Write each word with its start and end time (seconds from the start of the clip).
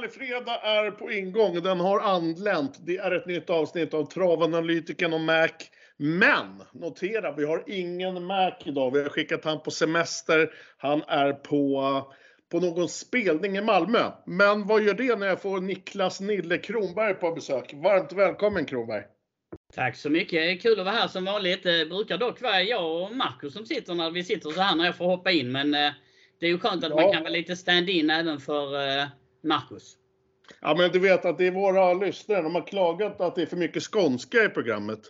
Rallyfredag 0.00 0.58
är 0.62 0.90
på 0.90 1.12
ingång. 1.12 1.62
Den 1.62 1.80
har 1.80 2.00
anlänt. 2.00 2.78
Det 2.86 2.96
är 2.96 3.10
ett 3.10 3.26
nytt 3.26 3.50
avsnitt 3.50 3.94
av 3.94 4.04
Travanalytiken 4.04 5.12
och 5.12 5.20
Mac. 5.20 5.48
Men 5.96 6.62
notera, 6.72 7.32
vi 7.32 7.44
har 7.44 7.64
ingen 7.66 8.24
Mac 8.24 8.52
idag. 8.64 8.90
Vi 8.90 9.02
har 9.02 9.08
skickat 9.08 9.44
han 9.44 9.60
på 9.60 9.70
semester. 9.70 10.50
Han 10.76 11.02
är 11.08 11.32
på, 11.32 12.12
på 12.50 12.60
någon 12.60 12.88
spelning 12.88 13.56
i 13.56 13.60
Malmö. 13.60 14.10
Men 14.26 14.66
vad 14.66 14.82
gör 14.82 14.94
det 14.94 15.18
när 15.18 15.26
jag 15.26 15.42
får 15.42 15.60
Niklas 15.60 16.20
Nille 16.20 16.58
Kronberg 16.58 17.14
på 17.14 17.32
besök? 17.32 17.74
Varmt 17.74 18.12
välkommen 18.12 18.64
Kronberg! 18.64 19.02
Tack 19.74 19.96
så 19.96 20.10
mycket. 20.10 20.62
Kul 20.62 20.80
att 20.80 20.86
vara 20.86 20.94
här 20.94 21.08
som 21.08 21.24
vanligt. 21.24 21.62
Det 21.62 21.86
brukar 21.86 22.18
dock 22.18 22.42
vara 22.42 22.62
jag 22.62 23.02
och 23.02 23.16
Marcus 23.16 23.52
som 23.52 23.66
sitter 23.66 23.94
när 23.94 24.10
vi 24.10 24.24
sitter 24.24 24.50
så 24.50 24.60
här 24.60 24.76
när 24.76 24.84
jag 24.84 24.96
får 24.96 25.06
hoppa 25.06 25.30
in. 25.30 25.52
Men 25.52 25.74
eh, 25.74 25.92
det 26.40 26.46
är 26.46 26.50
ju 26.50 26.58
skönt 26.58 26.84
att 26.84 26.90
ja. 26.90 26.96
man 26.96 27.12
kan 27.12 27.22
vara 27.22 27.32
lite 27.32 27.56
stand-in 27.56 28.10
även 28.10 28.40
för 28.40 28.88
eh, 28.88 29.06
Marcus. 29.42 29.96
Ja, 30.60 30.74
men 30.78 30.90
du 30.90 30.98
vet 30.98 31.24
att 31.24 31.38
det 31.38 31.46
är 31.46 31.50
våra 31.50 31.94
lyssnare. 31.94 32.42
De 32.42 32.54
har 32.54 32.66
klagat 32.66 33.20
att 33.20 33.34
det 33.34 33.42
är 33.42 33.46
för 33.46 33.56
mycket 33.56 33.82
skånska 33.82 34.44
i 34.44 34.48
programmet. 34.48 35.00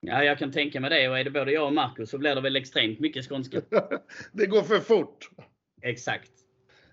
Ja, 0.00 0.24
jag 0.24 0.38
kan 0.38 0.52
tänka 0.52 0.80
mig 0.80 0.90
det. 0.90 1.08
Och 1.08 1.18
är 1.18 1.24
det 1.24 1.30
både 1.30 1.52
jag 1.52 1.66
och 1.66 1.72
Marcus 1.72 2.10
så 2.10 2.18
blir 2.18 2.34
det 2.34 2.40
väl 2.40 2.56
extremt 2.56 3.00
mycket 3.00 3.28
skånska. 3.28 3.60
det 4.32 4.46
går 4.46 4.62
för 4.62 4.78
fort. 4.78 5.30
Exakt. 5.82 6.30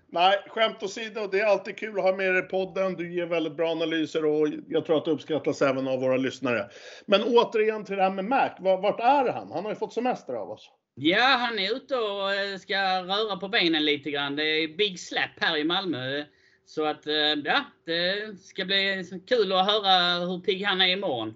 Nej, 0.08 0.44
skämt 0.48 0.82
åsido. 0.82 1.26
Det 1.26 1.40
är 1.40 1.46
alltid 1.46 1.76
kul 1.76 1.98
att 1.98 2.04
ha 2.04 2.16
med 2.16 2.34
dig 2.34 2.44
i 2.44 2.48
podden. 2.48 2.94
Du 2.94 3.14
ger 3.14 3.26
väldigt 3.26 3.56
bra 3.56 3.70
analyser 3.70 4.24
och 4.24 4.48
jag 4.68 4.86
tror 4.86 4.96
att 4.96 5.04
det 5.04 5.10
uppskattas 5.10 5.62
även 5.62 5.88
av 5.88 6.00
våra 6.00 6.16
lyssnare. 6.16 6.70
Men 7.06 7.22
återigen 7.22 7.84
till 7.84 7.96
det 7.96 8.02
här 8.02 8.10
med 8.10 8.24
Mac. 8.24 8.50
Vart 8.60 9.00
är 9.00 9.32
han? 9.32 9.52
Han 9.52 9.64
har 9.64 9.70
ju 9.70 9.76
fått 9.76 9.92
semester 9.92 10.34
av 10.34 10.50
oss. 10.50 10.70
Ja, 10.94 11.24
han 11.24 11.58
är 11.58 11.76
ute 11.76 11.96
och 11.96 12.34
eh, 12.34 12.58
ska 12.58 13.02
röra 13.02 13.36
på 13.36 13.48
benen 13.48 13.84
lite 13.84 14.10
grann. 14.10 14.36
Det 14.36 14.44
är 14.44 14.68
Big 14.68 15.00
Slap 15.00 15.30
här 15.40 15.56
i 15.56 15.64
Malmö. 15.64 16.24
Så 16.64 16.84
att, 16.84 17.06
eh, 17.06 17.14
ja, 17.44 17.64
det 17.86 18.38
ska 18.40 18.64
bli 18.64 19.04
kul 19.26 19.52
att 19.52 19.66
höra 19.66 20.26
hur 20.26 20.40
pigg 20.40 20.64
han 20.64 20.80
är 20.80 20.88
imorgon. 20.88 21.34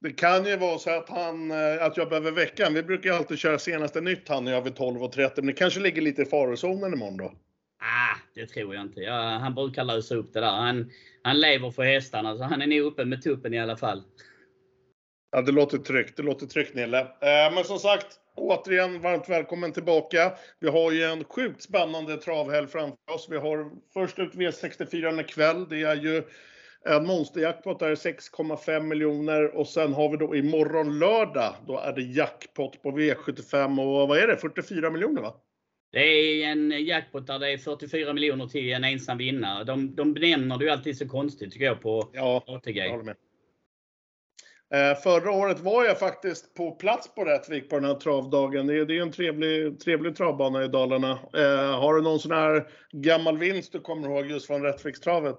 Det 0.00 0.10
kan 0.10 0.46
ju 0.46 0.56
vara 0.56 0.78
så 0.78 0.90
att, 0.90 1.08
han, 1.08 1.50
eh, 1.50 1.84
att 1.84 1.96
jag 1.96 2.08
behöver 2.08 2.32
veckan. 2.32 2.74
Vi 2.74 2.82
brukar 2.82 3.10
ju 3.10 3.16
alltid 3.16 3.38
köra 3.38 3.58
senaste 3.58 4.00
nytt 4.00 4.28
han 4.28 4.46
och 4.46 4.52
jag 4.52 4.62
vid 4.62 4.74
12.30, 4.74 5.30
men 5.36 5.46
det 5.46 5.52
kanske 5.52 5.80
ligger 5.80 6.02
lite 6.02 6.22
i 6.22 6.24
farozonen 6.24 6.92
imorgon 6.92 7.16
då? 7.16 7.24
Ah, 7.24 8.16
det 8.34 8.46
tror 8.46 8.74
jag 8.74 8.84
inte. 8.84 9.00
Ja, 9.00 9.20
han 9.20 9.54
brukar 9.54 9.84
lösa 9.84 10.14
upp 10.14 10.32
det 10.32 10.40
där. 10.40 10.52
Han, 10.52 10.90
han 11.22 11.40
lever 11.40 11.70
för 11.70 11.82
hästarna, 11.82 12.36
så 12.36 12.44
han 12.44 12.62
är 12.62 12.66
nog 12.66 12.80
uppe 12.80 13.04
med 13.04 13.22
tuppen 13.22 13.54
i 13.54 13.60
alla 13.60 13.76
fall. 13.76 14.02
Ja, 15.34 15.42
det 15.42 15.52
låter 15.52 15.78
tryggt. 15.78 16.16
Det 16.16 16.22
låter 16.22 16.46
tryggt 16.46 16.74
Nille. 16.74 17.00
Eh, 17.00 17.54
men 17.54 17.64
som 17.64 17.78
sagt, 17.78 18.06
återigen 18.36 19.00
varmt 19.00 19.28
välkommen 19.28 19.72
tillbaka. 19.72 20.32
Vi 20.60 20.68
har 20.68 20.92
ju 20.92 21.02
en 21.02 21.24
sjukt 21.24 21.62
spännande 21.62 22.16
travhelg 22.16 22.66
framför 22.66 23.14
oss. 23.14 23.26
Vi 23.30 23.36
har 23.36 23.70
först 23.94 24.18
ut 24.18 24.34
V64 24.34 25.20
ikväll. 25.20 25.68
Det 25.68 25.82
är 25.82 25.96
ju 25.96 26.22
en 26.88 27.06
monsterjackpot 27.06 27.78
där 27.78 27.94
6,5 27.94 28.80
miljoner 28.80 29.56
och 29.56 29.66
sen 29.66 29.92
har 29.92 30.08
vi 30.10 30.16
då 30.16 30.36
imorgon 30.36 30.98
lördag, 30.98 31.54
då 31.66 31.78
är 31.78 31.92
det 31.92 32.02
jackpot 32.02 32.82
på 32.82 32.90
V75 32.90 33.80
och 33.80 34.08
vad 34.08 34.18
är 34.18 34.26
det? 34.26 34.36
44 34.36 34.90
miljoner 34.90 35.22
va? 35.22 35.34
Det 35.92 35.98
är 35.98 36.50
en 36.50 36.84
jackpot 36.84 37.26
där 37.26 37.38
det 37.38 37.52
är 37.52 37.58
44 37.58 38.12
miljoner 38.12 38.46
till 38.46 38.72
en 38.72 38.84
ensam 38.84 39.18
vinnare. 39.18 39.64
De, 39.64 39.94
de 39.94 40.14
benämner 40.14 40.58
det 40.58 40.64
ju 40.64 40.70
alltid 40.70 40.98
så 40.98 41.08
konstigt 41.08 41.52
tycker 41.52 41.66
jag 41.66 41.80
på 41.80 42.10
ja, 42.12 42.44
ATG. 42.46 42.78
Jag 42.78 42.90
håller 42.90 43.04
med. 43.04 43.16
Eh, 44.74 44.96
förra 45.02 45.30
året 45.30 45.60
var 45.60 45.84
jag 45.84 45.98
faktiskt 45.98 46.54
på 46.54 46.70
plats 46.70 47.14
på 47.14 47.24
Rättvik 47.24 47.70
på 47.70 47.76
den 47.76 47.84
här 47.84 47.94
travdagen. 47.94 48.66
Det 48.66 48.78
är, 48.78 48.84
det 48.84 48.98
är 48.98 49.02
en 49.02 49.12
trevlig, 49.12 49.80
trevlig 49.80 50.16
travbana 50.16 50.64
i 50.64 50.68
Dalarna. 50.68 51.10
Eh, 51.12 51.80
har 51.80 51.94
du 51.94 52.02
någon 52.02 52.18
sån 52.18 52.32
här 52.32 52.68
gammal 52.92 53.38
vinst 53.38 53.72
du 53.72 53.80
kommer 53.80 54.08
ihåg 54.08 54.30
just 54.30 54.46
från 54.46 54.62
Rättvikstravet? 54.62 55.36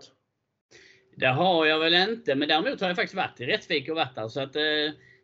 Det 1.17 1.27
har 1.27 1.65
jag 1.65 1.79
väl 1.79 1.93
inte, 1.93 2.35
men 2.35 2.47
däremot 2.47 2.81
har 2.81 2.87
jag 2.87 2.95
faktiskt 2.95 3.15
varit 3.15 3.41
i 3.41 3.45
Rättvik 3.45 3.89
och 3.89 3.95
varit 3.95 4.15
där. 4.15 4.27
Så 4.27 4.41
att, 4.41 4.55
eh, 4.55 4.61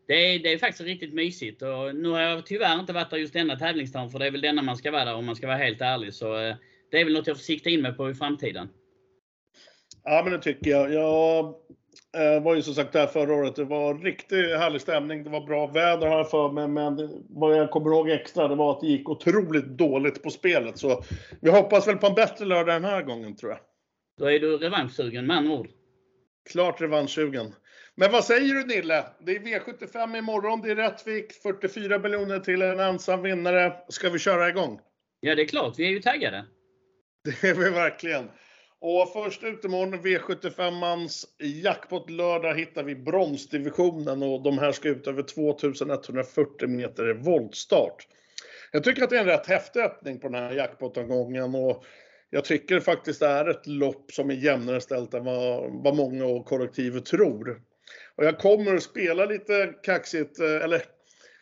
det, 0.07 0.13
är, 0.13 0.39
det 0.39 0.53
är 0.53 0.57
faktiskt 0.57 0.81
riktigt 0.81 1.13
mysigt. 1.13 1.61
Och 1.61 1.95
nu 1.95 2.09
har 2.09 2.21
jag 2.21 2.45
tyvärr 2.45 2.79
inte 2.79 2.93
varit 2.93 3.09
där 3.09 3.17
just 3.17 3.33
denna 3.33 3.55
tävlingsdagen, 3.55 4.09
för 4.09 4.19
det 4.19 4.27
är 4.27 4.31
väl 4.31 4.41
denna 4.41 4.61
man 4.61 4.77
ska 4.77 4.91
vara 4.91 5.05
där 5.05 5.15
om 5.15 5.25
man 5.25 5.35
ska 5.35 5.47
vara 5.47 5.57
helt 5.57 5.81
ärlig. 5.81 6.13
Så 6.13 6.33
det 6.91 6.99
är 6.99 7.05
väl 7.05 7.13
något 7.13 7.27
jag 7.27 7.37
får 7.37 7.43
sikta 7.43 7.69
in 7.69 7.81
mig 7.81 7.93
på 7.93 8.09
i 8.09 8.13
framtiden. 8.13 8.69
Ja, 10.03 10.21
men 10.23 10.33
det 10.33 10.39
tycker 10.39 10.71
jag. 10.71 10.93
Jag 10.93 11.55
eh, 12.17 12.43
var 12.43 12.55
ju 12.55 12.61
som 12.61 12.73
sagt 12.73 12.93
där 12.93 13.07
förra 13.07 13.33
året. 13.33 13.55
Det 13.55 13.63
var 13.63 13.97
riktigt 13.97 14.57
härlig 14.57 14.81
stämning. 14.81 15.23
Det 15.23 15.29
var 15.29 15.41
bra 15.41 15.67
väder 15.67 16.07
har 16.07 16.17
jag 16.17 16.29
för 16.29 16.51
mig. 16.51 16.67
Men 16.67 17.23
vad 17.29 17.57
jag 17.57 17.71
kommer 17.71 17.89
ihåg 17.91 18.09
extra, 18.09 18.47
det 18.47 18.55
var 18.55 18.71
att 18.71 18.81
det 18.81 18.87
gick 18.87 19.09
otroligt 19.09 19.65
dåligt 19.65 20.23
på 20.23 20.29
spelet. 20.29 20.77
Så 20.77 21.03
vi 21.41 21.51
hoppas 21.51 21.87
väl 21.87 21.97
på 21.97 22.07
en 22.07 22.15
bättre 22.15 22.45
lördag 22.45 22.75
den 22.75 22.85
här 22.85 23.01
gången 23.01 23.35
tror 23.35 23.51
jag. 23.51 23.59
Då 24.17 24.31
är 24.31 24.39
du 24.39 24.57
revanschsugen 24.57 25.27
med 25.27 25.37
andra 25.37 25.53
ord. 25.53 25.67
Klart 26.51 26.81
revanschsugen. 26.81 27.55
Men 27.95 28.11
vad 28.11 28.23
säger 28.23 28.53
du 28.53 28.65
Nille? 28.65 29.05
Det 29.19 29.35
är 29.35 29.39
V75 29.39 30.17
imorgon, 30.17 30.61
det 30.61 30.71
är 30.71 30.75
Rättvik, 30.75 31.33
44 31.43 31.99
miljoner 31.99 32.39
till 32.39 32.61
en 32.61 32.79
ensam 32.79 33.21
vinnare. 33.21 33.73
Ska 33.89 34.09
vi 34.09 34.19
köra 34.19 34.49
igång? 34.49 34.79
Ja, 35.19 35.35
det 35.35 35.41
är 35.41 35.47
klart. 35.47 35.79
Vi 35.79 35.85
är 35.85 35.89
ju 35.89 35.99
taggade. 35.99 36.45
Det 37.23 37.47
är 37.49 37.53
vi 37.55 37.69
verkligen. 37.69 38.29
Och 38.83 39.13
först 39.13 39.43
ut 39.43 39.65
imorgon, 39.65 39.99
V75-mans 40.01 41.25
jackpot 41.39 42.09
lördag 42.09 42.55
hittar 42.55 42.83
vi 42.83 42.95
bronsdivisionen 42.95 44.23
och 44.23 44.43
de 44.43 44.57
här 44.57 44.71
ska 44.71 44.89
ut 44.89 45.07
över 45.07 45.23
2140 45.23 46.67
meter 46.67 47.13
voltstart. 47.13 48.07
Jag 48.71 48.83
tycker 48.83 49.03
att 49.03 49.09
det 49.09 49.15
är 49.15 49.21
en 49.21 49.25
rätt 49.25 49.47
häftig 49.47 49.79
öppning 49.79 50.19
på 50.19 50.29
den 50.29 50.43
här 50.43 50.51
jackpotomgången 50.51 51.55
och 51.55 51.83
jag 52.29 52.45
tycker 52.45 52.79
faktiskt 52.79 53.19
det 53.19 53.27
är 53.27 53.49
ett 53.49 53.67
lopp 53.67 54.11
som 54.11 54.29
är 54.29 54.35
jämnare 54.35 54.81
ställt 54.81 55.13
än 55.13 55.25
vad, 55.25 55.83
vad 55.83 55.95
många 55.95 56.25
och 56.25 56.45
kollektivet 56.45 57.05
tror. 57.05 57.61
Och 58.15 58.25
jag 58.25 58.39
kommer 58.39 58.75
att 58.75 58.83
spela 58.83 59.25
lite 59.25 59.73
kaxigt, 59.83 60.39
eh, 60.39 60.55
eller 60.55 60.81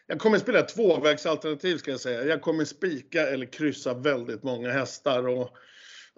jag 0.07 0.19
kommer 0.19 0.35
att 0.35 0.43
spela 0.43 0.59
ett 0.59 0.75
tvåvägsalternativ 0.75 1.77
ska 1.77 1.91
jag 1.91 1.99
säga. 1.99 2.23
Jag 2.23 2.41
kommer 2.41 2.65
spika 2.65 3.27
eller 3.27 3.45
kryssa 3.45 3.93
väldigt 3.93 4.43
många 4.43 4.71
hästar. 4.71 5.27
Och, 5.27 5.49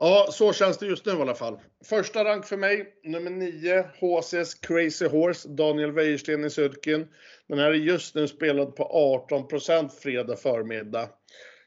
ja, 0.01 0.27
så 0.31 0.53
känns 0.53 0.77
det 0.77 0.85
just 0.85 1.05
nu 1.05 1.11
i 1.11 1.21
alla 1.21 1.35
fall. 1.35 1.59
Första 1.85 2.23
rank 2.23 2.45
för 2.45 2.57
mig, 2.57 2.93
nummer 3.03 3.31
9, 3.31 3.85
HCS 3.99 4.55
Crazy 4.55 5.05
Horse, 5.05 5.49
Daniel 5.49 5.91
Wäjersten 5.91 6.45
i 6.45 6.49
sulken. 6.49 7.07
Den 7.47 7.59
här 7.59 7.69
är 7.69 7.73
just 7.73 8.15
nu 8.15 8.27
spelad 8.27 8.75
på 8.75 8.83
18% 9.29 9.89
fredag 9.89 10.35
förmiddag. 10.35 11.09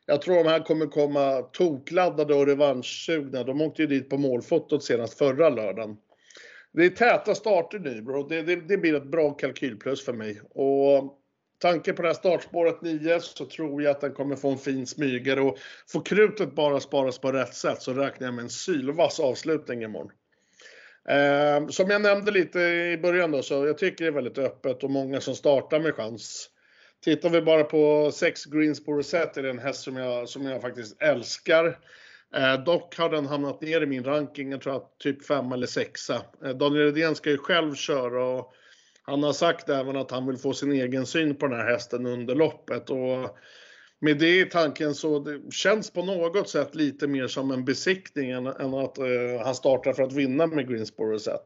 Jag 0.06 0.22
tror 0.22 0.34
de 0.36 0.46
här 0.46 0.60
kommer 0.60 0.86
komma 0.86 1.42
tokladdade 1.42 2.34
och 2.34 2.46
revanschsugna. 2.46 3.44
De 3.44 3.60
åkte 3.60 3.82
ju 3.82 3.88
dit 3.88 4.10
på 4.10 4.18
målfotot 4.18 4.84
senast 4.84 5.18
förra 5.18 5.48
lördagen. 5.48 5.96
Det 6.72 6.84
är 6.84 6.90
täta 6.90 7.34
starter 7.34 7.78
nu 7.78 8.02
bro. 8.02 8.28
Det, 8.28 8.42
det, 8.42 8.56
det 8.56 8.76
blir 8.76 8.94
ett 8.94 9.10
bra 9.10 9.30
kalkylplus 9.30 10.04
för 10.04 10.12
mig. 10.12 10.40
Och 10.50 11.23
tanke 11.64 11.92
på 11.92 12.02
det 12.02 12.08
här 12.08 12.14
startspåret 12.14 12.82
9 12.82 13.20
så 13.20 13.46
tror 13.46 13.82
jag 13.82 13.90
att 13.90 14.00
den 14.00 14.12
kommer 14.12 14.36
få 14.36 14.50
en 14.50 14.58
fin 14.58 14.86
smygare 14.86 15.40
och 15.40 15.58
får 15.88 16.04
krutet 16.04 16.54
bara 16.54 16.80
sparas 16.80 17.18
på 17.18 17.32
rätt 17.32 17.54
sätt 17.54 17.82
så 17.82 17.92
räknar 17.92 18.26
jag 18.26 18.34
med 18.34 18.42
en 18.42 18.50
sylvass 18.50 19.20
avslutning 19.20 19.82
imorgon. 19.82 20.10
Eh, 21.08 21.68
som 21.68 21.90
jag 21.90 22.02
nämnde 22.02 22.30
lite 22.30 22.60
i 22.60 22.98
början 23.02 23.30
då 23.30 23.42
så 23.42 23.66
jag 23.66 23.78
tycker 23.78 24.04
det 24.04 24.10
är 24.10 24.12
väldigt 24.14 24.38
öppet 24.38 24.84
och 24.84 24.90
många 24.90 25.20
som 25.20 25.34
startar 25.34 25.80
med 25.80 25.94
chans. 25.94 26.50
Tittar 27.04 27.30
vi 27.30 27.42
bara 27.42 27.64
på 27.64 28.10
6 28.14 28.44
Greens 28.44 28.84
på 28.84 29.02
Set 29.02 29.36
är 29.36 29.42
det 29.42 29.50
en 29.50 29.58
häst 29.58 29.82
som 29.82 29.96
jag, 29.96 30.28
som 30.28 30.46
jag 30.46 30.62
faktiskt 30.62 31.02
älskar. 31.02 31.78
Eh, 32.36 32.64
dock 32.64 32.98
har 32.98 33.10
den 33.10 33.26
hamnat 33.26 33.60
ner 33.60 33.80
i 33.80 33.86
min 33.86 34.04
ranking, 34.04 34.50
jag 34.50 34.60
tror 34.60 34.76
att 34.76 34.98
typ 34.98 35.26
5 35.26 35.52
eller 35.52 35.66
6. 35.66 36.10
Eh, 36.10 36.20
Daniel 36.40 36.84
Redén 36.84 37.14
ska 37.14 37.30
ju 37.30 37.38
själv 37.38 37.74
köra 37.74 38.24
och 38.24 38.54
han 39.06 39.22
har 39.22 39.32
sagt 39.32 39.68
även 39.68 39.96
att 39.96 40.10
han 40.10 40.26
vill 40.26 40.38
få 40.38 40.52
sin 40.52 40.72
egen 40.72 41.06
syn 41.06 41.36
på 41.36 41.46
den 41.46 41.58
här 41.60 41.66
hästen 41.66 42.06
under 42.06 42.34
loppet. 42.34 42.90
Och 42.90 43.38
med 44.00 44.18
det 44.18 44.40
i 44.40 44.44
tanken 44.44 44.94
så 44.94 45.18
det 45.18 45.52
känns 45.52 45.90
på 45.90 46.02
något 46.02 46.48
sätt 46.48 46.74
lite 46.74 47.06
mer 47.06 47.26
som 47.26 47.50
en 47.50 47.64
besiktning 47.64 48.30
än, 48.30 48.46
än 48.46 48.74
att 48.74 48.98
eh, 48.98 49.44
han 49.44 49.54
startar 49.54 49.92
för 49.92 50.02
att 50.02 50.12
vinna 50.12 50.46
med 50.46 50.68
Greensboro 50.68 51.18
Set. 51.18 51.44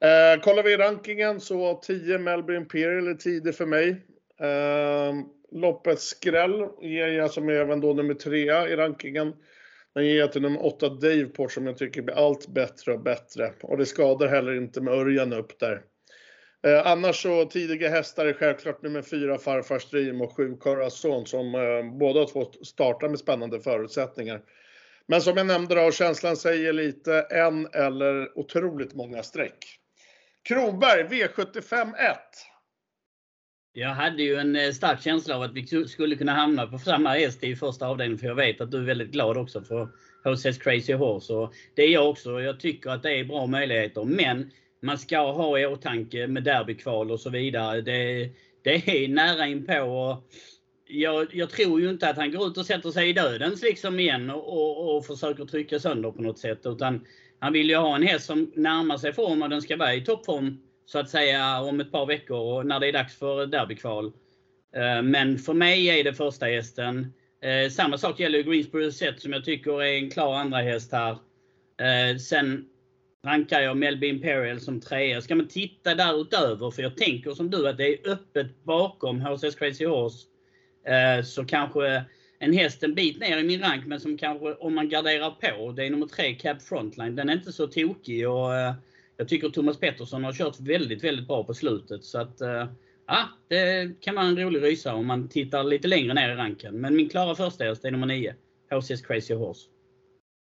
Eh, 0.00 0.40
kollar 0.42 0.62
vi 0.62 0.76
rankingen 0.76 1.40
så 1.40 1.74
10 1.74 2.18
Melbourne 2.18 2.60
Imperial 2.60 3.08
är 3.08 3.14
tidig 3.14 3.54
för 3.54 3.66
mig. 3.66 3.88
Eh, 4.40 5.14
loppets 5.52 6.04
skräll 6.04 6.68
ger 6.82 7.08
jag 7.08 7.30
som 7.30 7.48
är 7.48 7.52
även 7.52 7.80
då 7.80 7.92
nummer 7.92 8.14
trea 8.14 8.68
i 8.68 8.76
rankingen. 8.76 9.32
Den 9.94 10.06
ger 10.06 10.18
jag 10.18 10.32
till 10.32 10.42
nummer 10.42 10.66
8 10.66 10.88
Daveport 10.88 11.52
som 11.52 11.66
jag 11.66 11.78
tycker 11.78 12.02
blir 12.02 12.14
allt 12.14 12.48
bättre 12.48 12.92
och 12.92 13.00
bättre. 13.00 13.52
Och 13.62 13.76
det 13.76 13.86
skadar 13.86 14.28
heller 14.28 14.54
inte 14.56 14.80
med 14.80 14.94
Örjan 14.94 15.32
upp 15.32 15.58
där. 15.58 15.82
Eh, 16.66 16.86
annars 16.86 17.22
så 17.22 17.44
tidiga 17.44 17.90
hästar 17.90 18.26
är 18.26 18.32
självklart 18.32 18.82
nummer 18.82 19.02
4 19.02 19.38
Farfars 19.38 19.90
Dream 19.90 20.20
och 20.20 20.36
7 20.36 20.56
Corazon 20.56 21.26
som 21.26 21.54
eh, 21.54 21.98
båda 21.98 22.24
två 22.24 22.44
startar 22.64 23.08
med 23.08 23.18
spännande 23.18 23.60
förutsättningar. 23.60 24.40
Men 25.06 25.20
som 25.20 25.36
jag 25.36 25.46
nämnde 25.46 25.74
då, 25.74 25.92
känslan 25.92 26.36
säger 26.36 26.72
lite 26.72 27.20
en 27.20 27.66
eller 27.66 28.38
otroligt 28.38 28.94
många 28.94 29.22
streck. 29.22 29.78
Kronberg 30.48 31.02
V75 31.02 31.94
1. 31.96 32.18
Jag 33.72 33.88
hade 33.88 34.22
ju 34.22 34.36
en 34.36 34.56
eh, 34.56 34.70
stark 34.70 35.02
känsla 35.02 35.36
av 35.36 35.42
att 35.42 35.54
vi 35.54 35.86
skulle 35.88 36.16
kunna 36.16 36.32
hamna 36.32 36.66
på 36.66 36.78
samma 36.78 37.10
häst 37.10 37.44
i 37.44 37.56
första 37.56 37.86
avdelningen 37.86 38.18
för 38.18 38.26
jag 38.26 38.34
vet 38.34 38.60
att 38.60 38.70
du 38.70 38.78
är 38.78 38.84
väldigt 38.84 39.12
glad 39.12 39.36
också 39.36 39.62
för 39.62 39.88
HCS 40.24 40.58
Crazy 40.58 40.92
Horse. 40.92 41.32
Och 41.32 41.54
det 41.76 41.82
är 41.82 41.90
jag 41.90 42.10
också. 42.10 42.40
Jag 42.40 42.60
tycker 42.60 42.90
att 42.90 43.02
det 43.02 43.18
är 43.18 43.24
bra 43.24 43.46
möjligheter. 43.46 44.04
Men 44.04 44.50
man 44.86 44.98
ska 44.98 45.32
ha 45.32 45.58
i 45.58 45.66
åtanke 45.66 46.26
med 46.26 46.42
derbykval 46.42 47.10
och 47.10 47.20
så 47.20 47.30
vidare. 47.30 47.80
Det, 47.80 48.30
det 48.62 49.04
är 49.04 49.08
nära 49.08 49.46
inpå. 49.46 49.80
Och 49.82 50.32
jag, 50.88 51.34
jag, 51.34 51.50
tror 51.50 51.80
ju 51.80 51.90
inte 51.90 52.08
att 52.08 52.16
han 52.16 52.32
går 52.32 52.46
ut 52.46 52.56
och 52.56 52.66
sätter 52.66 52.90
sig 52.90 53.08
i 53.08 53.12
dödens 53.12 53.62
liksom 53.62 54.00
igen 54.00 54.30
och, 54.30 54.52
och, 54.52 54.96
och 54.96 55.06
försöker 55.06 55.44
trycka 55.44 55.78
sönder 55.78 56.10
på 56.10 56.22
något 56.22 56.38
sätt. 56.38 56.60
Utan 56.64 57.06
han 57.38 57.52
vill 57.52 57.70
ju 57.70 57.76
ha 57.76 57.96
en 57.96 58.02
häst 58.02 58.26
som 58.26 58.52
närmar 58.54 58.96
sig 58.96 59.12
form 59.12 59.42
och 59.42 59.48
den 59.48 59.62
ska 59.62 59.76
vara 59.76 59.94
i 59.94 60.04
toppform 60.04 60.58
så 60.86 60.98
att 60.98 61.10
säga 61.10 61.60
om 61.60 61.80
ett 61.80 61.92
par 61.92 62.06
veckor 62.06 62.38
och 62.38 62.66
när 62.66 62.80
det 62.80 62.88
är 62.88 62.92
dags 62.92 63.18
för 63.18 63.46
derbykval. 63.46 64.12
Eh, 64.76 65.02
men 65.02 65.38
för 65.38 65.54
mig 65.54 65.88
är 65.88 66.04
det 66.04 66.14
första 66.14 66.46
hästen. 66.46 67.12
Eh, 67.42 67.70
samma 67.70 67.98
sak 67.98 68.20
gäller 68.20 68.42
Greensboro 68.42 68.90
Set 68.90 69.20
som 69.20 69.32
jag 69.32 69.44
tycker 69.44 69.82
är 69.82 69.98
en 69.98 70.10
klar 70.10 70.34
andra 70.34 70.58
häst 70.58 70.92
här. 70.92 71.18
Eh, 71.80 72.16
sen 72.16 72.68
rankar 73.26 73.60
jag 73.60 73.76
Melby 73.76 74.06
Imperial 74.06 74.60
som 74.60 74.80
trea. 74.80 75.22
Ska 75.22 75.34
man 75.34 75.48
titta 75.48 75.94
därutöver, 75.94 76.70
för 76.70 76.82
jag 76.82 76.96
tänker 76.96 77.30
som 77.30 77.50
du 77.50 77.68
att 77.68 77.76
det 77.76 77.88
är 77.88 78.10
öppet 78.10 78.64
bakom 78.64 79.20
HCS 79.20 79.54
Crazy 79.54 79.86
Horse, 79.86 80.26
eh, 80.86 81.24
så 81.24 81.44
kanske 81.44 82.04
en 82.38 82.52
häst 82.52 82.82
en 82.82 82.94
bit 82.94 83.20
ner 83.20 83.38
i 83.38 83.42
min 83.42 83.60
rank, 83.60 83.86
men 83.86 84.00
som 84.00 84.18
kanske 84.18 84.54
om 84.54 84.74
man 84.74 84.88
garderar 84.88 85.30
på, 85.30 85.72
det 85.72 85.86
är 85.86 85.90
nummer 85.90 86.06
tre 86.06 86.34
Cab 86.34 86.62
Frontline. 86.62 87.16
Den 87.16 87.28
är 87.28 87.32
inte 87.32 87.52
så 87.52 87.66
tokig 87.66 88.28
och 88.28 88.54
eh, 88.54 88.74
jag 89.16 89.28
tycker 89.28 89.48
Thomas 89.48 89.78
Pettersson 89.78 90.24
har 90.24 90.32
kört 90.32 90.60
väldigt, 90.60 91.04
väldigt 91.04 91.26
bra 91.26 91.44
på 91.44 91.54
slutet. 91.54 92.04
Så 92.04 92.20
att, 92.20 92.40
eh, 92.40 92.66
ja, 93.06 93.28
det 93.48 93.90
kan 94.00 94.14
vara 94.14 94.26
en 94.26 94.38
rolig 94.38 94.62
rysa 94.62 94.94
om 94.94 95.06
man 95.06 95.28
tittar 95.28 95.64
lite 95.64 95.88
längre 95.88 96.14
ner 96.14 96.32
i 96.32 96.34
ranken. 96.34 96.80
Men 96.80 96.96
min 96.96 97.08
klara 97.08 97.34
första 97.34 97.64
häst 97.64 97.84
är 97.84 97.90
nummer 97.90 98.06
nio, 98.06 98.34
HCS 98.70 99.02
Crazy 99.02 99.34
Horse. 99.34 99.68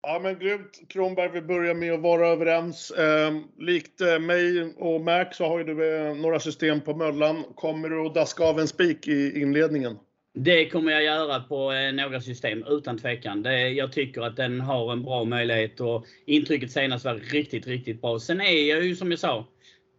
Ja 0.03 0.21
men 0.23 0.39
grymt 0.39 0.81
Kronberg, 0.89 1.31
vi 1.33 1.43
börjar 1.43 1.75
med 1.75 1.93
att 1.93 2.01
vara 2.01 2.29
överens. 2.29 2.91
Eh, 2.91 3.37
likt 3.59 4.01
eh, 4.01 4.19
mig 4.19 4.75
och 4.77 5.01
Mac 5.01 5.27
så 5.33 5.47
har 5.47 5.59
ju 5.59 5.65
du 5.65 5.97
eh, 5.97 6.15
några 6.15 6.41
system 6.41 6.81
på 6.81 6.95
Möllan. 6.95 7.45
Kommer 7.55 7.89
du 7.89 8.07
att 8.07 8.15
daska 8.15 8.45
av 8.45 8.61
en 8.61 8.69
spik 8.69 9.09
i 9.09 9.41
inledningen? 9.41 9.99
Det 10.35 10.69
kommer 10.69 10.93
jag 10.93 11.05
göra 11.05 11.41
på 11.41 11.73
eh, 11.73 11.93
några 11.93 12.21
system 12.21 12.65
utan 12.69 12.99
tvekan. 12.99 13.43
Det, 13.43 13.69
jag 13.69 13.93
tycker 13.93 14.23
att 14.23 14.37
den 14.37 14.61
har 14.61 14.93
en 14.93 15.03
bra 15.03 15.25
möjlighet 15.25 15.81
och 15.81 16.07
intrycket 16.27 16.73
senast 16.73 17.05
var 17.05 17.15
riktigt, 17.15 17.67
riktigt 17.67 18.01
bra. 18.01 18.19
Sen 18.19 18.41
är 18.41 18.69
jag 18.69 18.85
ju 18.85 18.97
som 18.97 19.11
jag 19.11 19.21
sa, 19.21 19.47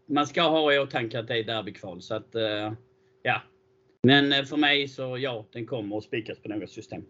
man 0.09 0.27
ska 0.27 0.41
ha 0.41 0.73
i 0.73 0.79
åtanke 0.79 1.19
att 1.19 1.27
det 1.27 1.37
är 1.37 1.43
derbykval. 1.43 2.01
Så 2.01 2.15
att, 2.15 2.35
eh, 2.35 2.73
ja. 3.23 3.41
Men 4.03 4.33
eh, 4.33 4.43
för 4.43 4.57
mig 4.57 4.87
så 4.87 5.17
ja, 5.17 5.45
den 5.53 5.65
kommer 5.65 5.97
att 5.97 6.03
spikas 6.03 6.39
på 6.39 6.49
några 6.49 6.67
system. 6.67 7.03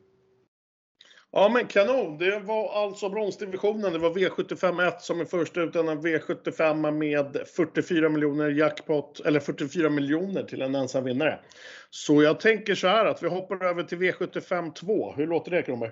Ja 1.32 1.50
men 1.50 1.68
kanon! 1.68 2.18
Det 2.18 2.40
var 2.40 2.84
alltså 2.84 3.10
bronsdivisionen. 3.10 3.94
Det 3.94 4.00
var 4.00 4.10
V75 4.10 4.88
1 4.88 5.02
som 5.02 5.22
är 5.22 5.26
första 5.26 5.62
ut. 5.62 5.76
En 5.76 5.90
V75 5.90 6.92
med 6.92 7.48
44 7.56 8.10
miljoner 8.10 8.50
jackpot, 8.50 9.20
eller 9.20 9.40
44 9.40 9.90
miljoner 9.90 10.44
till 10.44 10.62
en 10.62 10.76
ensam 10.76 11.04
vinnare. 11.04 11.40
Så 11.90 12.24
jag 12.24 12.40
tänker 12.40 12.76
så 12.76 12.88
här 12.88 13.06
att 13.06 13.24
vi 13.24 13.28
hoppar 13.28 13.66
över 13.66 13.84
till 13.84 13.98
V75 13.98 14.74
2. 14.74 15.14
Hur 15.14 15.28
låter 15.28 15.52
det 15.52 15.62
Kronberg? 15.62 15.92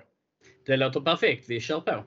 Det 0.66 0.76
låter 0.76 1.00
perfekt. 1.00 1.44
Vi 1.48 1.60
kör 1.60 1.80
på. 1.80 2.04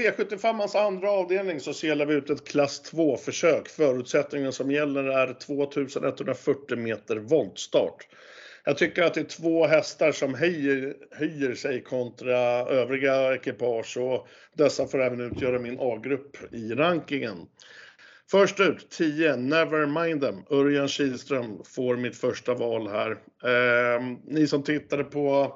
V75ans 0.00 0.76
andra 0.76 1.10
avdelning 1.10 1.60
så 1.60 1.74
selar 1.74 2.06
vi 2.06 2.14
ut 2.14 2.30
ett 2.30 2.48
klass 2.48 2.92
2-försök. 2.92 3.68
Förutsättningen 3.68 4.52
som 4.52 4.70
gäller 4.70 5.04
är 5.04 5.34
2140 5.34 6.76
meter 6.76 7.16
voltstart. 7.16 8.06
Jag 8.64 8.78
tycker 8.78 9.02
att 9.02 9.14
det 9.14 9.20
är 9.20 9.24
två 9.24 9.66
hästar 9.66 10.12
som 10.12 10.34
höjer, 10.34 10.94
höjer 11.10 11.54
sig 11.54 11.82
kontra 11.82 12.38
övriga 12.68 13.34
ekipage 13.34 13.96
och 13.96 14.28
dessa 14.54 14.86
får 14.86 15.02
även 15.02 15.20
utgöra 15.20 15.58
min 15.58 15.76
A-grupp 15.80 16.36
i 16.52 16.74
rankingen. 16.74 17.36
Först 18.30 18.60
ut 18.60 18.90
10, 18.90 19.36
Never 19.36 19.86
Mind 19.86 20.20
Them. 20.22 20.44
Örjan 20.50 20.88
Kihlström 20.88 21.62
får 21.64 21.96
mitt 21.96 22.16
första 22.16 22.54
val 22.54 22.88
här. 22.88 23.10
Eh, 23.44 24.02
ni 24.26 24.46
som 24.46 24.62
tittade 24.62 25.04
på 25.04 25.54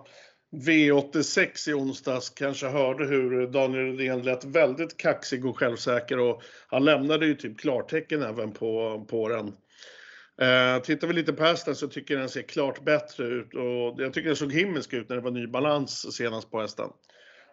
V86 0.55 1.71
i 1.71 1.75
onsdags 1.75 2.31
kanske 2.31 2.67
hörde 2.67 3.05
hur 3.05 3.47
Daniel 3.47 3.97
Redén 3.97 4.23
lät 4.23 4.45
väldigt 4.45 4.97
kaxig 4.97 5.47
och 5.47 5.59
självsäker 5.59 6.19
och 6.19 6.43
han 6.67 6.85
lämnade 6.85 7.27
ju 7.27 7.35
typ 7.35 7.61
klartecken 7.61 8.23
även 8.23 8.53
på, 8.53 9.05
på 9.11 9.29
den. 9.29 9.53
Eh, 10.41 10.83
tittar 10.83 11.09
vi 11.09 11.15
lite 11.15 11.33
på 11.33 11.45
hästen 11.45 11.75
så 11.77 11.89
tycker 11.89 12.15
jag 12.15 12.23
den 12.23 12.29
ser 12.29 12.43
klart 12.43 12.85
bättre 12.85 13.25
ut 13.25 13.55
och 13.55 14.03
jag 14.03 14.13
tycker 14.13 14.29
den 14.29 14.37
såg 14.37 14.53
himmelsk 14.53 14.93
ut 14.93 15.09
när 15.09 15.17
det 15.17 15.23
var 15.23 15.31
ny 15.31 15.47
balans 15.47 16.17
senast 16.17 16.51
på 16.51 16.61
hästen. 16.61 16.89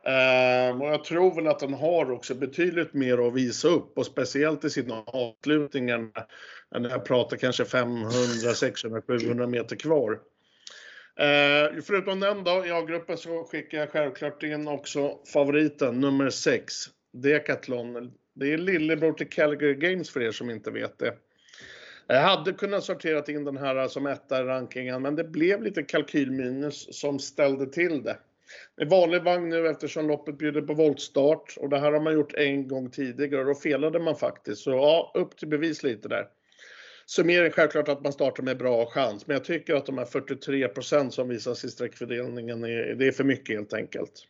Eh, 0.05 0.81
och 0.81 0.87
jag 0.87 1.03
tror 1.03 1.35
väl 1.35 1.47
att 1.47 1.59
den 1.59 1.73
har 1.73 2.11
också 2.11 2.35
betydligt 2.35 2.93
mer 2.93 3.27
att 3.27 3.33
visa 3.33 3.67
upp 3.67 3.97
och 3.97 4.05
speciellt 4.05 4.65
i 4.65 4.69
sina 4.69 5.03
avslutningar 5.05 6.09
när 6.79 6.89
jag 6.89 7.05
pratar 7.05 7.37
kanske 7.37 7.65
500, 7.65 8.09
600, 8.55 9.01
700 9.07 9.47
meter 9.47 9.75
kvar. 9.75 10.19
Eh, 11.21 11.81
förutom 11.83 12.19
den 12.19 12.43
då, 12.43 12.65
i 12.65 12.71
A-gruppen 12.71 13.17
så 13.17 13.43
skickar 13.43 13.77
jag 13.77 13.89
självklart 13.89 14.43
in 14.43 14.67
också 14.67 15.17
favoriten, 15.33 15.99
nummer 15.99 16.29
6, 16.29 16.73
Decathlon. 17.13 18.11
Det 18.33 18.53
är 18.53 18.57
lillebror 18.57 19.13
till 19.13 19.29
Calgary 19.29 19.75
Games 19.75 20.09
för 20.09 20.21
er 20.21 20.31
som 20.31 20.49
inte 20.49 20.71
vet 20.71 20.99
det. 20.99 21.13
Jag 22.07 22.21
hade 22.21 22.53
kunnat 22.53 22.83
sortera 22.83 23.23
in 23.33 23.43
den 23.43 23.57
här 23.57 23.87
som 23.87 24.07
etta 24.07 24.41
i 24.41 24.43
rankingen, 24.43 25.01
men 25.01 25.15
det 25.15 25.23
blev 25.23 25.63
lite 25.63 25.83
kalkylminus 25.83 26.99
som 26.99 27.19
ställde 27.19 27.65
till 27.65 28.03
det. 28.03 28.17
Det 28.77 28.83
är 28.83 28.89
vanlig 28.89 29.23
vagn 29.23 29.49
nu 29.49 29.67
eftersom 29.67 30.07
loppet 30.07 30.37
bjuder 30.37 30.61
på 30.61 30.73
voltstart 30.73 31.57
och 31.57 31.69
det 31.69 31.79
här 31.79 31.91
har 31.91 31.99
man 31.99 32.13
gjort 32.13 32.33
en 32.33 32.67
gång 32.67 32.89
tidigare 32.89 33.41
och 33.41 33.47
då 33.47 33.55
felade 33.55 33.99
man 33.99 34.15
faktiskt. 34.15 34.61
Så 34.61 34.71
ja, 34.71 35.11
upp 35.15 35.37
till 35.37 35.47
bevis 35.47 35.83
lite 35.83 36.07
där. 36.07 36.27
Summering 37.05 37.51
självklart 37.51 37.87
att 37.87 38.03
man 38.03 38.13
startar 38.13 38.43
med 38.43 38.57
bra 38.57 38.85
chans, 38.85 39.27
men 39.27 39.33
jag 39.33 39.43
tycker 39.43 39.75
att 39.75 39.85
de 39.85 39.97
här 39.97 40.05
43% 40.05 41.09
som 41.09 41.29
visas 41.29 41.63
i 41.63 41.69
sträckfördelningen 41.69 42.63
är, 42.63 42.95
det 42.95 43.07
är 43.07 43.11
för 43.11 43.23
mycket 43.23 43.55
helt 43.55 43.73
enkelt. 43.73 44.27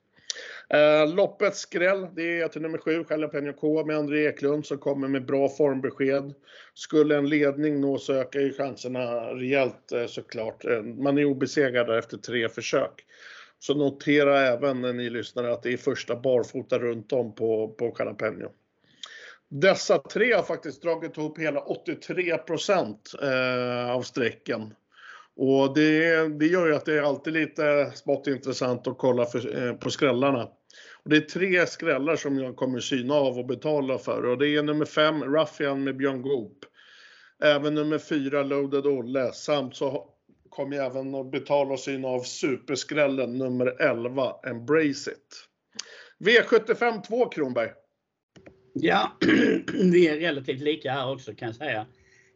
Eh, 0.69 1.13
loppets 1.15 1.59
skräll, 1.59 2.07
det 2.15 2.41
är 2.41 2.47
till 2.47 2.61
nummer 2.61 2.77
7, 2.77 3.05
Jalapeno 3.09 3.53
K 3.53 3.85
med 3.85 3.97
André 3.97 4.27
Eklund 4.27 4.65
som 4.65 4.77
kommer 4.77 5.07
med 5.07 5.25
bra 5.25 5.49
formbesked. 5.49 6.33
Skulle 6.73 7.17
en 7.17 7.29
ledning 7.29 7.81
nå 7.81 7.97
så 7.97 8.13
ökar 8.13 8.39
ju 8.39 8.53
chanserna 8.53 9.05
rejält 9.33 9.91
eh, 9.91 10.05
såklart. 10.05 10.65
Eh, 10.65 10.81
man 10.81 11.17
är 11.17 11.25
obesegrad 11.25 11.97
efter 11.97 12.17
tre 12.17 12.49
försök. 12.49 13.05
Så 13.59 13.73
notera 13.73 14.39
även 14.39 14.85
eh, 14.85 14.93
ni 14.93 15.09
lyssnare 15.09 15.53
att 15.53 15.63
det 15.63 15.73
är 15.73 15.77
första 15.77 16.15
barfota 16.15 16.79
runt 16.79 17.13
om 17.13 17.35
på, 17.35 17.67
på 17.67 17.95
Jalapeno. 17.99 18.51
Dessa 19.53 19.97
tre 19.97 20.33
har 20.33 20.43
faktiskt 20.43 20.81
dragit 20.81 21.17
ihop 21.17 21.39
hela 21.39 21.59
83 21.59 22.31
eh, 22.31 23.91
av 23.91 24.01
strecken. 24.01 24.73
Och 25.35 25.75
det, 25.75 26.27
det, 26.39 26.45
gör 26.45 26.67
ju 26.67 26.75
att 26.75 26.85
det 26.85 26.97
är 26.97 27.01
alltid 27.01 27.33
lite 27.33 27.91
smått 27.95 28.27
intressant 28.27 28.87
att 28.87 28.97
kolla 28.97 29.25
för, 29.25 29.67
eh, 29.67 29.73
på 29.73 29.89
skrällarna. 29.89 30.43
Och 31.03 31.09
det 31.09 31.17
är 31.17 31.21
tre 31.21 31.67
skrällar 31.67 32.15
som 32.15 32.39
jag 32.39 32.55
kommer 32.55 32.79
syna 32.79 33.13
av 33.13 33.39
och 33.39 33.45
betala 33.45 33.97
för 33.97 34.25
och 34.25 34.37
det 34.37 34.47
är 34.47 34.63
nummer 34.63 34.85
5, 34.85 35.23
Ruffian 35.23 35.83
med 35.83 35.97
Björn 35.97 36.21
Goop. 36.21 36.57
Även 37.43 37.75
nummer 37.75 37.97
4, 37.97 38.43
Loaded 38.43 38.85
Olle 38.85 39.31
samt 39.31 39.75
så 39.75 40.09
kommer 40.49 40.75
jag 40.75 40.85
även 40.85 41.15
att 41.15 41.31
betala 41.31 41.73
och 41.73 41.79
syna 41.79 42.07
av 42.07 42.21
superskrällen 42.21 43.37
nummer 43.37 43.81
11, 43.81 44.35
Embrace 44.43 45.11
It. 45.11 45.47
V75 46.19 47.01
2 47.07 47.29
Kronberg. 47.29 47.69
Ja, 48.73 49.17
vi 49.91 50.07
är 50.07 50.19
relativt 50.19 50.61
lika 50.61 50.91
här 50.91 51.11
också 51.11 51.33
kan 51.33 51.45
jag 51.47 51.55
säga. 51.55 51.85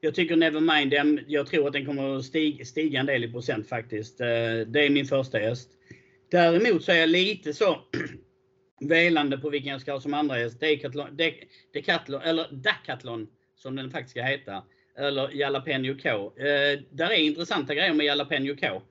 Jag 0.01 0.15
tycker 0.15 0.35
Nevermind, 0.35 1.19
jag 1.27 1.47
tror 1.47 1.67
att 1.67 1.73
den 1.73 1.85
kommer 1.85 2.17
att 2.17 2.25
stiga, 2.25 2.65
stiga 2.65 2.99
en 2.99 3.05
del 3.05 3.23
i 3.23 3.31
procent 3.31 3.69
faktiskt. 3.69 4.21
Eh, 4.21 4.27
det 4.67 4.85
är 4.85 4.89
min 4.89 5.05
första 5.05 5.37
häst. 5.37 5.69
Däremot 6.31 6.83
så 6.83 6.91
är 6.91 6.95
jag 6.95 7.09
lite 7.09 7.53
så 7.53 7.77
velande 8.81 9.37
på 9.37 9.49
vilken 9.49 9.71
jag 9.71 9.81
ska 9.81 9.91
ha 9.91 9.99
som 9.99 10.13
andra 10.13 10.35
häst. 10.35 10.59
Decathlon, 10.59 11.17
Decathlon, 11.73 12.21
eller 12.21 12.47
Decathlon 12.51 13.27
som 13.55 13.75
den 13.75 13.91
faktiskt 13.91 14.11
ska 14.11 14.21
heta. 14.21 14.63
Eller 14.97 15.31
Jalapeno 15.31 15.97
K. 16.03 16.09
Eh, 16.09 16.79
där 16.91 17.09
är 17.09 17.15
intressanta 17.15 17.75
grejer 17.75 17.93
med 17.93 18.05
Jalapeno 18.05 18.55
K. 18.55 18.81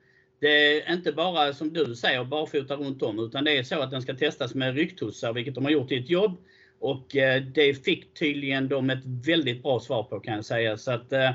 Det 0.41 0.83
är 0.83 0.93
inte 0.93 1.13
bara 1.13 1.53
som 1.53 1.73
du 1.73 1.95
säger 1.95 2.25
barfota 2.25 2.77
runt 2.77 3.03
om 3.03 3.19
utan 3.19 3.45
det 3.45 3.59
är 3.59 3.63
så 3.63 3.81
att 3.81 3.91
den 3.91 4.03
ska 4.03 4.15
testas 4.15 4.55
med 4.55 4.75
ryggtussar, 4.75 5.33
vilket 5.33 5.55
de 5.55 5.65
har 5.65 5.71
gjort 5.71 5.93
i 5.93 5.97
ett 5.97 6.11
jobb. 6.11 6.39
Och 6.85 7.17
eh, 7.17 7.43
det 7.43 7.85
fick 7.85 8.15
tydligen 8.15 8.69
de 8.69 8.91
ett 8.91 9.05
väldigt 9.27 9.63
bra 9.63 9.81
svar 9.81 10.03
på 10.03 10.21
kan 10.21 10.35
jag 10.35 10.45
säga. 10.45 10.77
Så 10.77 10.93
att 10.93 11.13
eh, 11.13 11.31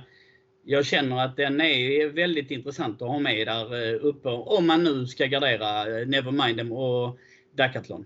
jag 0.64 0.86
känner 0.86 1.26
att 1.26 1.38
den 1.38 1.62
är 1.62 2.08
väldigt 2.08 2.52
intressant 2.52 3.02
att 3.02 3.08
ha 3.08 3.20
med 3.20 3.48
där 3.48 3.94
eh, 3.94 4.06
uppe. 4.06 4.30
Om 4.30 4.68
man 4.68 4.84
nu 4.84 5.06
ska 5.06 5.26
gardera 5.26 5.84
Nevermind 6.06 6.74
och 6.74 7.18
Decathlon. 7.58 8.06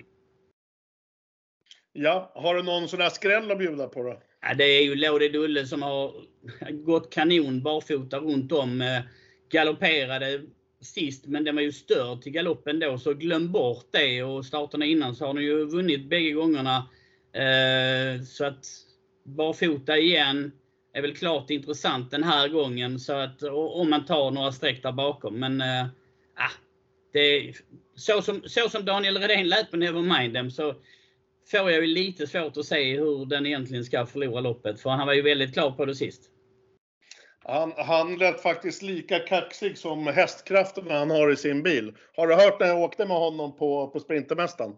Ja, 1.93 2.31
har 2.35 2.55
du 2.55 2.63
någon 2.63 2.87
sån 2.87 2.99
där 2.99 3.09
skräll 3.09 3.51
att 3.51 3.57
bjuda 3.57 3.87
på 3.87 4.03
då? 4.03 4.21
Ja, 4.41 4.53
det 4.53 4.63
är 4.63 4.83
ju 4.83 4.95
Lode 4.95 5.29
Dulle 5.29 5.65
som 5.65 5.81
har 5.81 6.13
gått 6.71 7.13
kanon 7.13 7.63
barfota 7.63 8.19
runt 8.19 8.51
om. 8.51 9.01
Galopperade 9.51 10.41
sist, 10.81 11.25
men 11.25 11.43
den 11.43 11.55
var 11.55 11.61
ju 11.61 11.71
störd 11.71 12.21
till 12.21 12.31
galoppen 12.31 12.79
då, 12.79 12.97
så 12.97 13.13
glöm 13.13 13.51
bort 13.51 13.87
det. 13.91 14.23
Och 14.23 14.45
starterna 14.45 14.85
innan 14.85 15.15
så 15.15 15.25
har 15.25 15.33
den 15.33 15.43
ju 15.43 15.65
vunnit 15.65 16.09
bägge 16.09 16.31
gångerna. 16.31 16.87
Eh, 17.33 18.23
så 18.23 18.45
att 18.45 18.65
barfota 19.23 19.97
igen 19.97 20.51
är 20.93 21.01
väl 21.01 21.15
klart 21.15 21.49
intressant 21.49 22.11
den 22.11 22.23
här 22.23 22.47
gången. 22.47 22.99
Så 22.99 23.13
att 23.13 23.43
om 23.43 23.89
man 23.89 24.05
tar 24.05 24.31
några 24.31 24.51
streck 24.51 24.83
där 24.83 24.91
bakom. 24.91 25.39
Men 25.39 25.61
äh, 25.61 25.85
det, 27.13 27.53
så, 27.95 28.21
som, 28.21 28.41
så 28.45 28.69
som 28.69 28.85
Daniel 28.85 29.17
Redén 29.17 29.47
lät 29.47 29.71
på 29.71 29.77
Nevermind 29.77 30.53
så 30.53 30.75
får 31.51 31.71
jag 31.71 31.81
ju 31.81 31.87
lite 31.87 32.27
svårt 32.27 32.57
att 32.57 32.65
se 32.65 32.97
hur 32.97 33.25
den 33.25 33.45
egentligen 33.45 33.85
ska 33.85 34.05
förlora 34.05 34.41
loppet. 34.41 34.81
För 34.81 34.89
han 34.89 35.07
var 35.07 35.13
ju 35.13 35.21
väldigt 35.21 35.53
klar 35.53 35.71
på 35.71 35.85
det 35.85 35.95
sist. 35.95 36.29
Han, 37.45 37.73
han 37.77 38.15
lät 38.15 38.41
faktiskt 38.41 38.81
lika 38.81 39.19
kaxig 39.19 39.77
som 39.77 40.07
hästkrafterna 40.07 40.99
han 40.99 41.09
har 41.09 41.31
i 41.31 41.35
sin 41.35 41.63
bil. 41.63 41.93
Har 42.15 42.27
du 42.27 42.35
hört 42.35 42.59
när 42.59 42.67
jag 42.67 42.81
åkte 42.81 43.05
med 43.05 43.17
honom 43.17 43.57
på, 43.57 43.87
på 43.87 43.99
Sprintermästaren? 43.99 44.73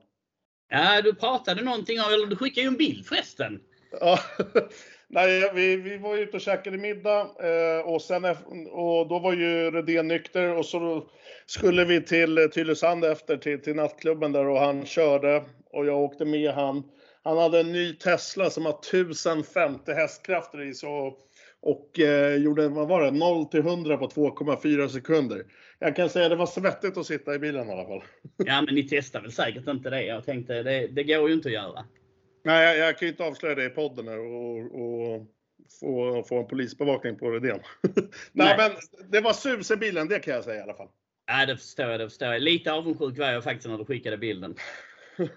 Ja, 0.69 1.01
du 1.01 1.15
pratade 1.15 1.63
någonting 1.63 1.99
om, 1.99 2.13
eller 2.13 2.27
du 2.27 2.35
skickade 2.35 2.61
ju 2.61 2.67
en 2.67 2.77
bild 2.77 3.05
förresten. 3.05 3.59
Ja, 3.99 4.19
nej, 5.07 5.51
vi, 5.53 5.75
vi 5.75 5.97
var 5.97 6.17
ute 6.17 6.37
och 6.37 6.41
käkade 6.41 6.77
middag 6.77 7.21
eh, 7.21 7.79
och, 7.85 8.01
sen, 8.01 8.25
och 8.71 9.07
då 9.07 9.19
var 9.19 9.33
ju 9.33 9.71
Redén 9.71 10.07
nykter 10.07 10.55
och 10.55 10.65
så 10.65 11.09
skulle 11.45 11.85
vi 11.85 12.01
till 12.01 12.49
Tylösand 12.53 13.05
efter 13.05 13.37
till, 13.37 13.61
till 13.61 13.75
nattklubben 13.75 14.31
där 14.31 14.47
och 14.47 14.59
han 14.59 14.85
körde 14.85 15.43
och 15.71 15.85
jag 15.85 15.97
åkte 15.97 16.25
med 16.25 16.51
han. 16.51 16.83
Han 17.23 17.37
hade 17.37 17.59
en 17.59 17.71
ny 17.71 17.93
Tesla 17.93 18.49
som 18.49 18.65
har 18.65 18.79
1050 18.79 19.91
hästkrafter 19.91 20.61
i 20.61 20.73
så 20.73 21.17
och 21.65 21.99
eh, 21.99 22.35
gjorde, 22.35 22.67
vad 22.67 22.87
var 22.87 23.03
det, 23.03 23.11
0 23.11 23.45
till 23.45 23.59
100 23.59 23.97
på 23.97 24.07
2,4 24.07 24.87
sekunder. 24.87 25.43
Jag 25.79 25.95
kan 25.95 26.09
säga 26.09 26.25
att 26.25 26.31
det 26.31 26.35
var 26.35 26.45
svettigt 26.45 26.97
att 26.97 27.05
sitta 27.05 27.35
i 27.35 27.39
bilen 27.39 27.69
i 27.69 27.71
alla 27.71 27.85
fall. 27.85 28.03
Ja, 28.37 28.61
men 28.61 28.75
ni 28.75 28.83
testar 28.83 29.21
väl 29.21 29.31
säkert 29.31 29.67
inte 29.67 29.89
det. 29.89 30.03
Jag 30.03 30.25
tänkte, 30.25 30.63
det, 30.63 30.87
det 30.87 31.03
går 31.03 31.29
ju 31.29 31.35
inte 31.35 31.47
att 31.47 31.53
göra. 31.53 31.85
Nej, 32.43 32.77
jag, 32.77 32.87
jag 32.87 32.97
kan 32.97 33.05
ju 33.05 33.11
inte 33.11 33.23
avslöja 33.23 33.55
det 33.55 33.65
i 33.65 33.69
podden 33.69 34.07
och, 34.07 34.81
och 34.81 35.27
få, 35.79 36.23
få 36.23 36.39
en 36.39 36.47
polisbevakning 36.47 37.15
på 37.15 37.39
det. 37.39 37.39
Nej, 37.41 37.59
Nej, 38.31 38.55
men 38.57 38.71
det 39.11 39.21
var 39.21 39.33
sus 39.33 39.71
i 39.71 39.75
bilen, 39.75 40.07
det 40.07 40.19
kan 40.19 40.33
jag 40.33 40.43
säga 40.43 40.59
i 40.59 40.63
alla 40.63 40.73
fall. 40.73 40.89
Ja, 41.27 41.45
det 41.45 41.57
förstår 41.57 41.85
jag. 41.85 41.99
Det 41.99 42.09
förstår 42.09 42.27
jag. 42.27 42.41
Lite 42.41 42.73
avundsjuk 42.73 43.17
var 43.17 43.31
jag 43.31 43.43
faktiskt 43.43 43.67
när 43.67 43.77
du 43.77 43.85
skickade 43.85 44.17
bilden. 44.17 44.55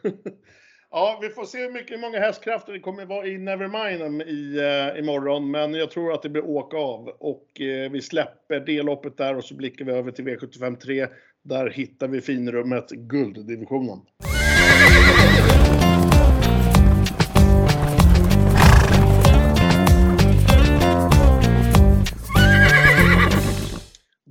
ja, 0.91 1.19
vi 1.23 1.29
får 1.29 1.45
se 1.45 1.59
hur 1.59 1.73
mycket, 1.73 2.01
många 2.01 2.19
hästkrafter 2.19 2.73
det 2.73 2.81
kommer 2.81 3.05
vara 3.05 3.27
i 3.27 3.39
Nevermind 3.39 4.23
i, 4.23 4.59
eh, 4.59 4.99
imorgon. 4.99 5.51
Men 5.51 5.75
jag 5.75 5.91
tror 5.91 6.13
att 6.13 6.23
det 6.23 6.29
blir 6.29 6.45
åka 6.45 6.77
av. 6.77 7.09
Och 7.09 7.61
eh, 7.61 7.91
vi 7.91 8.03
släpper 8.03 8.61
det 8.61 8.83
loppet 8.83 9.17
där 9.17 9.37
och 9.37 9.45
så 9.45 9.55
blickar 9.55 9.85
vi 9.85 9.93
över 9.93 10.11
till 10.11 10.25
V75 10.25 10.77
3. 10.77 11.07
Där 11.43 11.71
hittar 11.71 12.09
vi 12.09 12.21
finrummet 12.21 12.91
gulddivisionen. 12.91 13.99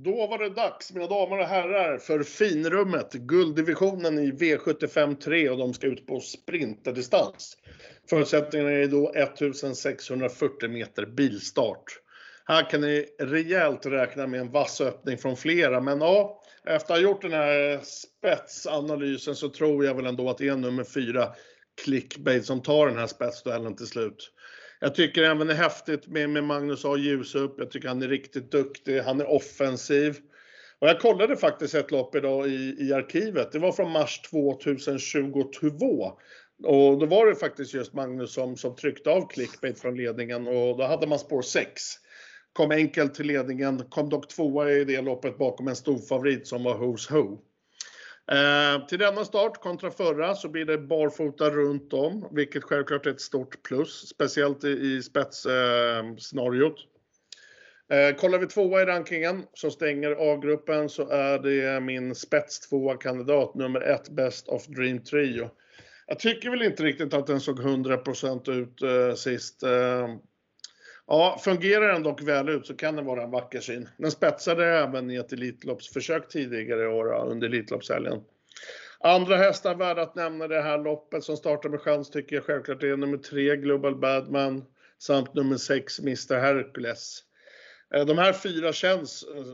Då 0.08 0.26
var 0.26 0.38
det 0.38 0.48
dags, 0.48 0.92
mina 0.92 1.06
damer 1.06 1.38
och 1.38 1.46
herrar, 1.46 1.98
för 1.98 2.22
finrummet, 2.22 3.12
gulddivisionen 3.12 4.18
i 4.18 4.30
V75 4.30 5.16
3 5.16 5.50
och 5.50 5.58
de 5.58 5.74
ska 5.74 5.86
ut 5.86 6.06
på 6.06 6.20
sprinterdistans. 6.20 7.56
Förutsättningarna 8.10 8.70
är 8.70 8.86
då 8.86 9.12
1640 9.12 10.68
meter 10.68 11.06
bilstart. 11.06 11.84
Här 12.44 12.70
kan 12.70 12.80
ni 12.80 13.06
rejält 13.18 13.86
räkna 13.86 14.26
med 14.26 14.40
en 14.40 14.50
vass 14.50 14.80
öppning 14.80 15.18
från 15.18 15.36
flera, 15.36 15.80
men 15.80 16.00
ja, 16.00 16.42
efter 16.64 16.94
att 16.94 17.00
ha 17.00 17.08
gjort 17.08 17.22
den 17.22 17.32
här 17.32 17.80
spetsanalysen 17.82 19.36
så 19.36 19.48
tror 19.48 19.84
jag 19.84 19.94
väl 19.94 20.06
ändå 20.06 20.30
att 20.30 20.38
det 20.38 20.48
är 20.48 20.56
nummer 20.56 20.84
4, 20.84 21.28
Clickbait, 21.84 22.44
som 22.44 22.62
tar 22.62 22.86
den 22.86 22.98
här 22.98 23.06
spetsduellen 23.06 23.76
till 23.76 23.86
slut. 23.86 24.32
Jag 24.80 24.94
tycker 24.94 25.22
även 25.22 25.46
det 25.46 25.52
är 25.52 25.56
häftigt 25.56 26.06
med, 26.06 26.30
med 26.30 26.44
Magnus 26.44 26.84
A. 26.84 26.96
Ljusup. 26.96 27.54
Jag 27.58 27.70
tycker 27.70 27.88
han 27.88 28.02
är 28.02 28.08
riktigt 28.08 28.52
duktig. 28.52 29.00
Han 29.00 29.20
är 29.20 29.30
offensiv. 29.30 30.16
Och 30.78 30.88
jag 30.88 31.00
kollade 31.00 31.36
faktiskt 31.36 31.74
ett 31.74 31.90
lopp 31.90 32.14
idag 32.14 32.48
i, 32.48 32.76
i 32.78 32.92
arkivet. 32.92 33.52
Det 33.52 33.58
var 33.58 33.72
från 33.72 33.90
mars 33.90 34.20
2022. 34.30 36.12
Och 36.64 36.98
då 36.98 37.06
var 37.06 37.26
det 37.26 37.34
faktiskt 37.34 37.74
just 37.74 37.94
Magnus 37.94 38.32
som, 38.32 38.56
som 38.56 38.76
tryckte 38.76 39.10
av 39.10 39.28
clickbait 39.28 39.80
från 39.80 39.96
ledningen 39.96 40.48
och 40.48 40.76
då 40.76 40.84
hade 40.84 41.06
man 41.06 41.18
spår 41.18 41.42
6. 41.42 41.82
Kom 42.52 42.70
enkelt 42.70 43.14
till 43.14 43.26
ledningen, 43.26 43.82
kom 43.88 44.08
dock 44.08 44.28
tvåa 44.28 44.70
i 44.70 44.84
det 44.84 45.00
loppet 45.00 45.38
bakom 45.38 45.68
en 45.68 45.76
stor 45.76 45.98
favorit 45.98 46.46
som 46.46 46.62
var 46.64 46.78
Who's 46.78 47.12
Who. 47.12 47.38
Eh, 48.32 48.86
till 48.86 48.98
denna 48.98 49.24
start 49.24 49.60
kontra 49.60 49.90
förra 49.90 50.34
så 50.34 50.48
blir 50.48 50.64
det 50.64 50.78
barfota 50.78 51.50
runt 51.50 51.92
om, 51.92 52.28
vilket 52.32 52.64
självklart 52.64 53.06
är 53.06 53.10
ett 53.10 53.20
stort 53.20 53.62
plus, 53.62 54.08
speciellt 54.08 54.64
i, 54.64 54.68
i 54.68 55.02
spetsscenariot. 55.02 56.74
Eh, 57.92 58.16
kollar 58.16 58.38
vi 58.38 58.46
tvåa 58.46 58.82
i 58.82 58.84
rankingen 58.84 59.44
som 59.54 59.70
stänger 59.70 60.32
A-gruppen 60.32 60.88
så 60.88 61.08
är 61.08 61.38
det 61.38 61.80
min 61.80 62.14
spets 62.14 62.60
tvåa 62.60 62.96
kandidat 62.96 63.54
nummer 63.54 63.80
ett 63.80 64.08
Best 64.08 64.48
of 64.48 64.66
Dream 64.66 65.04
Trio. 65.04 65.50
Jag 66.06 66.18
tycker 66.18 66.50
väl 66.50 66.62
inte 66.62 66.82
riktigt 66.82 67.14
att 67.14 67.26
den 67.26 67.40
såg 67.40 67.60
100% 67.60 68.50
ut 68.50 68.82
eh, 68.82 69.14
sist. 69.14 69.62
Eh, 69.62 70.08
Ja, 71.08 71.40
fungerar 71.44 71.92
den 71.92 72.02
dock 72.02 72.22
väl 72.22 72.48
ut 72.48 72.66
så 72.66 72.74
kan 72.74 72.96
det 72.96 73.02
vara 73.02 73.22
en 73.22 73.30
vacker 73.30 73.60
syn. 73.60 73.88
Den 73.96 74.10
spetsade 74.10 74.66
även 74.66 75.10
i 75.10 75.16
ett 75.16 75.32
Elitloppsförsök 75.32 76.28
tidigare 76.28 76.82
i 76.82 76.86
år 76.86 77.30
under 77.30 77.46
Elitloppshelgen. 77.46 78.20
Andra 79.00 79.36
hästar 79.36 79.74
värda 79.74 80.02
att 80.02 80.14
nämna 80.14 80.48
det 80.48 80.62
här 80.62 80.78
loppet 80.78 81.24
som 81.24 81.36
startar 81.36 81.68
med 81.68 81.80
chans 81.80 82.10
tycker 82.10 82.36
jag 82.36 82.44
självklart 82.44 82.82
är 82.82 82.96
nummer 82.96 83.18
3 83.18 83.56
Global 83.56 83.96
Badman 83.96 84.64
samt 84.98 85.34
nummer 85.34 85.56
6 85.56 85.98
Mr 85.98 86.38
Hercules. 86.38 87.22
Eh, 87.94 88.06
de 88.06 88.18
här 88.18 88.32
fyra 88.32 88.72
känns, 88.72 89.24
eh, 89.34 89.44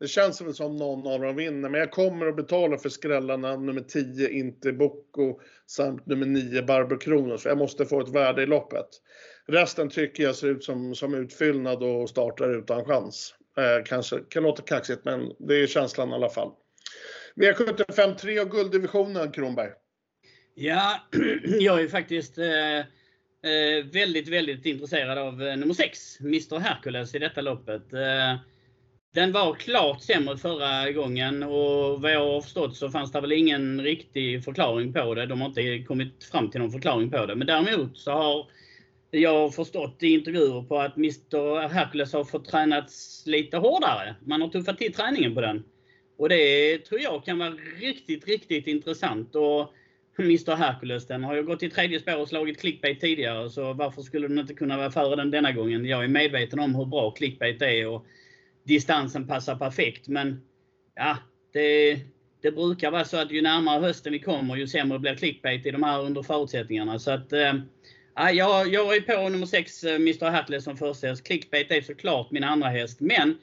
det 0.00 0.08
känns 0.08 0.40
väl 0.40 0.54
som 0.54 0.76
någon 0.76 1.12
av 1.12 1.20
dem 1.20 1.36
vinner, 1.36 1.68
men 1.68 1.80
jag 1.80 1.90
kommer 1.90 2.26
att 2.26 2.36
betala 2.36 2.78
för 2.78 2.88
skrällarna 2.88 3.56
nummer 3.56 3.80
10 3.80 4.28
Inte 4.28 4.72
Bocco 4.72 5.40
samt 5.66 6.06
nummer 6.06 6.26
9 6.26 6.62
Barbro 6.62 6.98
Kronos, 6.98 7.42
för 7.42 7.48
jag 7.48 7.58
måste 7.58 7.86
få 7.86 8.00
ett 8.00 8.14
värde 8.14 8.42
i 8.42 8.46
loppet. 8.46 8.86
Resten 9.46 9.90
tycker 9.90 10.22
jag 10.22 10.36
ser 10.36 10.48
ut 10.48 10.64
som, 10.64 10.94
som 10.94 11.14
utfyllnad 11.14 11.82
och 11.82 12.10
startar 12.10 12.58
utan 12.58 12.84
chans. 12.84 13.34
Eh, 13.58 13.84
kanske 13.84 14.18
kan 14.28 14.42
låta 14.42 14.62
kaxigt, 14.62 15.04
men 15.04 15.32
det 15.38 15.54
är 15.54 15.66
känslan 15.66 16.10
i 16.10 16.12
alla 16.12 16.30
fall. 16.30 16.50
V75 17.36 18.14
3 18.14 18.40
och 18.40 18.50
gulddivisionen, 18.50 19.32
Kronberg. 19.32 19.70
Ja, 20.54 21.00
jag 21.44 21.82
är 21.82 21.88
faktiskt 21.88 22.38
eh, 22.38 22.78
eh, 22.78 23.84
väldigt, 23.92 24.28
väldigt 24.28 24.66
intresserad 24.66 25.18
av 25.18 25.42
eh, 25.42 25.56
nummer 25.56 25.74
6, 25.74 26.20
Mr 26.20 26.58
Hercules 26.58 27.14
i 27.14 27.18
detta 27.18 27.40
loppet. 27.40 27.92
Eh, 27.92 28.36
den 29.12 29.32
var 29.32 29.54
klart 29.54 30.02
sämre 30.02 30.36
förra 30.36 30.92
gången 30.92 31.42
och 31.42 32.02
vad 32.02 32.12
jag 32.12 32.32
har 32.32 32.40
förstått 32.40 32.76
så 32.76 32.90
fanns 32.90 33.12
det 33.12 33.20
väl 33.20 33.32
ingen 33.32 33.82
riktig 33.82 34.44
förklaring 34.44 34.92
på 34.92 35.14
det. 35.14 35.26
De 35.26 35.40
har 35.40 35.48
inte 35.48 35.84
kommit 35.86 36.24
fram 36.24 36.50
till 36.50 36.60
någon 36.60 36.70
förklaring 36.70 37.10
på 37.10 37.26
det. 37.26 37.34
Men 37.34 37.46
däremot 37.46 37.98
så 37.98 38.10
har 38.10 38.46
jag 39.10 39.54
förstått 39.54 40.02
i 40.02 40.08
intervjuer 40.08 40.62
på 40.62 40.78
att 40.78 40.96
Mr 40.96 41.68
Hercules 41.68 42.12
har 42.12 42.24
fått 42.24 42.44
tränats 42.44 43.22
lite 43.26 43.56
hårdare. 43.56 44.14
Man 44.20 44.40
har 44.40 44.48
tuffat 44.48 44.78
till 44.78 44.92
träningen 44.92 45.34
på 45.34 45.40
den. 45.40 45.62
Och 46.18 46.28
det 46.28 46.78
tror 46.78 47.00
jag 47.00 47.24
kan 47.24 47.38
vara 47.38 47.50
riktigt, 47.80 48.26
riktigt 48.28 48.66
intressant. 48.66 49.34
Och 49.34 49.72
Mr 50.18 50.54
Hercules, 50.54 51.06
den 51.06 51.24
har 51.24 51.34
ju 51.34 51.42
gått 51.42 51.62
i 51.62 51.68
tredje 51.68 52.00
spår 52.00 52.16
och 52.16 52.28
slagit 52.28 52.60
clickbait 52.60 53.00
tidigare, 53.00 53.50
så 53.50 53.72
varför 53.72 54.02
skulle 54.02 54.28
den 54.28 54.38
inte 54.38 54.54
kunna 54.54 54.76
vara 54.76 54.90
före 54.90 55.16
den 55.16 55.30
denna 55.30 55.52
gången? 55.52 55.84
Jag 55.84 56.04
är 56.04 56.08
medveten 56.08 56.58
om 56.58 56.74
hur 56.74 56.84
bra 56.84 57.10
clickbait 57.10 57.62
är 57.62 57.86
och 57.86 58.06
distansen 58.70 59.26
passar 59.26 59.56
perfekt, 59.56 60.08
men 60.08 60.40
ja, 60.94 61.16
det, 61.52 61.98
det 62.42 62.52
brukar 62.52 62.90
vara 62.90 63.04
så 63.04 63.16
att 63.16 63.30
ju 63.30 63.42
närmare 63.42 63.80
hösten 63.80 64.12
vi 64.12 64.18
kommer, 64.18 64.56
ju 64.56 64.66
sämre 64.66 64.98
blir 64.98 65.14
clickbait 65.14 65.66
i 65.66 65.70
de 65.70 65.82
här 65.82 66.02
under 66.02 66.22
förutsättningarna. 66.22 66.98
Så 66.98 67.10
att, 67.10 67.32
eh, 67.32 67.54
ja, 68.14 68.30
jag, 68.30 68.72
jag 68.72 68.96
är 68.96 69.00
på 69.00 69.28
nummer 69.28 69.46
6, 69.46 69.84
eh, 69.84 69.94
Mr 69.94 70.30
Hatley 70.30 70.60
som 70.60 70.76
första 70.76 71.06
häst. 71.06 71.26
Clickbait 71.26 71.70
är 71.70 71.80
såklart 71.80 72.30
min 72.30 72.44
andra 72.44 72.68
häst, 72.68 73.00
men 73.00 73.38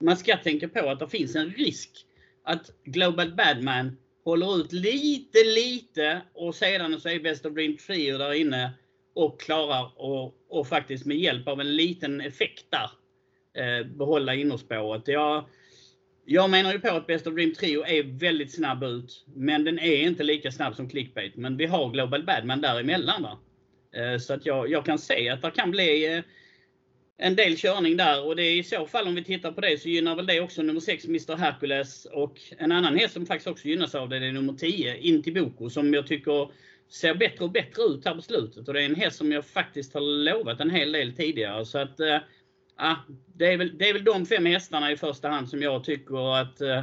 man 0.00 0.16
ska 0.16 0.36
tänka 0.36 0.68
på 0.68 0.88
att 0.88 0.98
det 0.98 1.08
finns 1.08 1.36
en 1.36 1.50
risk 1.50 1.90
att 2.44 2.70
Global 2.84 3.34
Badman 3.34 3.96
håller 4.24 4.60
ut 4.60 4.72
lite, 4.72 5.44
lite 5.44 6.22
och 6.34 6.54
sedan 6.54 7.00
så 7.00 7.08
är 7.08 7.20
Best 7.20 7.46
of 7.46 7.54
Dream 7.54 7.76
Trio 7.76 8.18
där 8.18 8.32
inne 8.32 8.70
och 9.14 9.40
klarar 9.40 9.92
och, 9.96 10.34
och 10.48 10.68
faktiskt 10.68 11.06
med 11.06 11.16
hjälp 11.16 11.48
av 11.48 11.60
en 11.60 11.76
liten 11.76 12.20
effekt 12.20 12.66
där 12.70 12.90
eh, 13.54 13.86
behålla 13.86 14.34
innerspåret. 14.34 15.08
Jag, 15.08 15.44
jag 16.24 16.50
menar 16.50 16.72
ju 16.72 16.80
på 16.80 16.88
att 16.88 17.06
Best 17.06 17.26
of 17.26 17.34
Dream 17.34 17.54
Trio 17.54 17.84
är 17.84 18.02
väldigt 18.02 18.54
snabb 18.54 18.84
ut, 18.84 19.24
men 19.34 19.64
den 19.64 19.78
är 19.78 19.96
inte 19.96 20.22
lika 20.22 20.50
snabb 20.50 20.76
som 20.76 20.88
Clickbait. 20.88 21.36
Men 21.36 21.56
vi 21.56 21.66
har 21.66 21.90
Global 21.90 22.24
Badman 22.24 22.60
däremellan. 22.60 23.22
Va? 23.22 23.38
Eh, 23.94 24.18
så 24.18 24.34
att 24.34 24.46
jag, 24.46 24.70
jag 24.70 24.84
kan 24.84 24.98
se 24.98 25.28
att 25.28 25.42
det 25.42 25.50
kan 25.50 25.70
bli 25.70 26.14
eh, 26.14 26.24
en 27.16 27.36
del 27.36 27.56
körning 27.56 27.96
där 27.96 28.26
och 28.26 28.36
det 28.36 28.42
är 28.42 28.58
i 28.58 28.62
så 28.62 28.86
fall 28.86 29.06
om 29.06 29.14
vi 29.14 29.24
tittar 29.24 29.52
på 29.52 29.60
det 29.60 29.80
så 29.80 29.88
gynnar 29.88 30.16
väl 30.16 30.26
det 30.26 30.40
också 30.40 30.62
nummer 30.62 30.80
6 30.80 31.04
Mr 31.04 31.36
Hercules 31.36 32.04
och 32.12 32.40
en 32.58 32.72
annan 32.72 32.98
häst 32.98 33.14
som 33.14 33.26
faktiskt 33.26 33.48
också 33.48 33.68
gynnas 33.68 33.94
av 33.94 34.08
det, 34.08 34.18
det 34.18 34.26
är 34.26 34.32
nummer 34.32 34.52
10 34.52 34.96
Intiboko 34.96 35.70
som 35.70 35.94
jag 35.94 36.06
tycker 36.06 36.50
ser 36.88 37.14
bättre 37.14 37.44
och 37.44 37.50
bättre 37.50 37.82
ut 37.82 38.04
här 38.04 38.14
på 38.14 38.22
slutet 38.22 38.68
och 38.68 38.74
det 38.74 38.82
är 38.82 38.86
en 38.86 38.94
häst 38.94 39.16
som 39.16 39.32
jag 39.32 39.46
faktiskt 39.46 39.94
har 39.94 40.00
lovat 40.00 40.60
en 40.60 40.70
hel 40.70 40.92
del 40.92 41.16
tidigare 41.16 41.64
så 41.64 41.78
att 41.78 42.00
eh, 42.00 42.18
äh, 42.80 42.96
det, 43.34 43.52
är 43.52 43.56
väl, 43.58 43.78
det 43.78 43.88
är 43.88 43.92
väl 43.92 44.04
de 44.04 44.26
fem 44.26 44.46
hästarna 44.46 44.92
i 44.92 44.96
första 44.96 45.28
hand 45.28 45.48
som 45.48 45.62
jag 45.62 45.84
tycker 45.84 46.36
att 46.40 46.60
äh, 46.60 46.82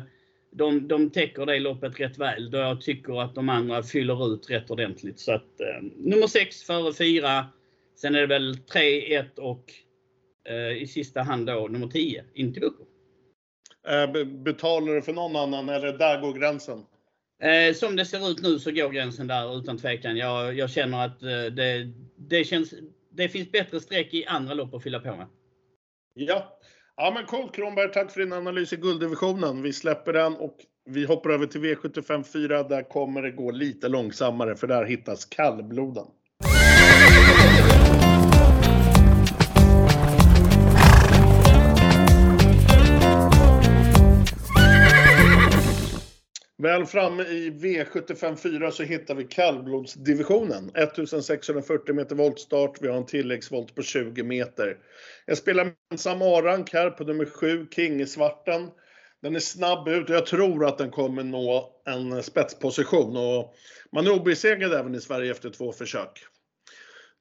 de, 0.52 0.88
de 0.88 1.10
täcker 1.10 1.46
det 1.46 1.60
loppet 1.60 2.00
rätt 2.00 2.18
väl 2.18 2.52
då 2.52 2.58
jag 2.58 2.82
tycker 2.82 3.22
att 3.22 3.36
de 3.36 3.50
andra 3.50 3.84
fyller 3.84 4.34
ut 4.34 4.50
rätt 4.50 4.72
ordentligt. 4.72 5.20
Så 5.20 5.34
att 5.34 5.62
äh, 5.62 5.84
nummer 5.98 6.28
6 6.28 6.64
före 6.64 6.94
4. 6.94 7.46
Sen 7.96 8.16
är 8.16 8.20
det 8.20 8.28
väl 8.28 8.58
3, 8.58 9.16
1 9.16 9.40
och 9.40 9.74
i 10.80 10.88
sista 10.88 11.22
hand 11.22 11.48
då 11.48 11.68
nummer 11.68 11.88
10, 11.88 12.24
Intibuco. 12.34 12.86
Betalar 14.44 14.94
du 14.94 15.02
för 15.02 15.14
någon 15.14 15.36
annan 15.36 15.70
eller 15.70 15.98
där 15.98 16.22
går 16.22 16.34
gränsen? 16.34 16.86
Eh, 17.42 17.74
som 17.74 17.96
det 17.96 18.06
ser 18.06 18.32
ut 18.32 18.42
nu 18.42 18.60
så 18.60 18.72
går 18.72 18.90
gränsen 18.90 19.28
där 19.28 19.60
utan 19.60 19.78
tvekan. 19.78 20.18
Jag, 20.18 20.58
jag 20.58 20.70
känner 20.70 21.06
att 21.06 21.24
eh, 21.24 21.30
det, 21.30 21.92
det, 22.16 22.44
känns, 22.44 22.74
det 23.10 23.30
finns 23.30 23.52
bättre 23.52 23.80
streck 23.80 24.14
i 24.14 24.26
andra 24.26 24.54
lopp 24.54 24.74
att 24.74 24.84
fylla 24.84 25.00
på 25.00 25.16
med. 25.16 25.28
Ja, 26.14 26.60
ja 26.98 27.12
men 27.16 27.26
cool 27.26 27.50
Kronberg. 27.50 27.92
Tack 27.92 28.12
för 28.12 28.20
din 28.20 28.34
analys 28.34 28.74
i 28.74 28.76
gulddivisionen. 28.76 29.62
Vi 29.62 29.74
släpper 29.74 30.14
den 30.14 30.36
och 30.36 30.58
vi 30.86 31.06
hoppar 31.06 31.30
över 31.30 31.46
till 31.46 31.62
V75 31.62 32.24
4. 32.24 32.64
Där 32.64 32.90
kommer 32.90 33.22
det 33.22 33.32
gå 33.32 33.52
lite 33.52 33.88
långsammare 33.88 34.56
för 34.56 34.68
där 34.68 34.86
hittas 34.86 35.26
kallbloden. 35.26 36.06
Väl 46.62 46.86
framme 46.86 47.24
i 47.24 47.50
V75 47.50 48.36
4 48.36 48.72
så 48.72 48.84
hittar 48.84 49.16
vi 49.16 49.24
kallblodsdivisionen. 49.24 50.72
1640 50.76 51.96
meter 51.96 52.16
voltstart. 52.16 52.82
Vi 52.82 52.88
har 52.88 52.98
en 52.98 53.06
tilläggsvolt 53.06 53.76
på 53.76 53.82
20 53.82 54.24
meter. 54.24 54.78
Jag 55.26 55.38
spelar 55.38 55.64
med 55.64 55.74
en 55.92 55.98
Samarank 55.98 56.74
här 56.74 56.90
på 56.90 57.04
nummer 57.04 57.26
7, 57.26 57.68
King 57.76 58.02
i 58.02 58.06
Svarten. 58.06 58.70
Den 59.22 59.36
är 59.36 59.40
snabb 59.40 59.88
ut 59.88 60.10
och 60.10 60.16
jag 60.16 60.26
tror 60.26 60.66
att 60.66 60.78
den 60.78 60.92
kommer 60.92 61.24
nå 61.24 61.82
en 61.86 62.24
spetsposition. 62.24 63.18
Och 63.18 63.54
man 63.92 64.08
är 64.08 64.12
obesegrad 64.12 64.74
även 64.74 64.96
i 64.96 65.02
Sverige 65.02 65.32
efter 65.32 65.50
två 65.50 65.72
försök. 65.72 66.20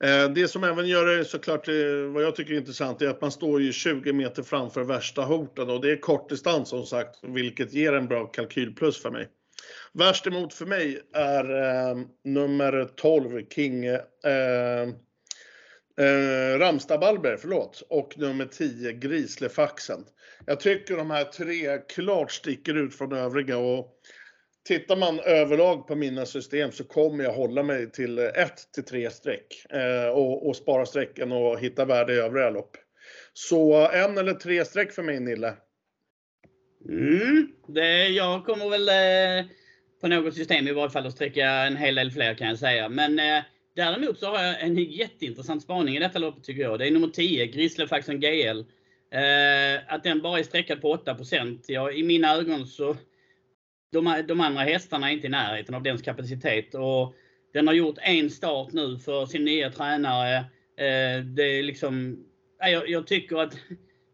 Eh, 0.05 0.31
det 0.31 0.49
som 0.49 0.65
även 0.65 0.87
gör 0.87 1.07
det 1.07 1.25
såklart, 1.25 1.69
eh, 1.69 1.75
vad 2.15 2.23
jag 2.23 2.37
tycker 2.37 2.53
är 2.53 2.59
intressant, 2.59 3.03
är 3.03 3.09
att 3.09 3.21
man 3.21 3.33
står 3.33 3.63
ju 3.63 3.73
20 3.73 4.13
meter 4.13 4.43
framför 4.43 4.83
värsta 4.85 5.23
hoten 5.23 5.71
och 5.71 5.81
det 5.81 5.93
är 5.93 5.97
kort 5.97 6.29
distans 6.29 6.69
som 6.69 6.87
sagt, 6.87 7.19
vilket 7.23 7.73
ger 7.73 7.93
en 7.93 8.09
bra 8.09 8.27
kalkylplus 8.27 9.03
för 9.03 9.11
mig. 9.11 9.29
Värst 9.93 10.27
emot 10.27 10.55
för 10.55 10.67
mig 10.67 11.01
är 11.15 11.45
eh, 11.91 11.97
nummer 12.25 12.89
12, 12.97 13.43
King 13.55 13.85
eh, 13.85 14.01
eh, 15.99 16.59
Ramstad-Balber, 16.59 17.37
förlåt, 17.37 17.83
och 17.89 18.19
nummer 18.19 18.45
10, 18.45 18.93
Grislefaxen. 18.93 20.05
Jag 20.47 20.61
tycker 20.61 20.97
de 20.97 21.11
här 21.11 21.25
tre 21.25 21.79
klart 21.79 22.33
sticker 22.33 22.75
ut 22.75 22.95
från 22.95 23.13
övriga 23.13 23.59
och 23.59 23.93
tittar 24.65 24.97
man 24.97 25.21
överlag 25.21 25.87
på 25.87 25.95
mina 25.95 26.27
system 26.27 26.73
så 26.73 26.85
kommer 26.85 27.25
jag 27.25 27.33
hålla 27.33 27.63
mig 27.63 27.93
till 27.93 28.19
1 28.19 28.73
till 28.75 28.85
3 28.85 29.11
streck 29.11 29.67
eh, 29.71 30.09
och, 30.09 30.49
och, 30.49 30.57
spara 30.57 30.87
strecken 30.87 31.33
och 31.33 31.61
hitta 31.61 31.85
värde 31.85 32.15
i 32.15 32.17
övriga 32.17 32.51
lopp. 32.51 32.77
Så 33.33 33.89
en 33.91 34.19
eller 34.19 34.35
tre 34.35 34.65
streck 34.65 34.93
för 34.93 35.03
mig 35.03 35.21
Nille. 35.21 35.55
Mm, 36.89 37.53
det, 37.69 38.09
jag 38.09 38.45
kommer 38.45 38.69
väl 38.71 38.89
eh, 38.89 39.51
på 40.01 40.09
något 40.09 40.35
system 40.35 40.69
i 40.69 40.73
varje 40.73 40.91
fall 40.91 41.07
att 41.07 41.13
sträcka 41.13 41.51
en 41.51 41.77
hel 41.77 41.95
del 41.95 42.11
fler 42.11 42.35
kan 42.35 42.49
jag 42.49 42.59
säga. 42.59 42.89
Men 42.89 43.19
eh, 43.19 43.43
däremot 43.77 44.19
så 44.19 44.27
har 44.27 44.45
jag 44.45 44.63
en 44.63 44.77
jätteintressant 44.77 45.63
spaning 45.63 45.97
i 45.97 46.01
detta 46.01 46.19
loppet 46.19 46.45
tycker 46.45 46.63
jag. 46.63 46.79
Det 46.79 46.87
är 46.87 46.91
nummer 46.91 47.09
10, 47.09 47.47
Grislefaxen 47.47 48.21
GL. 48.21 48.61
Eh, 49.13 49.95
att 49.95 50.05
den 50.05 50.23
bara 50.23 50.39
är 50.39 50.43
sträckad 50.43 50.81
på 50.81 50.91
8 50.91 51.17
Jag, 51.67 51.99
I 51.99 52.03
mina 52.03 52.35
ögon 52.37 52.67
så 52.67 52.97
de, 53.91 54.25
de 54.29 54.41
andra 54.41 54.63
hästarna 54.63 55.11
är 55.11 55.15
inte 55.15 55.27
i 55.27 55.31
närheten 55.31 55.75
av 55.75 55.83
dens 55.83 56.03
kapacitet. 56.03 56.75
Och 56.75 57.15
den 57.53 57.67
har 57.67 57.75
gjort 57.75 57.99
en 58.01 58.31
start 58.31 58.73
nu 58.73 58.99
för 58.99 59.27
sin 59.27 59.45
nya 59.45 59.71
tränare. 59.71 60.37
Eh, 60.77 61.25
det 61.25 61.59
är 61.59 61.63
liksom, 61.63 62.25
jag, 62.59 62.89
jag, 62.89 63.07
tycker 63.07 63.37
att 63.37 63.57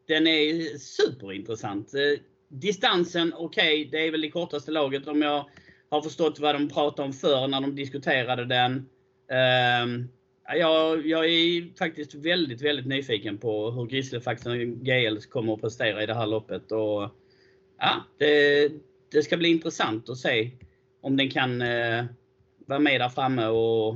den 0.06 0.26
är 0.26 0.78
superintressant. 0.78 1.94
Eh, 1.94 2.20
distansen, 2.48 3.32
okej, 3.36 3.80
okay, 3.80 3.90
det 3.90 4.06
är 4.06 4.10
väl 4.10 4.20
det 4.20 4.30
kortaste 4.30 4.70
laget 4.70 5.08
om 5.08 5.22
jag 5.22 5.50
har 5.88 6.02
förstått 6.02 6.38
vad 6.38 6.54
de 6.54 6.68
pratade 6.68 7.06
om 7.06 7.12
förr 7.12 7.48
när 7.48 7.60
de 7.60 7.74
diskuterade 7.74 8.44
den. 8.44 8.88
Ehm, 9.30 10.08
jag, 10.54 11.06
jag, 11.06 11.26
är 11.26 11.78
faktiskt 11.78 12.14
väldigt, 12.14 12.62
väldigt 12.62 12.86
nyfiken 12.86 13.38
på 13.38 13.70
hur 13.70 13.86
Grizzlyfaxen 13.86 14.84
GL 14.84 15.18
kommer 15.30 15.54
att 15.54 15.60
prestera 15.60 16.02
i 16.02 16.06
det 16.06 16.14
här 16.14 16.26
loppet. 16.26 16.72
Och, 16.72 17.10
ja, 17.78 18.04
det, 18.18 18.72
det 19.10 19.22
ska 19.22 19.36
bli 19.36 19.48
intressant 19.48 20.08
att 20.08 20.18
se 20.18 20.50
om 21.00 21.16
den 21.16 21.30
kan 21.30 21.62
eh, 21.62 22.04
vara 22.66 22.78
med 22.78 23.00
där 23.00 23.08
framme 23.08 23.46
och 23.46 23.94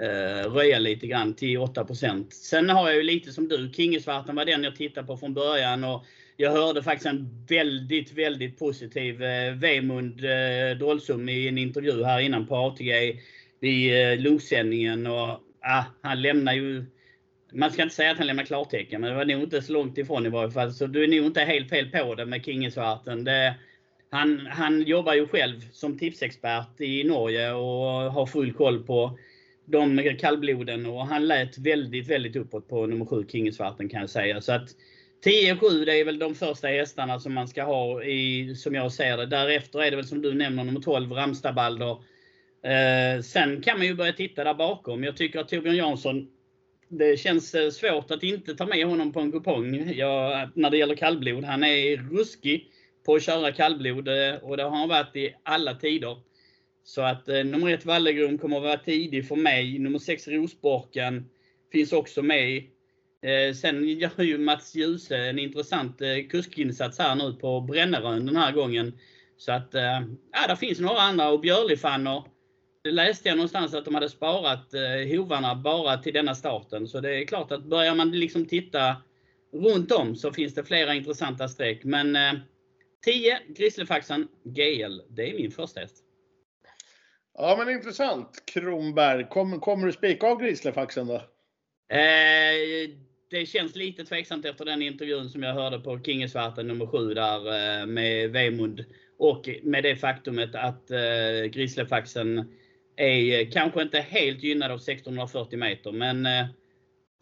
eh, 0.00 0.52
röja 0.52 0.78
lite 0.78 1.06
grann 1.06 1.34
till 1.34 1.58
8% 1.58 2.30
Sen 2.30 2.70
har 2.70 2.88
jag 2.88 2.96
ju 2.96 3.02
lite 3.02 3.32
som 3.32 3.48
du, 3.48 3.72
Kingesvarten 3.72 4.36
var 4.36 4.44
den 4.44 4.64
jag 4.64 4.76
tittade 4.76 5.06
på 5.06 5.16
från 5.16 5.34
början. 5.34 5.84
Och 5.84 6.04
jag 6.36 6.50
hörde 6.50 6.82
faktiskt 6.82 7.06
en 7.06 7.44
väldigt, 7.48 8.12
väldigt 8.12 8.58
positiv 8.58 9.22
eh, 9.22 9.54
Vemund 9.54 10.24
eh, 10.24 10.78
Dolsum 10.78 11.28
i 11.28 11.48
en 11.48 11.58
intervju 11.58 12.04
här 12.04 12.20
innan 12.20 12.46
på 12.46 12.56
ATG 12.56 13.20
vid 13.60 14.12
eh, 14.12 14.18
lunchsändningen. 14.18 15.06
Och, 15.06 15.28
ah, 15.60 15.84
han 16.02 16.22
lämnar 16.22 16.52
ju 16.52 16.84
man 17.52 17.70
ska 17.70 17.82
inte 17.82 17.94
säga 17.94 18.10
att 18.10 18.18
han 18.18 18.26
lämnar 18.26 18.44
klartecken, 18.44 19.00
men 19.00 19.10
det 19.10 19.16
var 19.16 19.24
nog 19.24 19.42
inte 19.42 19.62
så 19.62 19.72
långt 19.72 19.98
ifrån 19.98 20.26
i 20.26 20.28
varje 20.28 20.50
fall. 20.50 20.72
Så 20.72 20.86
du 20.86 21.04
är 21.04 21.08
nog 21.08 21.26
inte 21.26 21.40
helt 21.40 21.70
fel 21.70 21.90
på 21.90 22.14
det 22.14 22.26
med 22.26 22.44
Kingesvarten. 22.44 23.24
Det, 23.24 23.54
han, 24.10 24.46
han 24.46 24.82
jobbar 24.82 25.14
ju 25.14 25.28
själv 25.28 25.60
som 25.72 25.98
tipsexpert 25.98 26.80
i 26.80 27.04
Norge 27.04 27.52
och 27.52 28.12
har 28.12 28.26
full 28.26 28.52
koll 28.52 28.82
på 28.84 29.18
de 29.64 30.16
kallbloden 30.18 30.86
och 30.86 31.06
han 31.06 31.26
lät 31.26 31.58
väldigt, 31.58 32.08
väldigt 32.08 32.36
uppåt 32.36 32.68
på 32.68 32.86
nummer 32.86 33.04
7 33.04 33.26
Kingesvarten 33.28 33.88
kan 33.88 34.00
jag 34.00 34.10
säga. 34.10 34.40
Så 34.40 34.52
att 34.52 34.68
10-7 35.24 35.84
det 35.84 36.00
är 36.00 36.04
väl 36.04 36.18
de 36.18 36.34
första 36.34 36.68
hästarna 36.68 37.20
som 37.20 37.34
man 37.34 37.48
ska 37.48 37.62
ha 37.62 38.02
i, 38.02 38.54
som 38.54 38.74
jag 38.74 38.92
ser 38.92 39.16
det. 39.16 39.26
Därefter 39.26 39.82
är 39.82 39.90
det 39.90 39.96
väl 39.96 40.06
som 40.06 40.22
du 40.22 40.34
nämner 40.34 40.64
nummer 40.64 40.80
12 40.80 41.12
Ramstabalder. 41.12 41.96
Eh, 42.62 43.22
sen 43.22 43.62
kan 43.62 43.78
man 43.78 43.86
ju 43.86 43.94
börja 43.94 44.12
titta 44.12 44.44
där 44.44 44.54
bakom. 44.54 45.04
Jag 45.04 45.16
tycker 45.16 45.40
att 45.40 45.48
Torbjörn 45.48 45.76
Jansson, 45.76 46.28
det 46.88 47.20
känns 47.20 47.54
eh, 47.54 47.70
svårt 47.70 48.10
att 48.10 48.22
inte 48.22 48.54
ta 48.54 48.66
med 48.66 48.86
honom 48.86 49.12
på 49.12 49.20
en 49.20 49.32
kupong 49.32 49.92
jag, 49.92 50.48
när 50.54 50.70
det 50.70 50.76
gäller 50.76 50.94
kallblod. 50.94 51.44
Han 51.44 51.64
är 51.64 51.96
ruskig 51.96 52.70
på 53.08 53.14
att 53.14 53.22
köra 53.22 53.52
kallblod 53.52 54.08
eh, 54.08 54.34
och 54.42 54.56
det 54.56 54.62
har 54.62 54.70
han 54.70 54.88
varit 54.88 55.16
i 55.16 55.34
alla 55.42 55.74
tider. 55.74 56.16
Så 56.84 57.02
att 57.02 57.28
eh, 57.28 57.44
nummer 57.44 57.68
1 57.70 57.84
Vallegrum 57.84 58.38
kommer 58.38 58.56
att 58.56 58.62
vara 58.62 58.76
tidig 58.76 59.28
för 59.28 59.36
mig. 59.36 59.78
Nummer 59.78 59.98
6 59.98 60.28
Rosborken 60.28 61.28
finns 61.72 61.92
också 61.92 62.22
med. 62.22 62.56
Eh, 63.22 63.54
sen 63.54 63.88
gör 63.88 64.22
ju 64.22 64.38
Mats 64.38 64.74
Djuse 64.74 65.16
en 65.16 65.38
intressant 65.38 66.00
eh, 66.00 66.28
kuskinsats 66.30 66.98
här 66.98 67.14
nu 67.14 67.32
på 67.32 67.60
Brännerön 67.60 68.26
den 68.26 68.36
här 68.36 68.52
gången. 68.52 68.98
Så 69.36 69.52
att, 69.52 69.74
eh, 69.74 70.00
ja, 70.32 70.46
där 70.48 70.56
finns 70.56 70.80
några 70.80 71.00
andra 71.00 71.28
och 71.28 71.40
Björlifanner. 71.40 72.22
Det 72.84 72.90
läste 72.90 73.28
jag 73.28 73.36
någonstans 73.36 73.74
att 73.74 73.84
de 73.84 73.94
hade 73.94 74.08
sparat 74.08 74.74
eh, 74.74 75.16
hovarna 75.16 75.54
bara 75.54 75.98
till 75.98 76.14
denna 76.14 76.34
starten. 76.34 76.88
Så 76.88 77.00
det 77.00 77.22
är 77.22 77.26
klart 77.26 77.52
att 77.52 77.64
börjar 77.64 77.94
man 77.94 78.10
liksom 78.10 78.46
titta 78.46 78.96
runt 79.52 79.92
om 79.92 80.16
så 80.16 80.32
finns 80.32 80.54
det 80.54 80.64
flera 80.64 80.94
intressanta 80.94 81.48
streck. 81.48 81.84
Men 81.84 82.16
eh, 82.16 82.32
10 83.04 83.38
Grizzlyfaxan 83.48 84.28
GL, 84.44 85.00
det 85.08 85.30
är 85.30 85.34
min 85.34 85.50
första 85.50 85.80
häst. 85.80 86.04
Ja 87.34 87.56
men 87.58 87.74
intressant. 87.74 88.42
Kronberg, 88.46 89.28
Kom, 89.28 89.60
kommer 89.60 89.86
du 89.86 89.92
spika 89.92 90.26
av 90.26 90.40
Grizzlyfaxen 90.40 91.06
då? 91.06 91.14
Eh, 91.94 92.90
det 93.30 93.46
känns 93.46 93.76
lite 93.76 94.04
tveksamt 94.04 94.44
efter 94.44 94.64
den 94.64 94.82
intervjun 94.82 95.28
som 95.28 95.42
jag 95.42 95.54
hörde 95.54 95.80
på 95.80 96.00
Kingesvarten 96.02 96.66
nummer 96.66 96.86
7 96.86 97.14
där 97.14 97.46
eh, 97.80 97.86
med 97.86 98.30
Vemund. 98.30 98.84
Och 99.18 99.48
med 99.62 99.82
det 99.82 99.96
faktumet 99.96 100.54
att 100.54 100.90
eh, 100.90 101.50
Grizzlyfaxen 101.50 102.52
är 102.96 103.50
kanske 103.50 103.82
inte 103.82 104.00
helt 104.00 104.42
gynnad 104.42 104.70
av 104.70 104.76
1640 104.76 105.58
meter. 105.58 105.92
Men 105.92 106.26
eh, 106.26 106.46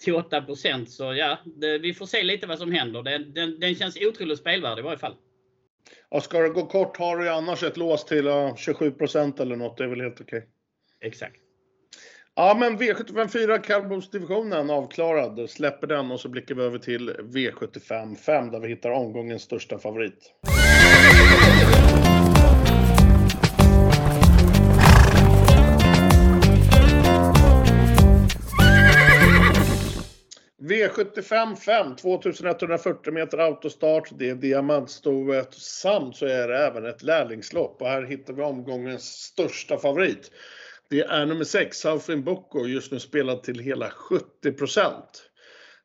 till 0.04 0.14
8 0.14 0.46
så 0.86 1.14
ja, 1.14 1.38
det, 1.44 1.78
vi 1.78 1.94
får 1.94 2.06
se 2.06 2.22
lite 2.22 2.46
vad 2.46 2.58
som 2.58 2.72
händer. 2.72 3.02
Den, 3.02 3.34
den, 3.34 3.60
den 3.60 3.74
känns 3.74 3.98
otroligt 4.00 4.38
spelvärd 4.38 4.78
i 4.78 4.82
varje 4.82 4.98
fall. 4.98 5.16
Ja, 6.10 6.20
ska 6.20 6.38
det 6.38 6.48
gå 6.48 6.66
kort 6.66 6.96
har 6.96 7.16
du 7.16 7.24
ju 7.24 7.30
annars 7.30 7.62
ett 7.62 7.76
lås 7.76 8.04
till 8.04 8.26
uh, 8.26 8.54
27% 8.54 9.40
eller 9.40 9.56
något. 9.56 9.76
Det 9.76 9.84
är 9.84 9.88
väl 9.88 10.00
helt 10.00 10.20
okej. 10.20 10.38
Okay. 10.38 10.48
Exakt. 11.08 11.36
Ja, 12.34 12.56
men 12.60 12.78
V75 12.78 13.28
4 13.28 13.58
kallblodsdivisionen 13.58 14.70
avklarad. 14.70 15.50
Släpper 15.50 15.86
den 15.86 16.10
och 16.10 16.20
så 16.20 16.28
blickar 16.28 16.54
vi 16.54 16.62
över 16.62 16.78
till 16.78 17.10
V75 17.10 18.16
5 18.16 18.50
där 18.50 18.60
vi 18.60 18.68
hittar 18.68 18.90
omgångens 18.90 19.42
största 19.42 19.78
favorit. 19.78 20.32
V75 30.96 31.56
5, 31.56 31.96
2140 31.96 33.12
meter 33.12 33.38
autostart. 33.38 34.08
Det 34.18 34.28
är 34.30 34.34
diamantstoet 34.34 35.54
samt 35.54 36.16
så 36.16 36.26
är 36.26 36.48
det 36.48 36.58
även 36.58 36.86
ett 36.86 37.02
lärlingslopp 37.02 37.82
och 37.82 37.88
här 37.88 38.02
hittar 38.02 38.34
vi 38.34 38.42
omgångens 38.42 39.04
största 39.04 39.78
favorit. 39.78 40.30
Det 40.88 41.00
är 41.00 41.26
nummer 41.26 41.44
6, 41.44 41.78
Southwind 41.78 42.24
Bocco, 42.24 42.66
just 42.66 42.92
nu 42.92 43.00
spelad 43.00 43.42
till 43.42 43.58
hela 43.58 43.90
70 43.90 44.52
procent. 44.52 45.25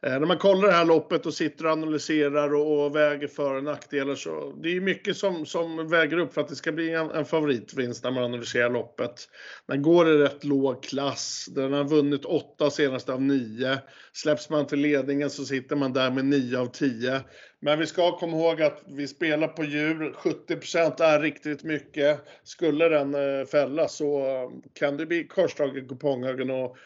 Eh, 0.05 0.19
när 0.19 0.27
man 0.27 0.37
kollar 0.37 0.67
det 0.67 0.73
här 0.73 0.85
loppet 0.85 1.25
och 1.25 1.33
sitter 1.33 1.65
och 1.65 1.71
analyserar 1.71 2.53
och, 2.53 2.85
och 2.85 2.95
väger 2.95 3.27
för 3.27 3.55
och 3.55 3.63
nackdelar 3.63 4.15
så 4.15 4.53
det 4.63 4.75
är 4.75 4.81
mycket 4.81 5.17
som, 5.17 5.45
som 5.45 5.89
väger 5.89 6.17
upp 6.17 6.33
för 6.33 6.41
att 6.41 6.47
det 6.47 6.55
ska 6.55 6.71
bli 6.71 6.93
en, 6.93 7.11
en 7.11 7.25
favoritvinst 7.25 8.03
när 8.03 8.11
man 8.11 8.23
analyserar 8.23 8.69
loppet. 8.69 9.29
Den 9.67 9.81
går 9.81 10.09
i 10.09 10.17
rätt 10.17 10.43
låg 10.43 10.83
klass. 10.83 11.45
Den 11.55 11.73
har 11.73 11.83
vunnit 11.83 12.25
8 12.25 12.69
senaste 12.69 13.13
av 13.13 13.21
9. 13.21 13.77
Släpps 14.13 14.49
man 14.49 14.67
till 14.67 14.79
ledningen 14.79 15.29
så 15.29 15.45
sitter 15.45 15.75
man 15.75 15.93
där 15.93 16.11
med 16.11 16.25
9 16.25 16.57
av 16.57 16.65
10. 16.65 17.21
Men 17.59 17.79
vi 17.79 17.85
ska 17.85 18.17
komma 18.17 18.37
ihåg 18.37 18.61
att 18.61 18.83
vi 18.87 19.07
spelar 19.07 19.47
på 19.47 19.63
djur. 19.63 20.15
70% 20.47 21.03
är 21.03 21.19
riktigt 21.19 21.63
mycket. 21.63 22.19
Skulle 22.43 22.89
den 22.89 23.15
eh, 23.15 23.45
fällas 23.45 23.95
så 23.95 24.19
eh, 24.19 24.49
kan 24.73 24.97
det 24.97 25.05
bli 25.05 25.27
korsdrag 25.27 25.77
i 25.77 25.81
kuponghögen 25.81 26.49
och 26.49 26.77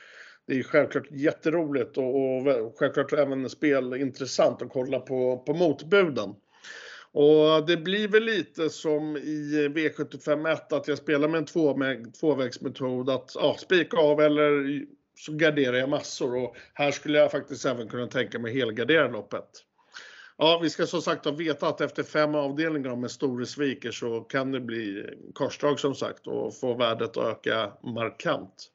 det 0.48 0.60
är 0.60 0.64
självklart 0.64 1.12
jätteroligt 1.12 1.98
och, 1.98 2.48
och 2.48 2.76
självklart 2.78 3.14
även 3.14 3.50
spelintressant 3.50 4.62
att 4.62 4.70
kolla 4.70 5.00
på, 5.00 5.38
på 5.38 5.54
motbuden. 5.54 6.36
Och 7.12 7.66
det 7.68 7.78
blir 7.78 8.08
väl 8.08 8.24
lite 8.24 8.70
som 8.70 9.18
i 9.18 9.68
V751 9.76 10.58
att 10.70 10.88
jag 10.88 10.98
spelar 10.98 11.28
med 11.28 11.38
en 11.38 11.46
två, 11.46 11.78
med, 11.78 12.14
tvåvägsmetod 12.14 13.10
att 13.10 13.32
ja, 13.36 13.56
spika 13.60 13.98
av 13.98 14.22
eller 14.22 14.82
så 15.16 15.32
garderar 15.32 15.78
jag 15.78 15.90
massor 15.90 16.36
och 16.36 16.56
här 16.74 16.92
skulle 16.92 17.18
jag 17.18 17.32
faktiskt 17.32 17.66
även 17.66 17.88
kunna 17.88 18.08
tänka 18.08 18.40
mig 18.40 18.54
helgardera 18.54 19.08
loppet. 19.08 19.50
Ja, 20.38 20.60
vi 20.64 20.70
ska 20.70 20.86
som 20.86 21.02
sagt 21.02 21.26
ha 21.26 21.32
veta 21.32 21.68
att 21.68 21.82
efter 21.82 22.04
fem 22.04 22.36
avdelningar 22.36 22.96
med 22.96 23.12
Store 23.12 23.46
sviker 23.46 23.92
så 23.92 24.22
kan 24.22 24.52
det 24.52 24.60
bli 24.60 25.06
korsdrag 25.34 25.80
som 25.80 25.96
sagt 25.96 26.28
och 26.28 26.60
få 26.60 26.74
värdet 26.74 27.18
att 27.18 27.26
öka 27.26 27.74
markant. 27.84 28.72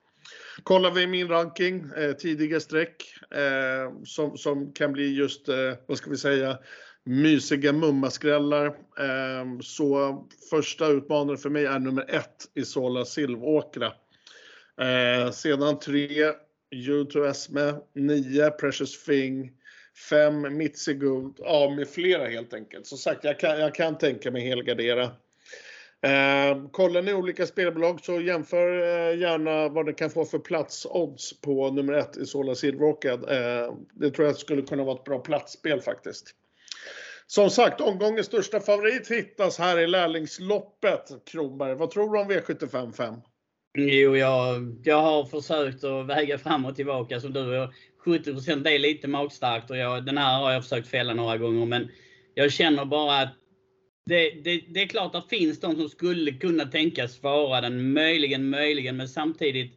Kollar 0.63 0.91
vi 0.91 1.07
min 1.07 1.29
ranking, 1.29 1.91
eh, 1.97 2.13
tidiga 2.13 2.61
streck 2.61 3.15
eh, 3.31 4.05
som, 4.05 4.37
som 4.37 4.73
kan 4.73 4.93
bli 4.93 5.15
just, 5.15 5.49
eh, 5.49 5.73
vad 5.87 5.99
ska 5.99 6.11
vi 6.11 6.17
säga, 6.17 6.59
mysiga 7.05 7.73
mummaskrällar. 7.73 8.67
Eh, 8.99 9.59
så 9.63 10.19
första 10.51 10.87
utmanare 10.87 11.37
för 11.37 11.51
mig 11.51 11.65
är 11.65 11.79
nummer 11.79 12.05
ett, 12.09 12.51
Isola 12.55 13.05
Silvåkra. 13.05 13.93
Eh, 14.81 15.31
sedan 15.31 15.79
tre, 15.79 16.33
U2 16.75 17.31
Esme, 17.31 17.75
nio, 17.95 18.51
Precious 18.51 19.05
Thing, 19.05 19.53
fem, 20.11 20.57
Mitzi 20.57 20.95
Gold, 20.95 21.35
ja 21.39 21.75
med 21.77 21.89
flera 21.89 22.27
helt 22.27 22.55
enkelt. 22.55 22.87
Som 22.87 22.99
sagt, 22.99 23.25
jag 23.25 23.41
kan, 23.41 23.61
jag 23.61 23.75
kan 23.75 23.99
tänka 23.99 24.31
mig 24.31 24.43
helgardera. 24.43 25.11
Eh, 26.03 26.71
kollar 26.71 27.03
ni 27.03 27.15
olika 27.15 27.47
spelbolag 27.47 28.01
så 28.05 28.21
jämför 28.21 28.83
eh, 28.83 29.19
gärna 29.19 29.69
vad 29.69 29.87
det 29.87 29.93
kan 29.93 30.11
få 30.11 30.25
för 30.25 30.39
platsodds 30.39 31.41
på 31.41 31.71
nummer 31.71 31.93
ett 31.93 32.17
i 32.17 32.27
Sola 32.27 32.55
Silverrocked. 32.55 33.25
Eh, 33.29 33.75
det 33.95 34.11
tror 34.11 34.27
jag 34.27 34.37
skulle 34.37 34.63
kunna 34.63 34.85
vara 34.85 34.97
ett 34.97 35.05
bra 35.05 35.19
platsspel 35.19 35.81
faktiskt. 35.81 36.35
Som 37.27 37.51
sagt, 37.51 37.81
omgångens 37.81 38.27
största 38.27 38.61
favorit 38.61 39.11
hittas 39.11 39.59
här 39.59 39.79
i 39.79 39.87
lärlingsloppet. 39.87 41.09
Kronberg, 41.27 41.75
vad 41.75 41.91
tror 41.91 42.13
du 42.13 42.21
om 42.21 42.31
V75 42.31 42.93
5? 42.93 43.15
Jo, 43.79 44.17
jag, 44.17 44.77
jag 44.85 45.03
har 45.03 45.25
försökt 45.25 45.85
att 45.85 46.07
väga 46.07 46.39
fram 46.39 46.65
och 46.65 46.77
tillbaka 46.77 47.21
som 47.21 47.33
du. 47.33 47.69
70 48.05 48.57
det 48.57 48.75
är 48.75 48.79
lite 48.79 49.09
magstarkt 49.09 49.71
och 49.71 49.77
jag, 49.77 50.07
den 50.07 50.19
här 50.19 50.41
har 50.41 50.53
jag 50.53 50.63
försökt 50.63 50.89
fälla 50.89 51.15
några 51.15 51.37
gånger. 51.37 51.67
Men 51.67 51.89
jag 52.35 52.53
känner 52.53 52.85
bara 52.85 53.23
att 53.23 53.35
det, 54.11 54.31
det, 54.45 54.63
det, 54.69 54.83
är 54.83 54.87
klart 54.87 55.15
att 55.15 55.31
det 55.31 55.37
finns 55.37 55.61
de 55.61 55.77
som 55.77 55.89
skulle 55.89 56.33
kunna 56.33 56.65
tänkas 56.65 57.23
vara 57.23 57.61
den, 57.61 57.93
möjligen, 57.93 58.51
möjligen, 58.51 58.97
men 58.97 59.09
samtidigt 59.09 59.73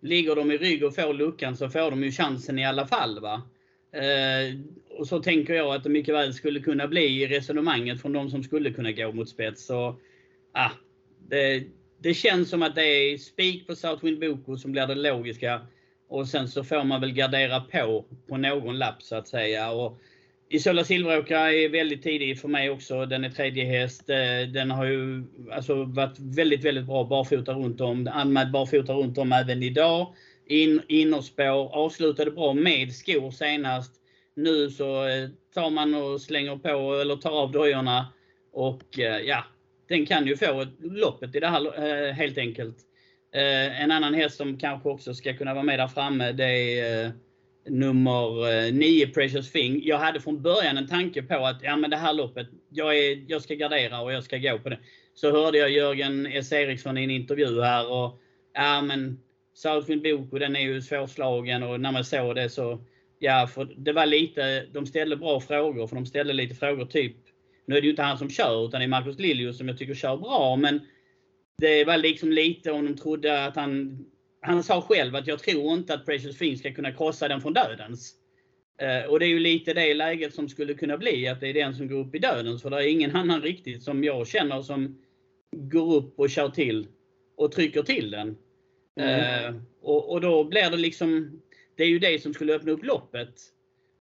ligger 0.00 0.36
de 0.36 0.52
i 0.52 0.56
rygg 0.56 0.84
och 0.84 0.94
får 0.94 1.14
luckan 1.14 1.56
så 1.56 1.68
får 1.68 1.90
de 1.90 2.04
ju 2.04 2.10
chansen 2.10 2.58
i 2.58 2.66
alla 2.66 2.86
fall. 2.86 3.20
Va? 3.20 3.42
Eh, 3.92 4.54
och 4.98 5.08
så 5.08 5.22
tänker 5.22 5.54
jag 5.54 5.74
att 5.74 5.84
det 5.84 5.90
mycket 5.90 6.14
väl 6.14 6.34
skulle 6.34 6.60
kunna 6.60 6.88
bli 6.88 7.22
i 7.22 7.26
resonemanget 7.26 8.00
från 8.00 8.12
de 8.12 8.30
som 8.30 8.42
skulle 8.42 8.72
kunna 8.72 8.92
gå 8.92 9.12
mot 9.12 9.28
spets. 9.28 9.66
Så, 9.66 9.96
ah, 10.52 10.70
det, 11.28 11.64
det 11.98 12.14
känns 12.14 12.50
som 12.50 12.62
att 12.62 12.74
det 12.74 12.86
är 12.86 13.18
spik 13.18 13.66
på 13.66 13.76
Southwind 13.76 14.20
Boko 14.20 14.56
som 14.56 14.72
blir 14.72 14.86
det 14.86 14.94
logiska. 14.94 15.66
Och 16.08 16.28
sen 16.28 16.48
så 16.48 16.64
får 16.64 16.84
man 16.84 17.00
väl 17.00 17.12
gardera 17.12 17.60
på 17.60 18.04
på 18.28 18.36
någon 18.36 18.78
lapp 18.78 19.02
så 19.02 19.16
att 19.16 19.28
säga. 19.28 19.70
Och 19.70 19.98
Isola 20.48 20.84
Silveråkra 20.84 21.52
är 21.52 21.68
väldigt 21.68 22.02
tidig 22.02 22.40
för 22.40 22.48
mig 22.48 22.70
också. 22.70 23.06
Den 23.06 23.24
är 23.24 23.30
tredje 23.30 23.64
häst. 23.64 24.10
Eh, 24.10 24.48
den 24.52 24.70
har 24.70 24.84
ju 24.84 25.24
alltså 25.52 25.84
varit 25.84 26.18
väldigt, 26.18 26.64
väldigt 26.64 26.84
bra 26.84 27.04
barfota 27.04 27.52
runt 27.52 27.80
om. 27.80 28.08
Anmäld 28.12 28.50
barfota 28.50 28.92
runt 28.92 29.18
om 29.18 29.32
även 29.32 29.62
idag. 29.62 30.14
In, 30.46 30.82
innerspår. 30.88 31.74
Avslutade 31.74 32.30
bra 32.30 32.54
med 32.54 32.92
skor 32.92 33.30
senast. 33.30 33.92
Nu 34.36 34.70
så 34.70 35.08
eh, 35.08 35.28
tar 35.54 35.70
man 35.70 35.94
och 35.94 36.20
slänger 36.20 36.56
på 36.56 36.94
eller 37.00 37.16
tar 37.16 37.42
av 37.42 37.52
dojorna. 37.52 38.06
Och 38.52 38.98
eh, 38.98 39.20
ja, 39.20 39.44
den 39.88 40.06
kan 40.06 40.26
ju 40.26 40.36
få 40.36 40.66
loppet 40.80 41.34
i 41.34 41.40
det 41.40 41.48
här 41.48 42.12
helt 42.12 42.38
enkelt. 42.38 42.76
En 43.78 43.90
annan 43.90 44.14
häst 44.14 44.36
som 44.36 44.58
kanske 44.58 44.88
också 44.88 45.14
ska 45.14 45.36
kunna 45.36 45.54
vara 45.54 45.64
med 45.64 45.78
där 45.78 45.88
framme 45.88 46.32
det 46.32 46.80
är 46.80 47.12
nummer 47.68 48.52
eh, 48.66 48.72
9 48.72 49.06
Precious 49.06 49.52
Thing. 49.52 49.80
Jag 49.84 49.98
hade 49.98 50.20
från 50.20 50.42
början 50.42 50.76
en 50.76 50.88
tanke 50.88 51.22
på 51.22 51.46
att 51.46 51.62
ja, 51.62 51.76
men 51.76 51.90
det 51.90 51.96
här 51.96 52.12
loppet, 52.12 52.46
jag, 52.70 52.98
är, 52.98 53.24
jag 53.28 53.42
ska 53.42 53.54
gardera 53.54 54.00
och 54.00 54.12
jag 54.12 54.24
ska 54.24 54.38
gå 54.38 54.58
på 54.58 54.68
det. 54.68 54.78
Så 55.14 55.30
hörde 55.30 55.58
jag 55.58 55.70
Jörgen 55.70 56.26
S. 56.26 56.52
Eriksson 56.52 56.98
i 56.98 57.04
en 57.04 57.10
intervju 57.10 57.60
här 57.60 57.92
och 57.92 58.20
ja 58.54 58.82
men 58.82 59.20
Southwind 59.54 60.02
Boko 60.02 60.38
den 60.38 60.56
är 60.56 60.60
ju 60.60 60.82
svårslagen 60.82 61.62
och 61.62 61.80
när 61.80 61.92
man 61.92 62.04
såg 62.04 62.34
det 62.34 62.48
så 62.48 62.84
Ja, 63.18 63.46
för 63.46 63.74
det 63.76 63.92
var 63.92 64.06
lite, 64.06 64.66
de 64.66 64.86
ställde 64.86 65.16
bra 65.16 65.40
frågor, 65.40 65.86
för 65.86 65.96
de 65.96 66.06
ställde 66.06 66.32
lite 66.32 66.54
frågor 66.54 66.86
typ, 66.86 67.16
nu 67.66 67.76
är 67.76 67.80
det 67.80 67.84
ju 67.84 67.90
inte 67.90 68.02
han 68.02 68.18
som 68.18 68.30
kör 68.30 68.66
utan 68.68 68.80
det 68.80 68.84
är 68.84 68.88
Marcus 68.88 69.18
Liljus 69.18 69.58
som 69.58 69.68
jag 69.68 69.78
tycker 69.78 69.94
kör 69.94 70.16
bra, 70.16 70.56
men 70.56 70.80
det 71.58 71.84
var 71.84 71.96
liksom 71.96 72.32
lite 72.32 72.72
om 72.72 72.86
de 72.86 72.96
trodde 72.96 73.44
att 73.44 73.56
han 73.56 74.04
han 74.46 74.62
sa 74.62 74.82
själv 74.82 75.16
att 75.16 75.26
jag 75.26 75.38
tror 75.38 75.74
inte 75.74 75.94
att 75.94 76.06
Precious 76.06 76.38
Thing 76.38 76.56
ska 76.56 76.72
kunna 76.72 76.92
krossa 76.92 77.28
den 77.28 77.40
från 77.40 77.52
dödens. 77.52 78.14
Eh, 78.78 79.10
och 79.10 79.20
det 79.20 79.26
är 79.26 79.28
ju 79.28 79.38
lite 79.38 79.74
det 79.74 79.94
läget 79.94 80.34
som 80.34 80.48
skulle 80.48 80.74
kunna 80.74 80.98
bli, 80.98 81.28
att 81.28 81.40
det 81.40 81.48
är 81.48 81.54
den 81.54 81.74
som 81.74 81.88
går 81.88 81.98
upp 81.98 82.14
i 82.14 82.18
dödens. 82.18 82.62
För 82.62 82.70
det 82.70 82.76
är 82.76 82.88
ingen 82.88 83.16
annan 83.16 83.42
riktigt 83.42 83.82
som 83.82 84.04
jag 84.04 84.28
känner 84.28 84.62
som 84.62 84.98
går 85.56 85.94
upp 85.94 86.18
och 86.18 86.30
kör 86.30 86.48
till 86.48 86.86
och 87.36 87.52
trycker 87.52 87.82
till 87.82 88.10
den. 88.10 88.36
Mm. 89.00 89.44
Eh, 89.44 89.60
och, 89.82 90.12
och, 90.12 90.20
då 90.20 90.44
blir 90.44 90.70
det 90.70 90.76
liksom, 90.76 91.40
det 91.76 91.82
är 91.82 91.88
ju 91.88 91.98
det 91.98 92.22
som 92.22 92.34
skulle 92.34 92.54
öppna 92.54 92.72
upp 92.72 92.84
loppet. 92.84 93.34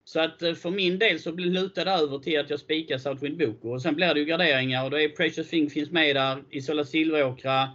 Så 0.04 0.20
att 0.20 0.42
eh, 0.42 0.54
för 0.54 0.70
min 0.70 0.98
del 0.98 1.18
så 1.18 1.30
lutar 1.30 1.84
det 1.84 1.90
över 1.90 2.18
till 2.18 2.40
att 2.40 2.50
jag 2.50 2.60
spikar 2.60 2.98
Southwind 2.98 3.38
Boko. 3.38 3.74
Och 3.74 3.82
sen 3.82 3.94
blir 3.94 4.14
det 4.14 4.20
ju 4.20 4.26
garderingar 4.26 4.84
och 4.84 4.90
då 4.90 5.00
är 5.00 5.08
Precious 5.08 5.50
Thing 5.50 5.70
finns 5.70 5.90
med 5.90 6.16
där, 6.16 6.42
Isola 6.50 6.84
Silveråkra, 6.84 7.68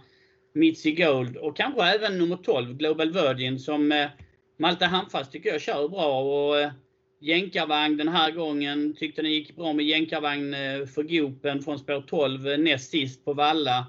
Mitzi 0.52 0.92
Gold 0.92 1.36
och 1.36 1.56
kanske 1.56 1.82
även 1.82 2.18
nummer 2.18 2.36
12, 2.36 2.74
Global 2.74 3.12
Virgin, 3.12 3.58
som 3.58 3.92
eh, 3.92 4.10
Malte 4.58 4.86
Handfast 4.86 5.32
tycker 5.32 5.50
jag 5.50 5.60
kör 5.60 5.88
bra. 5.88 6.22
Och 6.22 6.60
eh, 6.60 6.72
jänkarvagn 7.20 7.96
den 7.96 8.08
här 8.08 8.30
gången, 8.30 8.94
tyckte 8.94 9.22
den 9.22 9.32
gick 9.32 9.56
bra 9.56 9.72
med 9.72 9.86
jänkarvagn 9.86 10.54
eh, 10.54 10.86
för 10.86 11.02
Gopen 11.02 11.62
från 11.62 11.78
spår 11.78 12.00
12 12.06 12.48
eh, 12.48 12.58
näst 12.58 12.90
sist 12.90 13.24
på 13.24 13.34
Valla. 13.34 13.86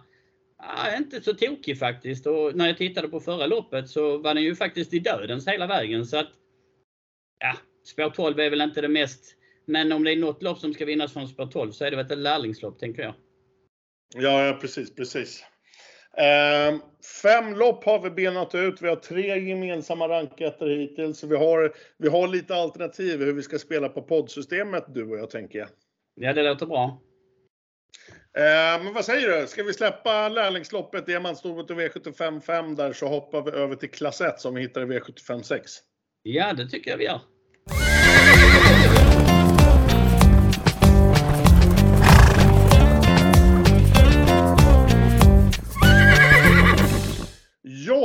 Ah, 0.58 0.97
inte 0.97 1.21
så 1.21 1.34
tokig 1.34 1.80
faktiskt. 1.80 2.28
Och 2.28 2.56
när 2.56 2.67
jag 2.67 2.78
tittade 2.78 3.08
på 3.08 3.19
förra 3.19 3.45
loppet 3.45 3.89
så 3.89 4.17
var 4.17 4.34
den 4.34 4.43
ju 4.43 4.56
faktiskt 4.56 4.93
i 4.93 4.99
dödens 4.99 5.47
hela 5.47 5.67
vägen. 5.67 6.06
Så 6.06 6.17
att, 6.17 6.30
ja, 7.39 7.58
spår 7.88 8.10
12 8.10 8.39
är 8.39 8.49
väl 8.49 8.62
inte 8.62 8.82
det 8.82 8.88
mest 8.88 9.38
men 9.65 9.91
om 9.91 10.04
det 10.04 10.12
är 10.12 10.15
något 10.15 10.43
lopp 10.43 10.60
som 10.60 10.73
ska 10.73 10.86
vinnas 10.86 11.13
från 11.13 11.28
spår 11.28 11.45
12 11.45 11.71
så 11.71 11.86
är 11.86 11.91
det 11.91 11.97
väl 11.97 12.06
ett 12.06 12.17
lärlingslopp, 12.17 12.80
tänker 12.80 13.02
jag. 13.02 13.13
Ja, 14.15 14.58
precis, 14.62 14.95
precis. 14.95 15.45
Eh, 16.17 16.80
fem 17.21 17.56
lopp 17.56 17.84
har 17.84 17.99
vi 17.99 18.10
benat 18.10 18.56
ut. 18.56 18.82
Vi 18.82 18.89
har 18.89 18.95
tre 18.95 19.39
gemensamma 19.39 20.08
ranketter 20.08 20.67
hittills. 20.67 21.23
Vi 21.23 21.36
har, 21.36 21.73
vi 21.97 22.10
har 22.10 22.28
lite 22.28 22.56
alternativ 22.56 23.19
hur 23.19 23.34
vi 23.34 23.41
ska 23.41 23.60
spela 23.60 23.89
på 23.89 24.02
poddsystemet, 24.02 24.86
du 24.88 25.10
och 25.10 25.17
jag, 25.17 25.30
tänker 25.30 25.60
jag. 25.60 25.67
Ja, 26.15 26.34
det 26.34 26.43
låter 26.43 26.65
bra. 26.65 27.02
Eh, 28.38 28.84
men 28.84 28.93
vad 28.93 29.06
säger 29.06 29.41
du? 29.41 29.47
Ska 29.47 29.63
vi 29.63 29.73
släppa 29.73 30.30
lärlingsloppet, 30.30 31.06
diamantstovet 31.06 31.69
och 31.69 31.80
V75 31.80 32.41
5 32.41 32.76
där 32.76 32.93
så 32.93 33.08
hoppar 33.08 33.41
vi 33.41 33.52
över 33.52 33.76
till 33.76 33.91
klass 33.91 34.21
1 34.21 34.39
som 34.39 34.56
vi 34.56 34.62
hittar 34.62 34.82
i 34.82 34.86
V75 34.86 35.41
6? 35.41 35.71
Ja, 36.23 36.54
det 36.54 36.67
tycker 36.67 36.91
jag 36.91 36.97
vi 36.97 37.06
gör. 37.06 37.21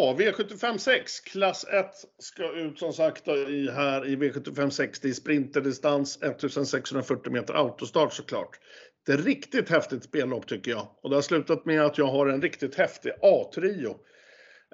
Ja, 0.09 0.15
V75 0.15 0.79
6, 0.79 1.21
klass 1.21 1.65
1 1.65 1.87
ska 2.19 2.53
ut 2.53 2.79
som 2.79 2.93
sagt 2.93 3.29
i, 3.29 3.71
här 3.71 4.07
i 4.07 4.17
V75 4.17 4.71
6. 4.71 5.01
Det 5.01 5.09
är 5.09 5.13
sprinterdistans 5.13 6.17
1640 6.23 7.33
meter 7.33 7.55
autostart 7.55 8.13
såklart. 8.13 8.59
Det 9.07 9.13
är 9.13 9.19
riktigt 9.19 9.69
häftigt 9.69 10.05
spellopp 10.05 10.47
tycker 10.47 10.71
jag. 10.71 10.89
Och 11.03 11.11
det 11.11 11.17
har 11.17 11.23
slutat 11.23 11.65
med 11.65 11.83
att 11.83 11.99
jag 11.99 12.07
har 12.07 12.27
en 12.27 12.43
riktigt 12.43 12.75
häftig 12.75 13.13
A-trio. 13.23 13.97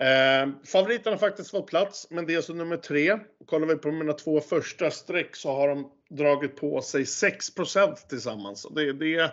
Eh, 0.00 0.48
favoriten 0.66 1.12
har 1.12 1.18
faktiskt 1.18 1.50
fått 1.50 1.66
plats, 1.66 2.06
men 2.10 2.26
det 2.26 2.34
är 2.34 2.40
så 2.40 2.54
nummer 2.54 2.76
tre. 2.76 3.18
Kollar 3.46 3.66
vi 3.66 3.76
på 3.76 3.92
mina 3.92 4.12
två 4.12 4.40
första 4.40 4.90
streck 4.90 5.36
så 5.36 5.52
har 5.52 5.68
de 5.68 5.90
dragit 6.10 6.56
på 6.56 6.82
sig 6.82 7.02
6% 7.02 7.94
tillsammans. 8.08 8.66
Det, 8.74 8.92
det, 8.92 9.32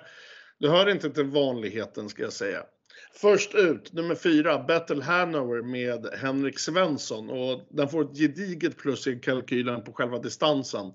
det 0.59 0.69
hör 0.69 0.89
inte 0.89 1.09
till 1.09 1.25
vanligheten 1.25 2.09
ska 2.09 2.23
jag 2.23 2.33
säga. 2.33 2.63
Först 3.13 3.55
ut, 3.55 3.93
nummer 3.93 4.15
fyra, 4.15 4.59
Battle 4.67 5.03
Hanover 5.03 5.61
med 5.61 6.09
Henrik 6.21 6.59
Svensson. 6.59 7.29
Och 7.29 7.67
den 7.69 7.89
får 7.89 8.01
ett 8.01 8.17
gediget 8.17 8.77
plus 8.77 9.07
i 9.07 9.15
kalkylen 9.15 9.83
på 9.83 9.93
själva 9.93 10.19
distansen. 10.19 10.93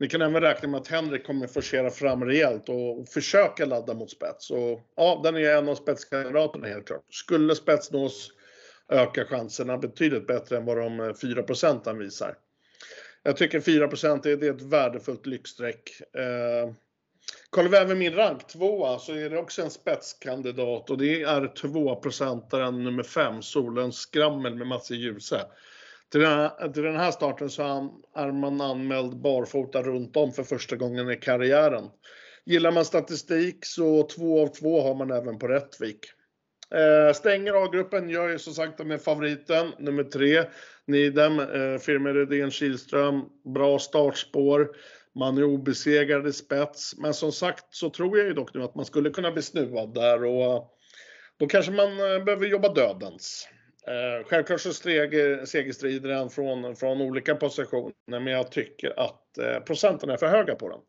Ni 0.00 0.08
kan 0.08 0.22
även 0.22 0.40
räkna 0.40 0.68
med 0.68 0.80
att 0.80 0.88
Henrik 0.88 1.26
kommer 1.26 1.46
forcera 1.46 1.90
fram 1.90 2.24
rejält 2.24 2.68
och 2.68 3.08
försöka 3.08 3.66
ladda 3.66 3.94
mot 3.94 4.10
spets. 4.10 4.50
Och, 4.50 4.80
ja, 4.96 5.20
den 5.24 5.36
är 5.36 5.56
en 5.56 5.68
av 5.68 5.74
spetskandidaterna 5.74 6.66
helt 6.66 6.86
klart. 6.86 7.04
Skulle 7.10 7.54
spets 7.54 7.92
nås 7.92 8.30
ökar 8.88 9.24
chanserna 9.24 9.78
betydligt 9.78 10.26
bättre 10.26 10.56
än 10.56 10.64
vad 10.64 10.76
de 10.76 11.00
eh, 11.00 11.14
4 11.14 11.42
procenten 11.42 11.98
visar. 11.98 12.34
Jag 13.22 13.36
tycker 13.36 13.60
4% 13.60 14.22
det 14.22 14.46
är 14.46 14.54
ett 14.54 14.62
värdefullt 14.62 15.26
lyxstreck. 15.26 16.00
Eh, 16.16 16.72
kollar 17.50 17.70
vi 17.70 17.76
även 17.76 17.98
min 17.98 18.14
rank 18.14 18.46
tvåa 18.46 18.98
så 18.98 19.12
är 19.12 19.30
det 19.30 19.38
också 19.38 19.62
en 19.62 19.70
spetskandidat 19.70 20.90
och 20.90 20.98
det 20.98 21.22
är 21.22 21.40
2-procentaren 21.40 22.84
nummer 22.84 23.02
5, 23.02 23.42
Solens 23.42 23.96
skrammel 23.96 24.54
med 24.54 24.66
Mats 24.66 24.90
Djuse. 24.90 25.46
Till 26.12 26.20
den, 26.20 26.32
här, 26.32 26.68
till 26.68 26.82
den 26.82 26.96
här 26.96 27.10
starten 27.10 27.50
så 27.50 27.62
är 28.14 28.32
man 28.32 28.60
anmäld 28.60 29.16
barfota 29.16 29.82
runt 29.82 30.16
om 30.16 30.32
för 30.32 30.42
första 30.42 30.76
gången 30.76 31.10
i 31.10 31.16
karriären. 31.16 31.84
Gillar 32.44 32.72
man 32.72 32.84
statistik 32.84 33.64
så 33.64 34.02
två 34.02 34.42
av 34.42 34.46
två 34.46 34.82
har 34.82 34.94
man 34.94 35.10
även 35.10 35.38
på 35.38 35.48
Rättvik. 35.48 35.98
Eh, 36.74 37.14
stänger 37.14 37.64
A-gruppen, 37.64 38.10
gör 38.10 38.28
ju 38.28 38.38
som 38.38 38.54
sagt 38.54 38.86
med 38.86 39.02
favoriten, 39.02 39.72
nummer 39.78 40.04
tre. 40.04 40.44
Nidem, 40.86 41.40
eh, 41.40 41.78
firma 41.78 42.08
Redén 42.08 42.50
Kihlström, 42.50 43.24
bra 43.54 43.78
startspår. 43.78 44.76
Man 45.14 45.38
är 45.38 45.44
obesegrad 45.44 46.26
i 46.26 46.32
spets, 46.32 46.94
men 46.98 47.14
som 47.14 47.32
sagt 47.32 47.64
så 47.70 47.90
tror 47.90 48.18
jag 48.18 48.26
ju 48.26 48.32
dock 48.32 48.54
nu 48.54 48.62
att 48.62 48.74
man 48.74 48.84
skulle 48.84 49.10
kunna 49.10 49.32
bli 49.32 49.42
snuvad 49.42 49.94
där 49.94 50.24
och 50.24 50.42
eh, 50.42 50.64
då 51.36 51.46
kanske 51.46 51.72
man 51.72 51.90
eh, 51.90 52.24
behöver 52.24 52.46
jobba 52.46 52.74
dödens. 52.74 53.48
Eh, 53.86 54.26
självklart 54.26 54.60
så 54.60 54.72
segerstrider 54.72 56.08
den 56.08 56.30
från, 56.30 56.76
från 56.76 57.00
olika 57.00 57.34
positioner, 57.34 57.92
men 58.08 58.26
jag 58.26 58.50
tycker 58.52 59.00
att 59.00 59.24
procenten 59.66 60.10
är 60.10 60.16
för 60.16 60.26
höga 60.26 60.54
på 60.54 60.68
den. 60.68 60.80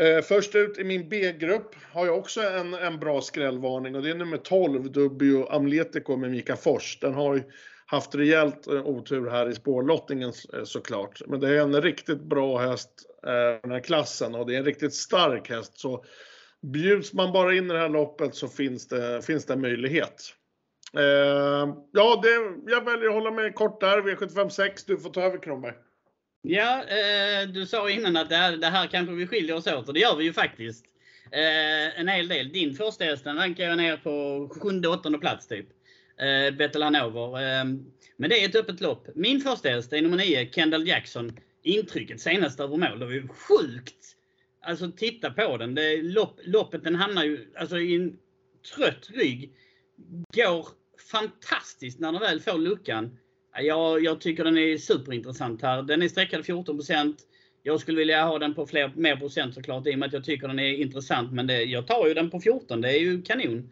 Eh, 0.00 0.22
först 0.22 0.54
ut 0.54 0.78
i 0.78 0.84
min 0.84 1.08
B-grupp 1.08 1.74
har 1.92 2.06
jag 2.06 2.18
också 2.18 2.40
en, 2.40 2.74
en 2.74 2.98
bra 2.98 3.20
skrällvarning 3.20 3.96
och 3.96 4.02
det 4.02 4.10
är 4.10 4.14
nummer 4.14 4.36
12, 4.36 4.92
Dubio 4.92 5.48
Amletico 5.50 6.16
med 6.16 6.30
Mika 6.30 6.56
Fors. 6.56 6.98
Den 7.00 7.14
har 7.14 7.34
ju 7.34 7.42
haft 7.86 8.14
rejält 8.14 8.66
eh, 8.66 8.86
otur 8.86 9.30
här 9.30 9.48
i 9.48 9.54
spårlottningen 9.54 10.32
eh, 10.52 10.64
såklart. 10.64 11.22
Men 11.26 11.40
det 11.40 11.48
är 11.48 11.60
en 11.60 11.82
riktigt 11.82 12.20
bra 12.20 12.58
häst, 12.58 12.90
eh, 13.26 13.60
den 13.62 13.70
här 13.70 13.80
klassen, 13.80 14.34
och 14.34 14.46
det 14.46 14.54
är 14.54 14.58
en 14.58 14.64
riktigt 14.64 14.94
stark 14.94 15.50
häst. 15.50 15.78
Så 15.78 16.04
bjuds 16.62 17.12
man 17.12 17.32
bara 17.32 17.54
in 17.54 17.70
i 17.70 17.74
det 17.74 17.80
här 17.80 17.88
loppet 17.88 18.34
så 18.34 18.48
finns 18.48 18.88
det, 18.88 19.22
finns 19.22 19.44
det 19.44 19.56
möjlighet. 19.56 20.22
Eh, 20.96 21.74
ja, 21.92 22.20
det, 22.22 22.70
jag 22.72 22.84
väljer 22.84 23.08
att 23.08 23.14
hålla 23.14 23.30
mig 23.30 23.52
kort 23.52 23.80
där. 23.80 24.02
V75 24.02 24.48
6, 24.48 24.84
du 24.84 24.98
får 24.98 25.10
ta 25.10 25.22
över 25.22 25.38
Kronberg. 25.38 25.74
Ja, 26.48 26.84
eh, 26.84 27.48
du 27.48 27.66
sa 27.66 27.90
innan 27.90 28.16
att 28.16 28.28
det 28.28 28.36
här, 28.36 28.56
det 28.56 28.66
här 28.66 28.86
kanske 28.86 29.14
vi 29.14 29.26
skiljer 29.26 29.56
oss 29.56 29.66
åt 29.66 29.88
och 29.88 29.94
det 29.94 30.00
gör 30.00 30.16
vi 30.16 30.24
ju 30.24 30.32
faktiskt. 30.32 30.84
Eh, 31.32 32.00
en 32.00 32.08
hel 32.08 32.28
del. 32.28 32.52
Din 32.52 32.74
första 32.74 33.04
häst 33.04 33.26
rankar 33.26 33.64
jag 33.64 33.76
ner 33.76 33.96
på 33.96 34.48
sjunde, 34.60 34.88
åttonde 34.88 35.18
plats 35.18 35.46
typ. 35.46 35.66
Eh, 36.18 36.56
Bettel 36.56 36.82
Hanover. 36.82 37.42
Eh, 37.42 37.64
men 38.16 38.30
det 38.30 38.42
är 38.42 38.48
ett 38.48 38.54
öppet 38.54 38.80
lopp. 38.80 39.08
Min 39.14 39.40
första 39.40 39.68
häst 39.68 39.92
är 39.92 40.02
nummer 40.02 40.16
9, 40.16 40.50
Kendall 40.52 40.88
Jackson. 40.88 41.36
Intrycket 41.62 42.20
senast 42.20 42.60
över 42.60 42.76
mål, 42.76 42.98
det 42.98 43.06
var 43.06 43.12
ju 43.12 43.28
sjukt! 43.28 44.16
Alltså 44.62 44.90
titta 44.90 45.30
på 45.30 45.56
den. 45.56 45.74
Det, 45.74 46.02
lopp, 46.02 46.40
loppet 46.44 46.84
den 46.84 46.94
hamnar 46.94 47.24
ju 47.24 47.52
alltså, 47.56 47.78
i 47.78 47.94
en 47.94 48.18
trött 48.74 49.10
rygg. 49.14 49.52
Går 50.34 50.68
fantastiskt 51.12 52.00
när 52.00 52.12
den 52.12 52.20
väl 52.20 52.40
får 52.40 52.58
luckan. 52.58 53.18
Jag, 53.60 54.04
jag 54.04 54.20
tycker 54.20 54.44
den 54.44 54.58
är 54.58 54.78
superintressant 54.78 55.62
här. 55.62 55.82
Den 55.82 56.02
är 56.02 56.08
sträckad 56.08 56.40
14% 56.40 57.14
Jag 57.62 57.80
skulle 57.80 57.98
vilja 57.98 58.24
ha 58.24 58.38
den 58.38 58.54
på 58.54 58.66
fler, 58.66 58.92
mer 58.96 59.16
procent 59.16 59.54
såklart 59.54 59.86
i 59.86 59.94
och 59.94 59.98
med 59.98 60.06
att 60.06 60.12
jag 60.12 60.24
tycker 60.24 60.48
den 60.48 60.58
är 60.58 60.72
intressant. 60.72 61.32
Men 61.32 61.46
det, 61.46 61.62
jag 61.62 61.86
tar 61.86 62.06
ju 62.06 62.14
den 62.14 62.30
på 62.30 62.40
14. 62.40 62.80
Det 62.80 62.88
är 62.88 63.00
ju 63.00 63.22
kanon. 63.22 63.70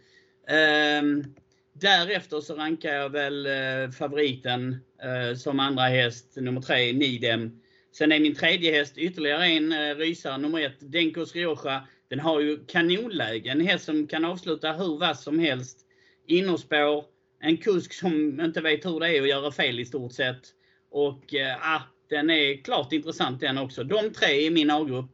Um, 1.01 1.35
därefter 1.73 2.41
så 2.41 2.55
rankar 2.55 2.95
jag 2.95 3.11
väl 3.11 3.47
eh, 3.47 3.91
favoriten 3.91 4.77
eh, 5.03 5.37
som 5.37 5.61
andra 5.61 5.83
häst, 5.83 6.37
nummer 6.37 6.61
3, 6.61 6.93
Nidem. 6.93 7.61
Sen 7.93 8.13
är 8.13 8.21
min 8.21 8.35
tredje 8.35 8.73
häst 8.73 8.99
ytterligare 8.99 9.47
en 9.47 9.73
eh, 9.73 9.97
rysare, 9.97 10.39
nummer 10.39 10.61
1, 10.61 10.73
Denkos 10.79 11.35
Rioja. 11.35 11.89
Den 12.09 12.21
har 12.21 12.41
ju 12.41 12.65
kanonläge. 12.67 13.51
En 13.51 13.61
häst 13.61 13.85
som 13.85 14.07
kan 14.07 14.25
avsluta 14.25 14.73
hur 14.73 14.99
vass 14.99 15.23
som 15.23 15.39
helst. 15.39 15.79
Innerspår, 16.27 17.05
en 17.45 17.57
kusk 17.57 17.93
som 17.93 18.41
inte 18.41 18.61
vet 18.61 18.87
hur 18.87 19.01
det 19.01 19.17
är 19.17 19.23
att 19.23 19.29
göra 19.29 19.53
fel 19.53 19.81
i 19.81 19.85
stort 19.85 20.13
sett. 20.13 20.43
Och 20.91 21.35
eh, 21.35 21.57
ah, 21.61 21.83
den 22.11 22.31
är 22.31 22.65
klart 22.65 22.93
intressant 22.93 23.41
den 23.41 23.59
också. 23.59 23.85
De 23.85 24.13
tre 24.13 24.47
i 24.47 24.51
min 24.51 24.71
A-grupp 24.71 25.11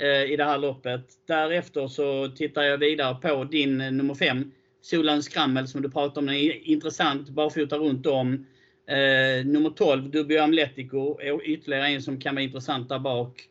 eh, 0.00 0.32
i 0.32 0.36
det 0.36 0.44
här 0.44 0.58
loppet. 0.58 1.06
Därefter 1.26 1.88
så 1.88 2.28
tittar 2.28 2.62
jag 2.62 2.78
vidare 2.78 3.14
på 3.14 3.44
din 3.44 3.80
eh, 3.80 3.92
nummer 3.92 4.14
5, 4.14 4.52
Solans 4.80 5.24
Skrammel 5.24 5.68
som 5.68 5.82
du 5.82 5.90
pratade 5.90 6.20
om. 6.20 6.26
Den 6.26 6.34
är 6.34 6.68
intressant, 6.68 7.28
barfota 7.28 7.76
runt 7.76 8.06
om. 8.06 8.46
Eh, 8.88 9.46
nummer 9.46 9.70
12, 9.70 10.10
Dubio 10.10 10.42
Amletico, 10.42 11.20
är 11.20 11.46
ytterligare 11.46 11.88
en 11.88 12.02
som 12.02 12.20
kan 12.20 12.34
vara 12.34 12.42
intressant 12.42 12.88
där 12.88 12.98
bak. 12.98 13.48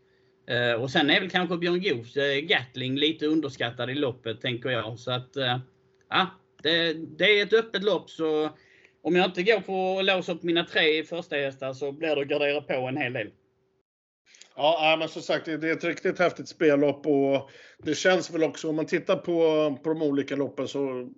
Eh, 0.47 0.81
och 0.81 0.91
sen 0.91 1.09
är 1.09 1.19
väl 1.19 1.29
kanske 1.29 1.57
Björn 1.57 1.81
Goos 1.81 2.17
eh, 2.17 2.39
Gatling 2.39 2.97
lite 2.97 3.25
underskattad 3.25 3.89
i 3.89 3.95
loppet, 3.95 4.41
tänker 4.41 4.69
jag. 4.69 4.99
Så 4.99 5.11
att, 5.11 5.37
eh, 5.37 5.59
ja, 6.09 6.27
det, 6.63 6.93
det, 6.93 7.39
är 7.39 7.43
ett 7.43 7.53
öppet 7.53 7.83
lopp 7.83 8.09
så 8.09 8.49
om 9.03 9.15
jag 9.15 9.25
inte 9.25 9.43
går 9.43 9.59
på 9.59 9.99
att 9.99 10.05
låsa 10.05 10.31
upp 10.31 10.43
mina 10.43 10.63
tre 10.63 11.03
första 11.03 11.35
hästar 11.35 11.73
så 11.73 11.91
blir 11.91 12.15
det 12.15 12.21
att 12.21 12.27
gardera 12.27 12.61
på 12.61 12.73
en 12.73 12.97
hel 12.97 13.13
del. 13.13 13.31
Ja, 14.55 14.95
men 14.99 15.09
som 15.09 15.21
sagt, 15.21 15.45
det 15.45 15.51
är 15.51 15.73
ett 15.73 15.83
riktigt 15.83 16.19
häftigt 16.19 16.47
spellopp 16.47 17.07
och 17.07 17.49
det 17.77 17.95
känns 17.95 18.31
väl 18.31 18.43
också 18.43 18.69
om 18.69 18.75
man 18.75 18.85
tittar 18.85 19.15
på, 19.15 19.77
på 19.83 19.89
de 19.89 20.01
olika 20.01 20.35
loppen 20.35 20.67
så 20.67 21.09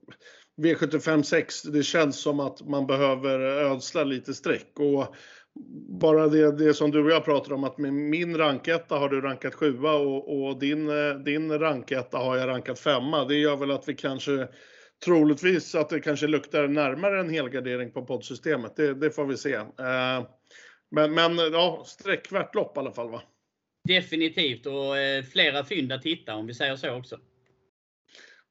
V75 0.58 1.24
6, 1.24 1.62
det 1.62 1.84
känns 1.84 2.22
som 2.22 2.40
att 2.40 2.62
man 2.62 2.88
behöver 2.88 3.40
ödsla 3.40 4.04
lite 4.04 4.34
streck 4.34 4.80
och 4.80 5.16
bara 6.00 6.28
det, 6.28 6.52
det 6.52 6.74
som 6.74 6.92
du 6.92 7.04
och 7.04 7.12
jag 7.12 7.26
pratar 7.26 7.54
om 7.54 7.64
att 7.64 7.78
med 7.78 7.94
min 7.94 8.38
ranketta 8.38 8.96
har 8.96 9.10
du 9.10 9.22
rankat 9.22 9.54
sjua 9.54 9.94
och, 9.94 10.46
och 10.46 10.60
din, 10.60 10.90
eh, 10.90 11.16
din 11.16 11.60
ranketta 11.60 12.18
har 12.18 12.38
jag 12.38 12.48
rankat 12.48 12.80
femma. 12.80 13.26
Det 13.26 13.36
gör 13.36 13.56
väl 13.56 13.72
att 13.72 13.90
vi 13.90 13.94
kanske 13.94 14.48
troligtvis 15.04 15.76
att 15.76 15.90
det 15.90 16.00
kanske 16.00 16.28
luktar 16.28 16.68
närmare 16.68 17.20
en 17.20 17.30
helgardering 17.30 17.92
på 17.92 18.06
poddsystemet. 18.06 18.76
Det, 18.76 18.94
det 18.94 19.12
får 19.12 19.26
vi 19.26 19.38
se. 19.38 19.54
Eh, 19.54 20.28
men, 20.92 21.14
men 21.14 21.38
ja, 21.38 21.84
sträckvärt 21.88 22.56
lopp 22.56 22.78
i 22.78 22.80
alla 22.80 22.92
fall 22.92 23.10
va? 23.10 23.22
Definitivt 23.88 24.66
och 24.66 24.98
eh, 24.98 25.24
flera 25.24 25.66
fynd 25.66 25.92
att 25.92 26.06
hitta 26.06 26.36
om 26.36 26.48
vi 26.48 26.54
säger 26.54 26.76
så 26.76 26.98
också. 26.98 27.20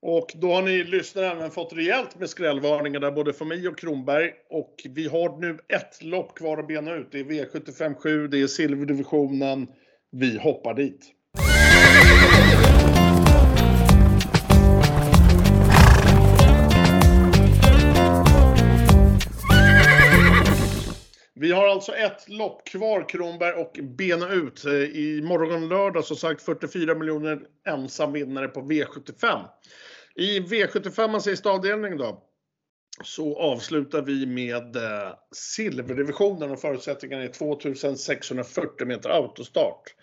Och 0.02 0.32
då 0.34 0.52
har 0.52 0.62
ni 0.62 0.84
lyssnare 0.84 1.26
även 1.26 1.50
fått 1.50 1.72
rejält 1.72 2.18
med 2.18 2.30
skrällvarningar 2.30 3.00
där 3.00 3.10
både 3.10 3.32
för 3.32 3.44
mig 3.44 3.68
och 3.68 3.78
Kronberg. 3.78 4.32
Och 4.50 4.74
vi 4.84 5.08
har 5.08 5.40
nu 5.40 5.58
ett 5.68 6.02
lopp 6.02 6.38
kvar 6.38 6.58
att 6.58 6.68
bena 6.68 6.94
ut. 6.94 7.08
Det 7.12 7.20
är 7.20 7.24
V75 7.24 7.94
7, 7.94 8.28
det 8.28 8.40
är 8.40 8.46
silverdivisionen. 8.46 9.66
Vi 10.10 10.38
hoppar 10.38 10.74
dit. 10.74 11.12
Alltså 21.82 21.94
ett 21.94 22.28
lopp 22.28 22.64
kvar 22.64 23.08
Kronberg 23.08 23.52
och 23.52 23.78
bena 23.82 24.32
ut. 24.32 24.64
Eh, 24.64 24.72
I 24.72 25.22
morgon 25.22 25.68
lördag 25.68 26.04
som 26.04 26.16
sagt 26.16 26.42
44 26.42 26.94
miljoner 26.94 27.40
ensam 27.68 28.12
vinnare 28.12 28.48
på 28.48 28.60
V75. 28.60 29.44
I 30.14 30.40
V75 30.40 31.18
sista 31.18 31.50
avdelning 31.50 31.96
då 31.96 32.22
så 33.04 33.38
avslutar 33.38 34.02
vi 34.02 34.26
med 34.26 34.76
eh, 34.76 35.14
silverdivisionen 35.34 36.50
och 36.50 36.60
förutsättningarna 36.60 37.22
är 37.22 37.28
2640 37.28 38.86
meter 38.86 39.10
autostart. 39.10 39.94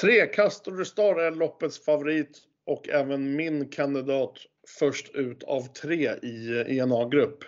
Trekastor 0.00 0.84
Star 0.84 1.20
är 1.20 1.30
loppets 1.30 1.84
favorit 1.84 2.38
och 2.66 2.88
även 2.88 3.36
min 3.36 3.68
kandidat 3.68 4.34
först 4.78 5.14
ut 5.14 5.42
av 5.42 5.62
tre 5.62 6.10
i 6.22 6.64
eh, 6.68 6.78
ENA-grupp. 6.78 7.38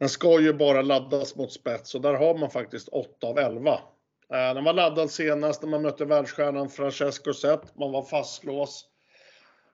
Den 0.00 0.08
ska 0.08 0.40
ju 0.40 0.52
bara 0.52 0.82
laddas 0.82 1.36
mot 1.36 1.52
spets 1.52 1.94
och 1.94 2.00
där 2.00 2.14
har 2.14 2.38
man 2.38 2.50
faktiskt 2.50 2.88
8 2.88 3.26
av 3.26 3.38
11. 3.38 3.72
Eh, 4.32 4.54
den 4.54 4.64
var 4.64 4.72
laddad 4.72 5.10
senast 5.10 5.62
när 5.62 5.68
man 5.68 5.82
mötte 5.82 6.04
världsstjärnan 6.04 6.70
Francesco 6.70 7.32
Zet. 7.32 7.78
Man 7.78 7.92
var 7.92 8.02
fastlås. 8.02 8.84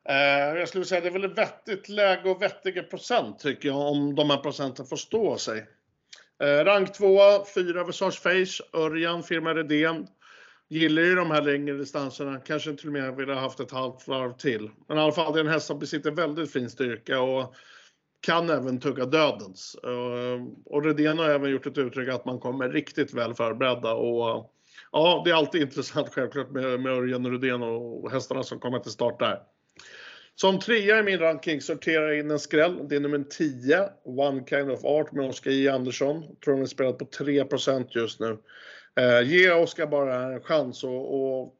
Eh, 0.08 0.58
jag 0.58 0.68
skulle 0.68 0.84
säga 0.84 1.00
det 1.00 1.08
är 1.08 1.12
väl 1.12 1.24
ett 1.24 1.38
vettigt 1.38 1.88
läge 1.88 2.30
och 2.30 2.42
vettiga 2.42 2.82
procent 2.82 3.38
tycker 3.38 3.68
jag 3.68 3.78
om 3.78 4.14
de 4.14 4.30
här 4.30 4.36
procenten 4.36 4.86
får 4.86 4.96
stå 4.96 5.36
sig. 5.36 5.66
Eh, 6.42 6.64
rank 6.64 6.92
2, 6.92 7.18
4 7.54 7.84
Visage 7.84 8.22
Face, 8.22 8.78
Örjan, 8.78 9.22
firma 9.22 9.54
Redén. 9.54 10.06
Gillar 10.68 11.02
ju 11.02 11.14
de 11.14 11.30
här 11.30 11.42
längre 11.42 11.74
distanserna, 11.76 12.40
kanske 12.40 12.74
till 12.74 12.86
och 12.86 12.92
med 12.92 13.16
vill 13.16 13.28
ha 13.28 13.40
haft 13.40 13.60
ett 13.60 13.70
halvt 13.70 14.08
varv 14.08 14.32
till. 14.32 14.70
Men 14.88 14.98
i 14.98 15.00
alla 15.00 15.12
fall, 15.12 15.32
det 15.32 15.38
är 15.38 15.44
en 15.44 15.50
häst 15.50 15.66
som 15.66 15.78
besitter 15.78 16.10
väldigt 16.10 16.52
fin 16.52 16.70
styrka 16.70 17.20
och 17.20 17.54
kan 18.20 18.50
även 18.50 18.80
tugga 18.80 19.06
dödens. 19.06 19.76
Ehm, 19.84 20.54
och 20.64 20.84
Redén 20.84 21.18
har 21.18 21.28
även 21.28 21.50
gjort 21.50 21.66
ett 21.66 21.78
uttryck 21.78 22.08
att 22.08 22.24
man 22.24 22.40
kommer 22.40 22.68
riktigt 22.68 23.14
väl 23.14 23.34
förberedda 23.34 23.92
och 23.92 24.52
ja, 24.92 25.22
det 25.24 25.30
är 25.30 25.34
alltid 25.34 25.62
intressant 25.62 26.08
självklart 26.08 26.50
med, 26.50 26.80
med 26.80 26.92
Örjan 26.92 27.26
och 27.26 27.32
Redén 27.32 27.62
och 27.62 28.10
hästarna 28.10 28.42
som 28.42 28.60
kommer 28.60 28.78
till 28.78 28.92
start 28.92 29.18
där. 29.18 29.40
Som 30.34 30.58
trea 30.58 30.98
i 30.98 31.02
min 31.02 31.18
ranking 31.18 31.60
sorterar 31.60 32.08
jag 32.08 32.18
in 32.18 32.30
en 32.30 32.38
skräll. 32.38 32.88
Det 32.88 32.96
är 32.96 33.00
nummer 33.00 33.24
10, 33.30 33.88
One 34.04 34.44
Kind 34.48 34.70
of 34.70 34.84
Art 34.84 35.12
med 35.12 35.28
Oskar 35.28 35.50
J 35.50 35.68
Andersson. 35.68 36.24
Jag 36.28 36.40
Tror 36.40 36.54
den 36.54 36.62
är 36.62 36.66
spelad 36.66 36.98
på 36.98 37.04
3% 37.04 37.86
just 37.90 38.20
nu. 38.20 38.38
Eh, 39.00 39.22
ge 39.22 39.50
Oskar 39.52 39.86
bara 39.86 40.22
en 40.22 40.40
chans 40.40 40.84
och, 40.84 41.40
och 41.40 41.54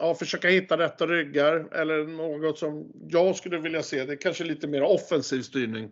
ja, 0.00 0.14
försöka 0.14 0.48
hitta 0.48 0.78
rätta 0.78 1.06
ryggar 1.06 1.68
eller 1.72 2.04
något 2.04 2.58
som 2.58 2.92
jag 3.08 3.36
skulle 3.36 3.58
vilja 3.58 3.82
se. 3.82 4.04
Det 4.04 4.12
är 4.12 4.16
kanske 4.16 4.44
lite 4.44 4.66
mer 4.66 4.82
offensiv 4.82 5.42
styrning. 5.42 5.90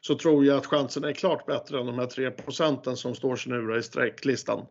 Så 0.00 0.14
tror 0.14 0.44
jag 0.44 0.56
att 0.56 0.66
chansen 0.66 1.04
är 1.04 1.12
klart 1.12 1.46
bättre 1.46 1.80
än 1.80 1.86
de 1.86 1.98
här 1.98 2.06
3 2.06 2.30
procenten 2.30 2.96
som 2.96 3.14
står 3.14 3.36
sig 3.36 3.52
nu 3.52 3.78
i 3.78 3.82
sträcklistan. 3.82 4.66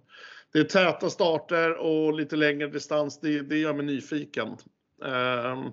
Det 0.54 0.60
är 0.60 0.63
täta 0.63 1.10
starter 1.10 1.76
och 1.76 2.13
lite 2.13 2.36
längre 2.36 2.68
distans. 2.68 3.20
Det, 3.20 3.42
det 3.42 3.58
gör 3.58 3.74
mig 3.74 3.86
nyfiken. 3.86 4.48
Um, 5.02 5.72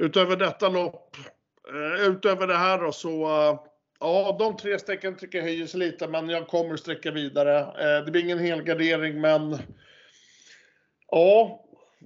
Utöver 0.00 0.36
detta 0.36 0.68
lopp, 0.68 1.16
uh, 1.74 2.08
utöver 2.08 2.46
det 2.46 2.56
här 2.56 2.78
då 2.78 2.92
så, 2.92 3.24
uh, 3.24 3.60
ja 4.00 4.36
de 4.38 4.56
tre 4.56 4.78
strecken 4.78 5.16
tycker 5.16 5.38
jag 5.38 5.44
höjer 5.44 5.66
sig 5.66 5.80
lite 5.80 6.08
men 6.08 6.28
jag 6.28 6.48
kommer 6.48 6.76
sträcka 6.76 7.10
vidare. 7.10 7.58
Eh, 7.58 8.04
det 8.04 8.10
blir 8.10 8.24
ingen 8.24 8.38
helgardering 8.38 9.20
men 9.20 9.58
ja, 11.10 11.59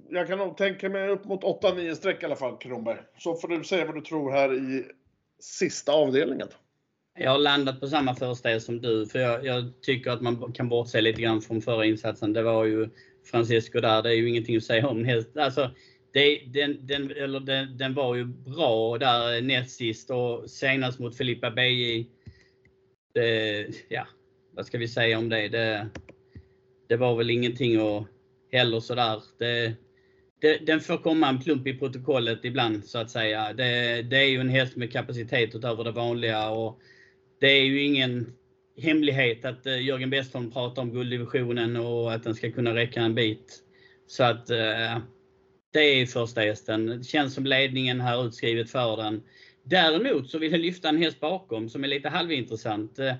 jag 0.09 0.27
kan 0.27 0.37
nog 0.37 0.57
tänka 0.57 0.89
mig 0.89 1.09
upp 1.09 1.25
mot 1.25 1.43
8-9 1.43 1.93
streck 1.93 2.23
i 2.23 2.25
alla 2.25 2.35
fall 2.35 2.57
Kronberg. 2.57 2.97
Så 3.17 3.35
får 3.35 3.47
du 3.47 3.63
säga 3.63 3.85
vad 3.85 3.95
du 3.95 4.01
tror 4.01 4.31
här 4.31 4.53
i 4.53 4.85
sista 5.39 5.91
avdelningen. 5.91 6.47
Jag 7.17 7.31
har 7.31 7.37
landat 7.37 7.79
på 7.79 7.87
samma 7.87 8.15
första 8.15 8.51
e 8.51 8.59
som 8.59 8.81
du, 8.81 9.05
för 9.05 9.19
jag, 9.19 9.45
jag, 9.45 9.81
tycker 9.81 10.11
att 10.11 10.21
man 10.21 10.51
kan 10.53 10.69
bortse 10.69 11.01
lite 11.01 11.21
grann 11.21 11.41
från 11.41 11.61
förra 11.61 11.85
insatsen. 11.85 12.33
Det 12.33 12.43
var 12.43 12.65
ju 12.65 12.89
Francisco 13.31 13.79
där, 13.79 14.03
det 14.03 14.09
är 14.09 14.13
ju 14.13 14.29
ingenting 14.29 14.57
att 14.57 14.63
säga 14.63 14.87
om. 14.87 15.23
Alltså, 15.35 15.71
det, 16.13 16.39
den, 16.53 16.87
den, 16.87 17.11
eller 17.11 17.39
den, 17.39 17.77
den 17.77 17.93
var 17.93 18.15
ju 18.15 18.25
bra 18.25 18.97
där 18.97 19.41
näst 19.41 19.75
sist 19.75 20.11
och 20.11 20.49
senast 20.49 20.99
mot 20.99 21.17
Filippa 21.17 21.51
BJ. 21.51 22.05
Ja, 23.87 24.07
vad 24.51 24.65
ska 24.65 24.77
vi 24.77 24.87
säga 24.87 25.17
om 25.17 25.29
det? 25.29 25.47
Det, 25.47 25.87
det 26.89 26.97
var 26.97 27.15
väl 27.15 27.29
ingenting 27.29 27.75
att 27.75 28.07
heller 28.51 28.79
sådär. 28.79 29.23
Det, 29.39 29.73
det, 30.45 30.65
den 30.65 30.81
får 30.81 30.97
komma 30.97 31.29
en 31.29 31.39
plump 31.39 31.67
i 31.67 31.73
protokollet 31.73 32.45
ibland 32.45 32.85
så 32.85 32.97
att 32.97 33.09
säga. 33.09 33.53
Det, 33.53 34.01
det 34.01 34.17
är 34.17 34.29
ju 34.29 34.39
en 34.39 34.49
häst 34.49 34.75
med 34.75 34.91
kapacitet 34.91 35.55
utöver 35.55 35.83
det 35.83 35.91
vanliga 35.91 36.49
och 36.49 36.79
det 37.39 37.47
är 37.47 37.63
ju 37.63 37.83
ingen 37.83 38.33
hemlighet 38.77 39.45
att 39.45 39.65
eh, 39.65 39.85
Jörgen 39.85 40.09
Westholm 40.09 40.51
pratar 40.51 40.81
om 40.81 40.91
gulddivisionen 40.91 41.75
och 41.75 42.13
att 42.13 42.23
den 42.23 42.35
ska 42.35 42.51
kunna 42.51 42.75
räcka 42.75 43.01
en 43.01 43.15
bit. 43.15 43.59
Så 44.07 44.23
att 44.23 44.49
eh, 44.49 44.97
det 45.73 45.79
är 45.79 46.05
första 46.05 46.41
hästen. 46.41 46.85
Det 46.85 47.03
känns 47.03 47.33
som 47.33 47.45
ledningen 47.45 48.01
här 48.01 48.25
utskrivet 48.25 48.69
för 48.69 48.97
den. 48.97 49.23
Däremot 49.63 50.29
så 50.29 50.37
vill 50.37 50.51
jag 50.51 50.61
lyfta 50.61 50.89
en 50.89 50.97
häst 50.97 51.19
bakom 51.19 51.69
som 51.69 51.83
är 51.83 51.87
lite 51.87 52.09
halvintressant. 52.09 52.99
Eh, 52.99 53.13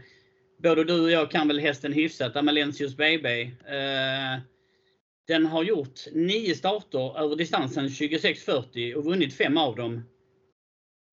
både 0.63 0.83
du 0.83 1.03
och 1.03 1.11
jag 1.11 1.31
kan 1.31 1.47
väl 1.47 1.59
hästen 1.59 1.93
hyfsat, 1.93 2.35
Amalensius 2.35 2.97
BB. 2.97 3.41
Eh, 3.41 4.39
den 5.27 5.45
har 5.45 5.63
gjort 5.63 5.99
nio 6.11 6.55
starter 6.55 7.19
över 7.19 7.35
distansen 7.35 7.87
26.40 7.87 8.93
och 8.93 9.05
vunnit 9.05 9.33
fem 9.33 9.57
av 9.57 9.75
dem. 9.75 10.03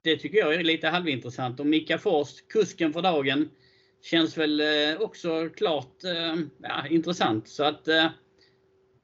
Det 0.05 0.17
tycker 0.17 0.39
jag 0.39 0.55
är 0.55 0.65
lite 0.65 0.89
halvintressant. 0.89 1.61
Och 1.61 1.67
Mika 1.67 1.99
Forst, 1.99 2.49
kusken 2.49 2.93
för 2.93 3.03
dagen, 3.03 3.51
känns 4.03 4.39
väl 4.39 4.61
eh, 4.61 5.01
också 5.01 5.49
klart 5.49 6.05
eh, 6.05 6.37
ja, 6.63 6.87
intressant. 6.91 7.49
Så 7.49 7.65
att 7.65 7.89
eh, 7.89 8.07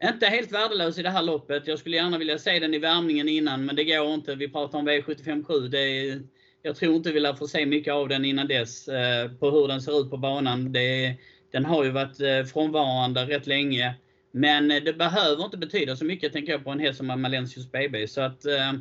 inte 0.05 0.27
helt 0.27 0.53
värdelös 0.53 0.99
i 0.99 1.03
det 1.03 1.11
här 1.11 1.23
loppet. 1.23 1.67
Jag 1.67 1.79
skulle 1.79 1.97
gärna 1.97 2.19
vilja 2.19 2.39
se 2.39 2.59
den 2.59 2.75
i 2.75 2.79
värmningen 2.79 3.29
innan, 3.29 3.65
men 3.65 3.77
det 3.77 3.85
går 3.85 4.15
inte. 4.15 4.35
Vi 4.35 4.49
pratar 4.49 4.79
om 4.79 4.89
V757. 4.89 5.69
Det 5.69 5.79
är, 5.79 6.23
jag 6.63 6.77
tror 6.77 6.97
inte 6.97 7.13
vi 7.13 7.21
lär 7.21 7.35
få 7.35 7.49
se 7.49 7.67
mycket 7.67 7.95
av 7.95 8.09
den 8.09 8.25
innan 8.25 8.49
dess, 8.49 8.89
eh, 8.89 9.33
på 9.33 9.51
hur 9.51 9.69
den 9.69 9.83
ser 9.83 10.01
ut 10.01 10.11
på 10.11 10.17
banan. 10.17 10.73
Det, 10.73 11.17
den 11.53 11.65
har 11.65 11.85
ju 11.85 11.91
varit 11.91 12.21
eh, 12.21 12.45
frånvarande 12.45 13.25
rätt 13.25 13.47
länge. 13.47 13.95
Men 14.33 14.71
eh, 14.71 14.83
det 14.83 14.93
behöver 14.93 15.45
inte 15.45 15.57
betyda 15.57 15.97
så 15.97 16.05
mycket, 16.05 16.33
tänker 16.33 16.53
jag, 16.53 16.65
på 16.65 16.71
en 16.71 16.81
häst 16.81 16.97
som 16.97 17.07
Malensius 17.07 17.73
BB. 17.73 18.09
Så 18.09 18.21
att, 18.21 18.45
eh, 18.45 18.73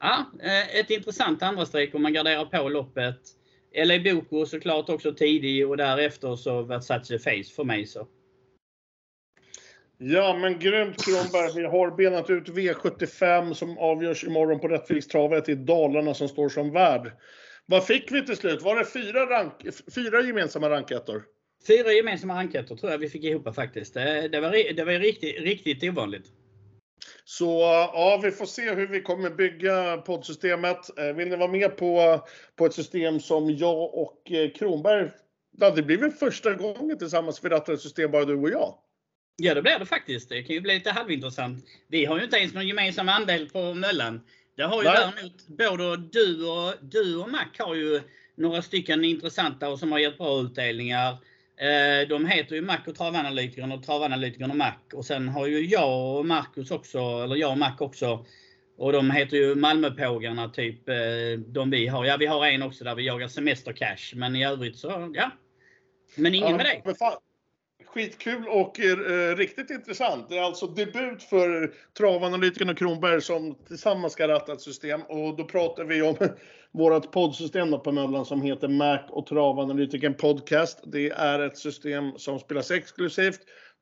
ja, 0.00 0.26
eh, 0.42 0.76
ett 0.80 0.90
intressant 0.90 1.42
andra 1.42 1.66
streck 1.66 1.94
om 1.94 2.02
man 2.02 2.12
garderar 2.12 2.44
på 2.44 2.68
loppet. 2.68 3.20
LA 3.84 3.98
Boko 3.98 4.46
såklart 4.46 4.88
också 4.88 5.12
tidig 5.12 5.68
och 5.68 5.76
därefter 5.76 6.36
så 6.36 6.62
Versace 6.62 7.18
Face 7.18 7.54
för 7.56 7.64
mig. 7.64 7.86
så. 7.86 8.06
Ja, 9.98 10.38
men 10.40 10.58
grymt 10.58 11.04
Kronberg. 11.04 11.52
Vi 11.56 11.66
har 11.66 11.90
benat 11.90 12.30
ut 12.30 12.48
V75 12.48 13.54
som 13.54 13.78
avgörs 13.78 14.24
imorgon 14.24 14.60
på 14.60 14.68
Rättvikstravet 14.68 15.48
i 15.48 15.54
Dalarna 15.54 16.14
som 16.14 16.28
står 16.28 16.48
som 16.48 16.72
värd. 16.72 17.12
Vad 17.66 17.86
fick 17.86 18.12
vi 18.12 18.26
till 18.26 18.36
slut? 18.36 18.62
Var 18.62 18.76
det 18.76 18.84
fyra, 18.84 19.30
rank, 19.30 19.54
fyra 19.94 20.20
gemensamma 20.20 20.70
rankettor? 20.70 21.24
Fyra 21.66 21.92
gemensamma 21.92 22.34
rankettor 22.34 22.76
tror 22.76 22.92
jag 22.92 22.98
vi 22.98 23.08
fick 23.08 23.24
ihop 23.24 23.54
faktiskt. 23.54 23.94
Det, 23.94 24.28
det 24.28 24.40
var, 24.40 24.74
det 24.74 24.84
var 24.84 24.92
riktigt, 24.92 25.40
riktigt 25.40 25.82
ovanligt. 25.82 26.26
Så 27.24 27.60
ja, 27.92 28.20
vi 28.22 28.30
får 28.30 28.46
se 28.46 28.74
hur 28.74 28.86
vi 28.86 29.02
kommer 29.02 29.30
bygga 29.30 29.96
poddsystemet. 29.96 30.98
Eh, 30.98 31.16
vill 31.16 31.28
ni 31.28 31.36
vara 31.36 31.50
med 31.50 31.76
på, 31.76 32.20
på 32.56 32.66
ett 32.66 32.74
system 32.74 33.20
som 33.20 33.50
jag 33.50 33.94
och 33.94 34.32
eh, 34.32 34.50
Kronberg, 34.50 35.10
det 35.74 35.82
blir 35.82 35.98
väl 35.98 36.10
första 36.10 36.54
gången 36.54 36.98
tillsammans 36.98 37.44
vi 37.44 37.48
rattar 37.48 37.72
ett 37.72 37.80
system 37.80 38.10
bara 38.10 38.24
du 38.24 38.34
och 38.34 38.50
jag? 38.50 38.74
Ja, 39.36 39.54
det 39.54 39.62
blir 39.62 39.78
det 39.78 39.86
faktiskt. 39.86 40.28
Det 40.28 40.42
kan 40.42 40.54
ju 40.54 40.60
bli 40.60 40.74
lite 40.74 40.90
halvintressant. 40.90 41.64
Vi 41.88 42.04
har 42.04 42.18
ju 42.18 42.24
inte 42.24 42.36
ens 42.36 42.54
någon 42.54 42.68
gemensam 42.68 43.08
andel 43.08 43.50
på 43.50 43.74
Möllan. 43.74 44.20
Det 44.56 44.62
har 44.62 44.82
ju 44.82 44.88
Nej. 44.88 44.96
däremot 44.96 45.46
både 45.46 45.96
du 45.96 46.46
och, 46.46 46.74
du 46.80 47.16
och 47.16 47.30
Mac 47.30 47.46
har 47.58 47.74
ju 47.74 48.00
några 48.34 48.62
stycken 48.62 49.04
intressanta 49.04 49.68
och 49.68 49.78
som 49.78 49.92
har 49.92 49.98
gett 49.98 50.18
bra 50.18 50.40
utdelningar. 50.40 51.16
Eh, 51.60 52.08
de 52.08 52.26
heter 52.26 52.54
ju 52.54 52.62
Mac 52.62 52.78
och 52.86 52.94
Travanalytikern 52.94 53.72
och 53.72 53.82
Travanalytikern 53.82 54.50
och 54.50 54.56
Mac. 54.56 54.74
Och 54.94 55.04
sen 55.04 55.28
har 55.28 55.46
ju 55.46 55.66
jag 55.66 56.18
och 56.18 56.26
Marcus 56.26 56.70
också, 56.70 56.98
eller 56.98 57.36
jag 57.36 57.50
och 57.50 57.58
Mac 57.58 57.76
också. 57.78 58.26
Och 58.78 58.92
de 58.92 59.10
heter 59.10 59.36
ju 59.36 59.54
Malmöpågarna, 59.54 60.48
typ 60.48 60.88
eh, 60.88 60.94
de 61.46 61.70
vi 61.70 61.86
har. 61.86 62.04
Ja, 62.04 62.16
vi 62.16 62.26
har 62.26 62.46
en 62.46 62.62
också 62.62 62.84
där 62.84 62.94
vi 62.94 63.06
jagar 63.06 63.28
semestercash. 63.28 64.14
Men 64.16 64.36
i 64.36 64.46
övrigt 64.46 64.76
så, 64.76 65.12
ja. 65.14 65.30
Men 66.16 66.34
ingen 66.34 66.50
ja, 66.50 66.56
med 66.56 66.66
dig. 66.66 66.82
Skitkul 67.96 68.48
och 68.48 68.80
eh, 68.80 68.90
eh, 68.90 69.36
riktigt 69.36 69.70
intressant. 69.70 70.28
Det 70.28 70.38
är 70.38 70.42
alltså 70.42 70.66
debut 70.66 71.22
för 71.22 71.74
travanalytikern 71.98 72.70
och 72.70 72.78
Kronberg 72.78 73.20
som 73.20 73.54
tillsammans 73.54 74.12
ska 74.12 74.28
ratta 74.28 74.52
ett 74.52 74.60
system. 74.60 75.02
Och 75.02 75.36
då 75.36 75.44
pratar 75.44 75.84
vi 75.84 76.02
om 76.02 76.16
vårt 76.72 77.12
poddsystem 77.12 77.70
på 77.82 77.92
Möllan 77.92 78.24
som 78.24 78.42
heter 78.42 78.68
Mac 78.68 79.00
och 79.08 79.26
travanalytikern 79.26 80.14
Podcast. 80.14 80.78
Det 80.86 81.10
är 81.10 81.40
ett 81.40 81.58
system 81.58 82.12
som 82.16 82.38
spelas 82.38 82.70
exklusivt. 82.70 83.40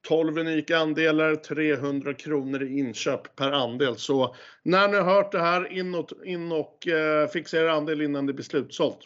12 0.09 0.39
unika 0.39 0.79
andelar, 0.79 1.35
300 1.37 2.15
kronor 2.15 2.63
i 2.63 2.79
inköp 2.79 3.37
per 3.37 3.53
andel. 3.53 3.97
Så 3.97 4.37
när 4.63 4.89
ni 4.89 4.97
har 4.97 5.15
hört 5.15 5.33
det 5.33 5.41
här, 5.41 5.73
in 5.73 5.95
och, 5.95 6.11
in 6.25 6.53
och 6.53 6.89
eh, 6.89 7.29
fixa 7.29 7.59
er 7.59 7.67
andel 7.67 8.03
innan 8.03 8.27
det 8.27 8.33
blir 8.33 8.45
slutsålt. 8.45 8.99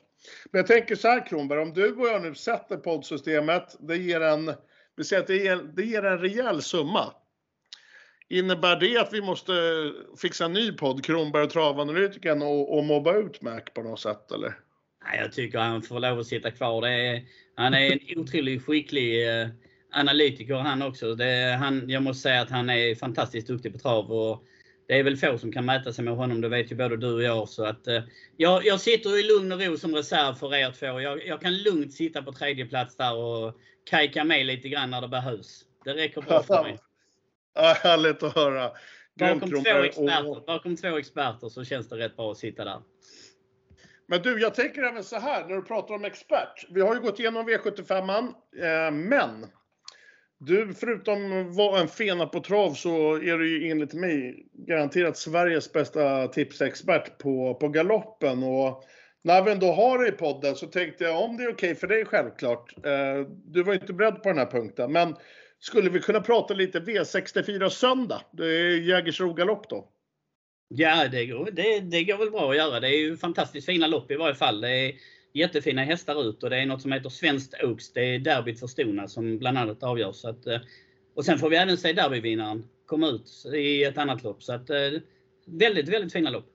Men 0.51 0.59
jag 0.59 0.67
tänker 0.67 0.97
så 0.97 1.09
här 1.09 1.27
Kronberg, 1.27 1.59
om 1.59 1.73
du 1.73 1.93
och 1.95 2.09
jag 2.09 2.23
nu 2.23 2.35
sätter 2.35 2.77
poddsystemet, 2.77 3.77
det 3.81 3.97
ger 3.97 4.21
en 4.21 4.53
vi 4.99 5.05
säger 5.05 5.23
att 5.23 5.29
det 5.29 5.37
ger, 5.37 5.57
det 5.57 5.83
ger 5.83 6.05
en 6.05 6.19
rejäl 6.19 6.63
summa. 6.63 7.15
Innebär 8.29 8.81
det 8.81 8.97
att 8.97 9.13
vi 9.13 9.21
måste 9.21 9.53
fixa 10.17 10.45
en 10.45 10.53
ny 10.53 10.73
podd, 10.73 11.05
Kronberg 11.05 11.43
och 11.43 11.51
travanalytikern, 11.51 12.43
och, 12.43 12.79
och 12.79 12.85
mobba 12.85 13.17
ut 13.17 13.43
Mac 13.43 13.61
på 13.75 13.83
något 13.83 14.01
sätt 14.01 14.33
eller? 14.33 14.55
Nej, 15.05 15.21
jag 15.21 15.33
tycker 15.33 15.59
han 15.59 15.83
får 15.83 16.01
lov 16.01 16.19
att 16.19 16.27
sitta 16.27 16.51
kvar. 16.51 16.83
Det 16.83 16.91
är, 16.91 17.23
han 17.55 17.75
är 17.75 17.93
en 17.93 18.19
otroligt 18.19 18.65
skicklig 18.65 19.41
eh, 19.41 19.49
analytiker 19.93 20.55
han 20.55 20.83
också. 20.83 21.15
Det, 21.15 21.57
han, 21.61 21.91
jag 21.91 22.03
måste 22.03 22.23
säga 22.23 22.41
att 22.41 22.51
han 22.51 22.71
är 22.71 22.95
fantastiskt 22.95 23.49
duktig 23.49 23.73
på 23.73 23.79
trav. 23.79 24.13
Och 24.13 24.45
det 24.89 24.99
är 24.99 25.03
väl 25.03 25.17
få 25.17 25.39
som 25.39 25.53
kan 25.53 25.65
mäta 25.65 25.93
sig 25.93 26.05
med 26.05 26.17
honom, 26.17 26.41
det 26.41 26.49
vet 26.49 26.73
ju 26.73 26.77
både 26.77 26.97
du 26.97 27.15
och 27.15 27.23
jag. 27.23 27.49
Så 27.49 27.65
att, 27.65 27.87
eh, 27.87 28.03
jag, 28.37 28.67
jag 28.67 28.81
sitter 28.81 29.19
i 29.19 29.23
lugn 29.23 29.53
och 29.53 29.61
ro 29.61 29.77
som 29.77 29.95
reserv 29.95 30.35
för 30.35 30.55
er 30.55 30.71
två. 30.71 31.01
Jag, 31.01 31.27
jag 31.27 31.41
kan 31.41 31.55
lugnt 31.55 31.93
sitta 31.93 32.23
på 32.23 32.33
tredje 32.33 32.67
plats 32.67 32.97
där 32.97 33.17
och 33.17 33.55
kajka 33.91 34.25
med 34.25 34.47
lite 34.47 34.69
grann 34.69 34.91
när 34.91 35.01
det 35.01 35.09
behövs. 35.09 35.65
Det 35.85 35.95
räcker 35.95 36.23
bra 36.23 36.43
för 36.43 36.63
mig. 36.63 36.79
Ja, 37.55 37.75
härligt 37.83 38.23
att 38.23 38.35
höra. 38.35 38.71
Bakom 39.19 39.51
två, 39.51 39.83
experter, 39.83 40.47
bakom 40.47 40.77
två 40.77 40.99
experter 40.99 41.49
så 41.49 41.65
känns 41.65 41.89
det 41.89 41.97
rätt 41.97 42.17
bra 42.17 42.31
att 42.31 42.39
sitta 42.39 42.65
där. 42.65 42.81
Men 44.07 44.23
du, 44.23 44.41
jag 44.41 44.55
tänker 44.55 44.83
även 44.83 45.05
så 45.05 45.19
här 45.19 45.47
när 45.49 45.57
du 45.57 45.63
pratar 45.63 45.95
om 45.95 46.05
expert. 46.05 46.67
Vi 46.71 46.81
har 46.81 46.95
ju 46.95 47.01
gått 47.01 47.21
igenom 47.21 47.49
V75an, 47.49 48.35
eh, 48.63 48.91
men 48.91 49.47
du, 50.39 50.75
förutom 50.75 51.41
att 51.41 51.57
vara 51.57 51.81
en 51.81 51.89
fena 51.89 52.27
på 52.27 52.41
trav 52.41 52.75
så 52.75 53.15
är 53.15 53.39
du 53.39 53.49
ju 53.49 53.71
enligt 53.71 53.95
mig 53.95 54.47
garanterat 54.53 55.17
Sveriges 55.17 55.73
bästa 55.73 56.29
tipsexpert 56.29 57.19
på, 57.19 57.55
på 57.55 57.69
galoppen. 57.69 58.43
Och 58.43 58.85
när 59.23 59.43
vi 59.43 59.51
ändå 59.51 59.73
har 59.73 59.99
dig 59.99 60.09
i 60.09 60.13
podden 60.13 60.57
så 60.57 60.67
tänkte 60.67 61.05
jag 61.05 61.23
om 61.23 61.37
det 61.37 61.43
är 61.43 61.53
okej 61.53 61.71
okay 61.71 61.75
för 61.75 61.87
dig 61.87 62.05
självklart. 62.05 62.87
Eh, 62.87 63.29
du 63.45 63.63
var 63.63 63.75
inte 63.75 63.93
beredd 63.93 64.23
på 64.23 64.29
den 64.29 64.39
här 64.39 64.51
punkten, 64.51 64.93
men 64.93 65.17
skulle 65.61 65.91
vi 65.91 66.01
kunna 66.01 66.21
prata 66.21 66.55
lite 66.55 66.81
V64 66.81 67.69
söndag? 67.69 68.21
Det 68.33 68.47
är 68.47 68.81
Jägersro 68.81 69.35
galopp 69.35 69.69
då. 69.69 69.89
Ja, 70.69 71.09
det 71.09 71.27
går, 71.27 71.51
det, 71.53 71.81
det 71.81 72.05
går 72.05 72.19
väl 72.19 72.31
bra 72.31 72.51
att 72.51 72.57
göra. 72.57 72.81
Det 72.81 72.89
är 72.89 73.01
ju 73.01 73.17
fantastiskt 73.17 73.67
fina 73.67 73.87
lopp 73.87 74.11
i 74.11 74.17
varje 74.17 74.35
fall. 74.35 74.61
Det 74.61 74.71
är 74.71 74.93
jättefina 75.39 75.85
hästar 75.85 76.29
ut 76.29 76.43
och 76.43 76.51
det 76.51 76.57
är 76.57 76.67
något 76.67 76.83
som 76.83 76.93
heter 76.93 77.09
Svenskt 77.09 77.55
Oaks. 77.63 77.93
Det 77.93 78.15
är 78.15 78.19
derbyt 78.19 78.61
för 78.61 78.67
Stona 78.67 79.09
som 79.09 79.39
bland 79.39 79.59
annat 79.59 79.83
avgörs. 79.83 80.25
Att, 80.25 80.47
eh, 80.47 80.61
och 81.15 81.25
sen 81.25 81.39
får 81.39 81.51
vi 81.51 81.57
även 81.57 81.77
se 81.77 81.93
derbyvinnaren 81.93 82.65
komma 82.87 83.09
ut 83.09 83.55
i 83.55 83.85
ett 83.85 83.99
annat 83.99 84.23
lopp. 84.23 84.43
Så 84.43 84.53
att, 84.53 84.71
eh, 84.71 85.01
väldigt, 85.47 85.89
väldigt 85.89 86.13
fina 86.13 86.31
lopp. 86.31 86.47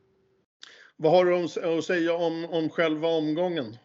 Vad 0.98 1.12
har 1.12 1.26
du 1.26 1.36
att 1.78 1.86
säga 1.86 2.14
om, 2.14 2.46
om 2.46 2.70
själva 2.70 3.08
omgången? 3.08 3.78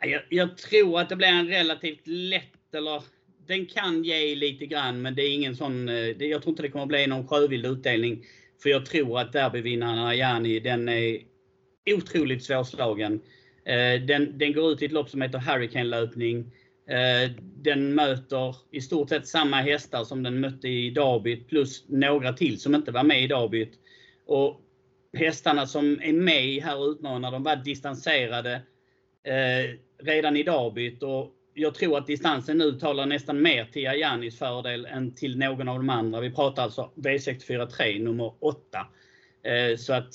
Jag, 0.00 0.22
jag 0.30 0.56
tror 0.56 1.00
att 1.00 1.08
det 1.08 1.16
blir 1.16 1.28
en 1.28 1.48
relativt 1.48 2.06
lätt, 2.06 2.74
eller 2.74 3.02
den 3.46 3.66
kan 3.66 4.04
ge 4.04 4.34
lite 4.34 4.66
grann, 4.66 5.02
men 5.02 5.14
det 5.14 5.22
är 5.22 5.34
ingen 5.34 5.56
sån, 5.56 5.88
eh, 5.88 6.08
jag 6.08 6.42
tror 6.42 6.52
inte 6.52 6.62
det 6.62 6.68
kommer 6.68 6.86
bli 6.86 7.06
någon 7.06 7.28
sjövild 7.28 7.66
utdelning. 7.66 8.24
För 8.62 8.70
jag 8.70 8.86
tror 8.86 9.18
att 9.18 9.32
derbyvinnaren 9.32 9.98
Ajani, 9.98 10.60
den 10.60 10.88
är 10.88 11.20
otroligt 11.90 12.44
svårslagen. 12.44 13.20
Eh, 13.64 14.00
den, 14.00 14.38
den 14.38 14.52
går 14.52 14.72
ut 14.72 14.82
i 14.82 14.84
ett 14.84 14.92
lopp 14.92 15.10
som 15.10 15.22
heter 15.22 15.38
Hurricane-löpning. 15.38 16.52
Eh, 16.86 17.30
den 17.40 17.94
möter 17.94 18.56
i 18.70 18.80
stort 18.80 19.08
sett 19.08 19.26
samma 19.26 19.56
hästar 19.56 20.04
som 20.04 20.22
den 20.22 20.40
mötte 20.40 20.68
i 20.68 20.90
derbyt 20.90 21.48
plus 21.48 21.84
några 21.88 22.32
till 22.32 22.60
som 22.60 22.74
inte 22.74 22.92
var 22.92 23.02
med 23.02 23.22
i 23.22 23.26
derbyt. 23.26 23.72
Och 24.26 24.60
hästarna 25.12 25.66
som 25.66 26.00
är 26.02 26.12
med 26.12 26.62
här 26.62 26.78
och 26.78 26.88
utmanar, 26.88 27.32
de 27.32 27.42
var 27.42 27.56
distanserade 27.56 28.54
eh, 29.24 29.76
redan 30.04 30.36
i 30.36 30.42
derbyt. 30.42 31.02
Och 31.02 31.32
jag 31.54 31.74
tror 31.74 31.98
att 31.98 32.06
distansen 32.06 32.58
nu 32.58 32.72
talar 32.72 33.06
nästan 33.06 33.42
mer 33.42 33.64
till 33.64 33.88
Ajanis 33.88 34.38
fördel 34.38 34.86
än 34.86 35.14
till 35.14 35.38
någon 35.38 35.68
av 35.68 35.76
de 35.76 35.90
andra. 35.90 36.20
Vi 36.20 36.30
pratar 36.30 36.62
alltså 36.62 36.90
V64 36.94 37.66
3 37.66 37.98
nummer 37.98 38.34
8. 38.40 38.86
Så 39.78 39.92
att 39.92 40.14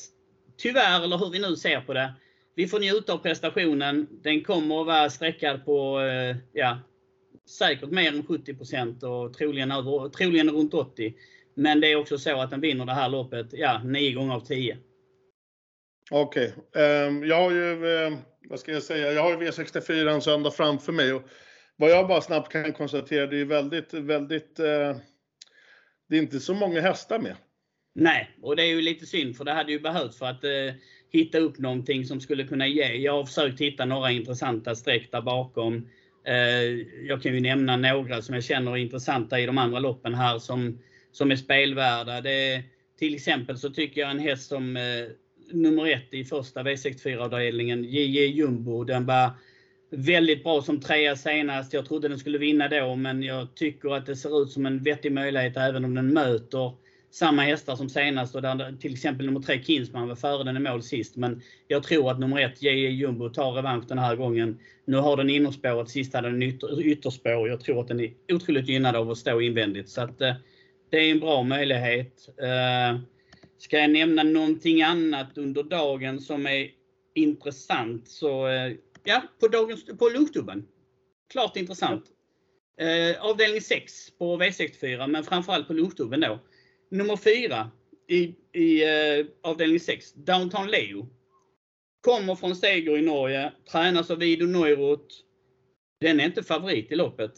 tyvärr, 0.58 1.04
eller 1.04 1.18
hur 1.18 1.30
vi 1.30 1.39
nu 1.39 1.56
ser 1.56 1.82
på 1.82 1.93
det, 1.93 2.14
vi 2.58 2.68
får 2.68 2.80
njuta 2.80 3.14
av 3.14 3.18
prestationen. 3.18 4.08
Den 4.24 4.43
kommer 4.43 4.82
att 4.82 4.88
vara 4.88 5.10
sträckad 5.10 5.66
på 5.66 6.01
eh, 6.01 6.36
ja, 6.53 6.80
säkert 7.60 7.89
mer 7.89 8.08
än 8.08 8.24
70% 8.24 9.03
och 9.03 9.34
troligen, 9.34 9.72
över, 9.72 10.10
troligen 10.10 10.49
runt 10.49 10.74
80. 10.74 11.14
Men 11.55 11.82
det 11.82 11.91
är 11.91 11.95
också 11.95 12.18
så 12.18 12.41
att 12.41 12.49
den 12.49 12.62
vinner 12.62 12.86
det 12.86 12.93
här 12.93 13.10
loppet 13.10 13.47
ja, 13.51 13.82
9 13.84 14.14
gånger 14.14 14.34
av 14.34 14.39
10. 14.39 14.78
Okej. 16.12 16.53
Okay. 16.58 16.84
Ehm, 16.84 17.24
jag 17.24 17.36
har 17.36 17.51
ju, 17.51 17.95
eh, 17.95 18.14
vad 18.49 18.60
ska 18.60 18.72
jag 18.72 18.84
säga, 18.84 19.12
jag 19.12 19.24
har 19.24 19.32
ju 19.32 19.38
V64 19.38 20.10
en 20.10 20.22
söndag 20.22 20.51
framför 20.51 20.91
mig. 20.91 21.14
Och 21.14 21.22
vad 21.76 21.89
jag 21.89 22.08
bara 22.08 22.22
snabbt 22.22 22.51
kan 22.51 22.74
konstatera, 22.74 23.28
det 23.28 23.41
är 23.41 23.45
väldigt, 23.45 23.93
väldigt, 23.93 24.60
eh, 24.60 24.97
det 26.10 26.18
är 26.18 26.22
inte 26.22 26.39
så 26.39 26.53
många 26.53 26.82
hästar 26.82 27.20
med. 27.20 27.36
Nej, 27.95 28.30
och 28.41 28.55
det 28.55 28.64
är 28.64 28.68
ju 28.68 28.82
lite 28.82 29.05
synd 29.05 29.38
för 29.38 29.43
det 29.43 29.51
hade 29.51 29.72
ju 29.72 29.80
behövts 29.80 30.18
för 30.18 30.26
att 30.26 30.43
hitta 31.12 31.38
upp 31.38 31.58
någonting 31.58 32.05
som 32.05 32.22
skulle 32.22 32.43
kunna 32.43 32.68
ge. 32.68 32.93
Jag 32.93 33.14
har 33.14 33.26
försökt 33.26 33.62
hitta 33.62 33.86
några 33.86 34.12
intressanta 34.12 34.76
streck 34.76 35.12
där 35.12 35.22
bakom. 35.22 35.89
Eh, 36.28 37.05
jag 37.08 37.22
kan 37.22 37.34
ju 37.34 37.39
nämna 37.39 37.78
några 37.78 38.22
som 38.22 38.36
jag 38.36 38.43
känner 38.43 38.72
är 38.72 38.78
intressanta 38.78 39.39
i 39.39 39.45
de 39.45 39.58
andra 39.58 39.80
loppen 39.80 40.14
här 40.14 40.39
som, 40.39 40.80
som 41.12 41.32
är 41.32 41.36
spelvärda. 41.36 42.22
Det 42.22 42.64
till 42.99 43.16
exempel 43.16 43.58
så 43.58 43.70
tycker 43.70 44.01
jag 44.01 44.12
en 44.12 44.20
häst 44.20 44.47
som 44.47 44.78
eh, 44.78 44.84
nummer 45.51 45.88
ett 45.88 46.14
i 46.14 46.26
första 46.26 46.64
V64-avdelningen, 46.64 47.84
JJ 47.84 48.26
Jumbo, 48.26 48.84
den 48.84 49.05
var 49.05 49.32
väldigt 49.89 50.43
bra 50.43 50.62
som 50.62 50.82
trea 50.82 51.16
senast. 51.16 51.74
Jag 51.74 51.86
trodde 51.86 52.08
den 52.08 52.20
skulle 52.20 52.38
vinna 52.38 52.68
då, 52.68 52.95
men 52.95 53.24
jag 53.24 53.55
tycker 53.55 53.95
att 53.95 54.05
det 54.05 54.16
ser 54.16 54.41
ut 54.41 54.51
som 54.51 54.66
en 54.66 54.84
vettig 54.84 55.12
möjlighet 55.12 55.58
även 55.58 55.86
om 55.86 55.95
den 55.95 56.14
möter 56.14 56.74
samma 57.12 57.41
hästar 57.41 57.76
som 57.76 57.89
senast 57.89 58.36
och 58.36 58.41
där 58.41 58.78
till 58.80 58.93
exempel 58.93 59.26
nummer 59.26 59.39
3 59.39 59.64
Kinsman 59.64 60.08
var 60.08 60.16
före 60.16 60.43
den 60.43 60.58
i 60.58 60.60
mål 60.60 60.84
sist. 60.84 61.16
Men 61.16 61.41
jag 61.68 61.84
tror 61.84 62.12
att 62.12 62.20
nummer 62.20 62.39
1 62.39 62.62
JJ 62.62 62.88
Jumbo 62.88 63.30
tar 63.30 63.51
revansch 63.51 63.88
den 63.88 63.97
här 63.97 64.16
gången. 64.16 64.60
Nu 64.86 64.97
har 64.97 65.18
den 65.18 65.30
innerspåret, 65.30 65.89
sist 65.89 66.14
hade 66.14 66.30
den 66.30 66.43
ytter, 66.43 66.82
ytterspår. 66.82 67.49
Jag 67.49 67.60
tror 67.60 67.82
att 67.82 67.88
den 67.88 67.99
är 67.99 68.14
otroligt 68.32 68.70
gynnad 68.70 68.95
av 68.95 69.12
att 69.12 69.18
stå 69.18 69.41
invändigt. 69.41 69.89
Så 69.89 70.01
att, 70.01 70.22
eh, 70.22 70.34
det 70.89 70.97
är 70.97 71.12
en 71.12 71.20
bra 71.20 71.43
möjlighet. 71.43 72.30
Eh, 72.41 72.99
ska 73.58 73.80
jag 73.80 73.91
nämna 73.91 74.24
någonting 74.24 74.82
annat 74.82 75.38
under 75.38 75.64
dagen 75.64 76.20
som 76.20 76.45
är 76.45 76.70
intressant 77.16 78.08
så 78.08 78.47
eh, 78.47 78.74
ja, 79.03 79.24
på, 79.39 79.47
dagens, 79.47 79.86
på 79.86 80.10
Luftubben. 80.10 80.68
Klart 81.32 81.58
intressant. 81.58 82.03
Eh, 82.80 83.26
avdelning 83.26 83.62
6 83.62 84.18
på 84.18 84.38
V64 84.38 85.08
men 85.08 85.24
framförallt 85.24 85.68
på 85.68 85.74
Luftubben 85.74 86.20
då. 86.20 86.39
Nummer 86.90 87.18
fyra 87.18 87.72
i, 88.08 88.36
i 88.54 88.84
eh, 88.84 89.26
avdelning 89.44 89.80
6, 89.80 90.14
Downtown 90.14 90.68
Leo. 90.68 91.08
Kommer 92.02 92.36
från 92.36 92.56
seger 92.56 92.98
i 92.98 93.02
Norge, 93.02 93.52
tränas 93.72 94.12
av 94.12 94.18
Vido 94.18 94.46
Neurot. 94.46 95.08
Den 96.02 96.20
är 96.20 96.26
inte 96.26 96.44
favorit 96.44 96.92
i 96.92 96.96
loppet. 96.96 97.32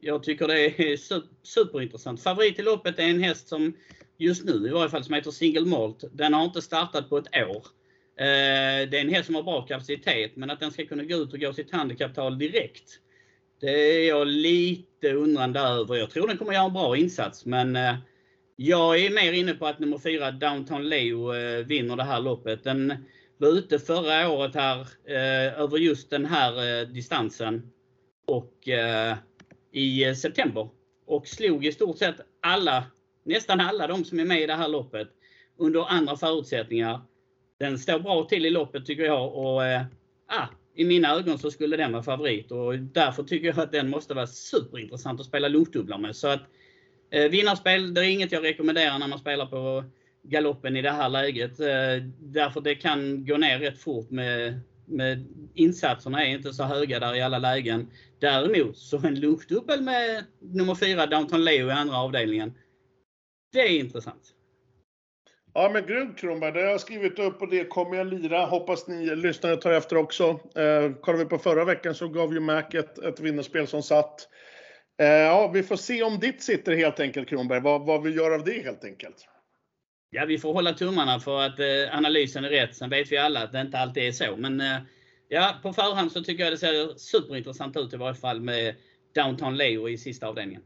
Jag 0.00 0.22
tycker 0.22 0.48
det 0.48 0.60
är 0.64 0.96
superintressant. 1.42 2.22
Favorit 2.22 2.58
i 2.58 2.62
loppet 2.62 2.98
är 2.98 3.02
en 3.02 3.22
häst 3.22 3.48
som 3.48 3.76
just 4.18 4.44
nu 4.44 4.68
i 4.68 4.70
varje 4.70 4.90
fall 4.90 5.04
som 5.04 5.14
heter 5.14 5.30
Single 5.30 5.66
Malt. 5.66 6.04
Den 6.12 6.34
har 6.34 6.44
inte 6.44 6.62
startat 6.62 7.08
på 7.08 7.18
ett 7.18 7.36
år. 7.48 7.66
Eh, 8.18 8.88
det 8.88 8.98
är 8.98 9.00
en 9.00 9.14
häst 9.14 9.26
som 9.26 9.34
har 9.34 9.42
bra 9.42 9.66
kapacitet 9.66 10.36
men 10.36 10.50
att 10.50 10.60
den 10.60 10.70
ska 10.70 10.86
kunna 10.86 11.04
gå 11.04 11.16
ut 11.16 11.32
och 11.32 11.40
gå 11.40 11.52
sitt 11.52 11.72
handikapptal 11.72 12.38
direkt. 12.38 12.98
Det 13.60 13.70
är 13.70 14.08
jag 14.08 14.26
lite 14.26 15.12
undrande 15.12 15.60
över. 15.60 15.96
Jag 15.96 16.10
tror 16.10 16.28
den 16.28 16.36
kommer 16.36 16.52
göra 16.52 16.64
en 16.64 16.72
bra 16.72 16.96
insats 16.96 17.46
men 17.46 17.76
eh, 17.76 17.94
jag 18.56 19.00
är 19.00 19.10
mer 19.10 19.32
inne 19.32 19.54
på 19.54 19.66
att 19.66 19.78
nummer 19.78 19.98
4 19.98 20.30
Downtown 20.30 20.88
Leo 20.88 21.34
eh, 21.34 21.66
vinner 21.66 21.96
det 21.96 22.04
här 22.04 22.20
loppet. 22.20 22.64
Den 22.64 22.94
var 23.38 23.48
ute 23.48 23.78
förra 23.78 24.28
året 24.28 24.54
här 24.54 24.80
eh, 25.04 25.60
över 25.60 25.78
just 25.78 26.10
den 26.10 26.26
här 26.26 26.80
eh, 26.80 26.88
distansen 26.88 27.72
och 28.26 28.68
i 29.72 30.14
september 30.14 30.68
och 31.06 31.28
slog 31.28 31.66
i 31.66 31.72
stort 31.72 31.98
sett 31.98 32.16
alla, 32.40 32.84
nästan 33.24 33.60
alla 33.60 33.86
de 33.86 34.04
som 34.04 34.20
är 34.20 34.24
med 34.24 34.42
i 34.42 34.46
det 34.46 34.54
här 34.54 34.68
loppet 34.68 35.08
under 35.58 35.84
andra 35.88 36.16
förutsättningar. 36.16 37.00
Den 37.58 37.78
står 37.78 37.98
bra 37.98 38.24
till 38.24 38.46
i 38.46 38.50
loppet 38.50 38.86
tycker 38.86 39.04
jag 39.04 39.34
och 39.34 39.64
eh, 39.64 39.82
ah, 40.26 40.46
i 40.74 40.84
mina 40.84 41.14
ögon 41.14 41.38
så 41.38 41.50
skulle 41.50 41.76
den 41.76 41.92
vara 41.92 42.02
favorit 42.02 42.52
och 42.52 42.78
därför 42.78 43.22
tycker 43.22 43.46
jag 43.46 43.58
att 43.58 43.72
den 43.72 43.90
måste 43.90 44.14
vara 44.14 44.26
superintressant 44.26 45.20
att 45.20 45.26
spela 45.26 45.48
luftdubblar 45.48 45.98
med. 45.98 46.16
Så 46.16 46.28
att 46.28 46.40
Eh, 47.12 47.30
vinnarspel, 47.30 47.94
det 47.94 48.00
är 48.00 48.10
inget 48.10 48.32
jag 48.32 48.44
rekommenderar 48.44 48.98
när 48.98 49.08
man 49.08 49.18
spelar 49.18 49.46
på 49.46 49.84
galoppen 50.22 50.76
i 50.76 50.82
det 50.82 50.90
här 50.90 51.08
läget. 51.08 51.60
Eh, 51.60 52.06
därför 52.20 52.60
det 52.60 52.74
kan 52.74 53.26
gå 53.26 53.36
ner 53.36 53.58
rätt 53.58 53.78
fort 53.78 54.10
med, 54.10 54.60
med 54.86 55.24
insatserna 55.54 56.24
är 56.24 56.28
inte 56.28 56.52
så 56.52 56.64
höga 56.64 57.00
där 57.00 57.14
i 57.14 57.22
alla 57.22 57.38
lägen. 57.38 57.90
Däremot 58.20 58.78
så 58.78 59.06
en 59.06 59.20
lunchdubbel 59.20 59.82
med 59.82 60.24
nummer 60.40 60.74
4 60.74 61.06
Downton 61.06 61.44
Leo 61.44 61.68
i 61.68 61.72
andra 61.72 61.96
avdelningen. 61.96 62.52
Det 63.52 63.60
är 63.60 63.78
intressant. 63.78 64.34
Ja 65.54 65.70
men 65.72 65.86
grymt 65.86 66.18
Kronberg, 66.18 66.52
det 66.52 66.60
har 66.60 66.68
jag 66.68 66.80
skrivit 66.80 67.18
upp 67.18 67.42
och 67.42 67.48
det 67.48 67.64
kommer 67.64 67.96
jag 67.96 68.06
lira. 68.06 68.44
Hoppas 68.44 68.88
ni 68.88 69.16
lyssnare 69.16 69.56
tar 69.56 69.72
efter 69.72 69.96
också. 69.96 70.24
Eh, 70.30 70.92
kollar 71.00 71.18
vi 71.18 71.24
på 71.24 71.38
förra 71.38 71.64
veckan 71.64 71.94
så 71.94 72.08
gav 72.08 72.34
ju 72.34 72.40
Mac 72.40 72.64
ett, 72.72 72.98
ett 72.98 73.20
vinnarspel 73.20 73.66
som 73.66 73.82
satt. 73.82 74.28
Eh, 75.02 75.08
ja, 75.08 75.50
vi 75.54 75.62
får 75.62 75.76
se 75.76 76.02
om 76.02 76.18
ditt 76.18 76.42
sitter 76.42 76.76
helt 76.76 77.00
enkelt 77.00 77.28
Kronberg. 77.28 77.60
Vad, 77.60 77.86
vad 77.86 78.02
vi 78.02 78.10
gör 78.10 78.30
av 78.30 78.44
det 78.44 78.64
helt 78.64 78.84
enkelt. 78.84 79.16
Ja, 80.10 80.24
vi 80.24 80.38
får 80.38 80.52
hålla 80.52 80.72
tummarna 80.72 81.20
för 81.20 81.42
att 81.42 81.58
eh, 81.58 81.96
analysen 81.96 82.44
är 82.44 82.48
rätt. 82.48 82.76
Sen 82.76 82.90
vet 82.90 83.12
vi 83.12 83.16
alla 83.16 83.42
att 83.42 83.52
det 83.52 83.60
inte 83.60 83.78
alltid 83.78 84.02
är 84.02 84.12
så. 84.12 84.36
Men 84.36 84.60
eh, 84.60 84.78
ja, 85.28 85.60
på 85.62 85.72
förhand 85.72 86.12
så 86.12 86.22
tycker 86.22 86.44
jag 86.44 86.52
det 86.52 86.58
ser 86.58 86.94
superintressant 86.96 87.76
ut 87.76 87.94
i 87.94 87.96
varje 87.96 88.14
fall 88.14 88.40
med 88.40 88.74
Downtown 89.14 89.56
Leo 89.56 89.88
i 89.88 89.98
sista 89.98 90.26
avdelningen. 90.26 90.62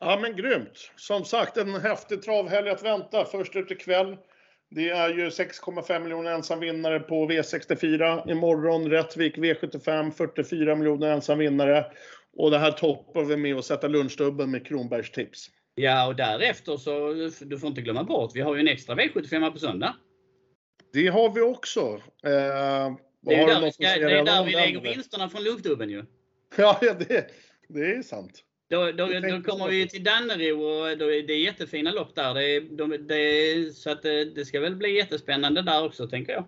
Ja 0.00 0.18
men 0.22 0.36
grymt! 0.36 0.90
Som 0.96 1.24
sagt 1.24 1.56
en 1.56 1.74
häftig 1.74 2.22
travhelg 2.22 2.70
att 2.70 2.84
vänta. 2.84 3.24
Först 3.24 3.56
ut 3.56 3.70
ikväll. 3.70 4.16
Det 4.70 4.88
är 4.88 5.08
ju 5.08 5.28
6,5 5.28 6.00
miljoner 6.00 6.30
ensam 6.30 6.60
vinnare 6.60 7.00
på 7.00 7.30
V64. 7.30 8.30
Imorgon 8.30 8.90
Rättvik 8.90 9.36
V75, 9.36 10.10
44 10.10 10.74
miljoner 10.74 11.12
ensam 11.12 11.38
vinnare. 11.38 11.84
Och 12.36 12.50
det 12.50 12.58
här 12.58 12.72
toppar 12.72 13.24
vi 13.24 13.36
med 13.36 13.56
att 13.56 13.64
sätta 13.64 13.88
lunchdubbeln 13.88 14.50
med 14.50 14.66
Kronbergs 14.66 15.10
tips. 15.10 15.50
Ja, 15.74 16.06
och 16.06 16.16
därefter 16.16 16.76
så, 16.76 17.12
du 17.44 17.58
får 17.58 17.68
inte 17.68 17.80
glömma 17.80 18.04
bort, 18.04 18.30
vi 18.34 18.40
har 18.40 18.54
ju 18.54 18.60
en 18.60 18.68
extra 18.68 18.94
V75 18.94 19.50
på 19.50 19.58
söndag. 19.58 19.96
Det 20.92 21.06
har 21.06 21.34
vi 21.34 21.40
också. 21.40 21.80
Eh, 22.24 22.96
det 23.22 23.34
är 23.34 23.40
ju 23.40 23.46
där 23.46 23.60
vi, 23.60 23.72
ska, 23.72 23.82
det 23.82 24.18
är 24.18 24.24
där 24.24 24.44
vi 24.44 24.52
lägger 24.52 24.80
vinsterna 24.80 25.28
från 25.28 25.44
lunchdubbeln 25.44 25.90
ju. 25.90 26.04
Ja, 26.56 26.78
det, 26.80 27.30
det 27.68 27.80
är 27.80 28.02
sant. 28.02 28.44
Då, 28.70 28.92
då, 28.92 29.06
då 29.06 29.42
kommer 29.42 29.68
vi 29.68 29.88
till 29.88 30.04
Dannero 30.04 30.62
och 30.62 30.98
då 30.98 31.12
är 31.12 31.22
det 31.22 31.32
är 31.32 31.44
jättefina 31.44 31.90
lopp 31.90 32.14
där. 32.14 32.34
Det, 32.34 32.60
de, 32.60 33.06
det, 33.08 33.76
så 33.76 33.90
att 33.90 34.02
det, 34.02 34.24
det, 34.24 34.44
ska 34.44 34.60
väl 34.60 34.76
bli 34.76 34.96
jättespännande 34.96 35.62
där 35.62 35.84
också, 35.84 36.08
tänker 36.08 36.32
jag. 36.32 36.44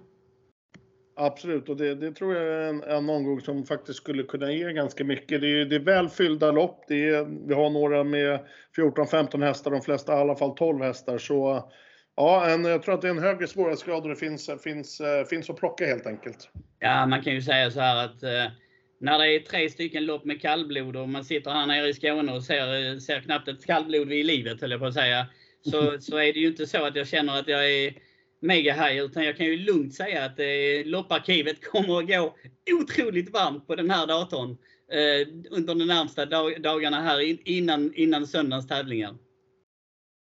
Absolut, 1.17 1.69
och 1.69 1.77
det, 1.77 1.95
det 1.95 2.13
tror 2.13 2.35
jag 2.35 2.45
är 2.45 2.69
en, 2.69 2.83
en 2.83 3.11
omgång 3.11 3.41
som 3.41 3.67
faktiskt 3.67 3.97
skulle 3.97 4.23
kunna 4.23 4.53
ge 4.53 4.73
ganska 4.73 5.05
mycket. 5.05 5.41
Det 5.41 5.47
är, 5.47 5.65
det 5.65 5.77
är 5.77 5.81
väl 5.81 6.09
fyllda 6.09 6.51
lopp. 6.51 6.85
Det 6.89 7.09
är, 7.09 7.47
vi 7.49 7.55
har 7.55 7.71
några 7.71 8.05
med 8.05 8.41
14-15 8.77 9.45
hästar, 9.45 9.71
de 9.71 9.83
flesta 9.83 10.13
i 10.13 10.17
alla 10.17 10.37
fall 10.37 10.57
12 10.57 10.83
hästar. 10.83 11.19
Så 11.19 11.71
ja, 12.17 12.51
en, 12.51 12.65
jag 12.65 12.83
tror 12.83 12.95
att 12.95 13.03
det 13.03 13.09
är 13.09 13.11
en 13.13 13.23
högre 13.23 13.47
svårighetsgrad 13.47 14.03
och 14.03 14.09
det 14.09 14.17
finns, 14.17 14.51
finns, 14.65 15.03
finns 15.31 15.51
att 15.51 15.57
plocka 15.57 15.87
helt 15.87 16.07
enkelt. 16.07 16.49
Ja, 16.79 17.07
man 17.07 17.23
kan 17.23 17.35
ju 17.35 17.43
säga 17.43 17.71
så 17.71 17.81
här 17.81 18.05
att 18.05 18.23
eh, 18.23 18.53
när 19.01 19.19
det 19.19 19.35
är 19.35 19.41
tre 19.41 19.71
stycken 19.71 20.07
lopp 20.07 20.25
med 20.25 20.41
kallblod 20.41 20.97
och 20.97 21.09
man 21.09 21.25
sitter 21.25 21.51
här 21.51 21.67
nere 21.67 21.89
i 21.89 21.95
Skåne 21.95 22.33
och 22.33 22.43
ser, 22.43 22.99
ser 22.99 23.21
knappt 23.21 23.49
ett 23.49 23.67
kallblod 23.67 24.09
vid 24.09 24.27
livet, 24.27 24.61
höll 24.61 24.71
jag 24.71 24.81
på 24.81 24.87
att 24.87 24.95
säga. 24.95 25.27
Så, 25.71 26.01
så 26.01 26.17
är 26.17 26.33
det 26.33 26.39
ju 26.39 26.49
inte 26.49 26.67
så 26.67 26.85
att 26.85 26.97
jag 26.97 27.09
känner 27.09 27.39
att 27.39 27.49
jag 27.49 27.71
är 27.71 27.95
mega 28.43 28.73
high, 28.73 29.05
utan 29.05 29.25
jag 29.25 29.37
kan 29.37 29.47
ju 29.47 29.57
lugnt 29.57 29.95
säga 29.95 30.25
att 30.25 30.39
eh, 30.39 30.47
lopparkivet 30.85 31.65
kommer 31.71 31.99
att 31.99 32.09
gå 32.09 32.35
otroligt 32.81 33.33
varmt 33.33 33.67
på 33.67 33.75
den 33.75 33.91
här 33.91 34.07
datorn 34.07 34.51
eh, 34.93 35.29
under 35.51 35.75
de 35.75 35.85
närmsta 35.85 36.27
dag, 36.27 36.63
dagarna 36.63 37.01
här 37.01 37.49
innan, 37.49 37.93
innan 37.95 38.27
söndagens 38.27 38.69
tävlingar. 38.69 39.15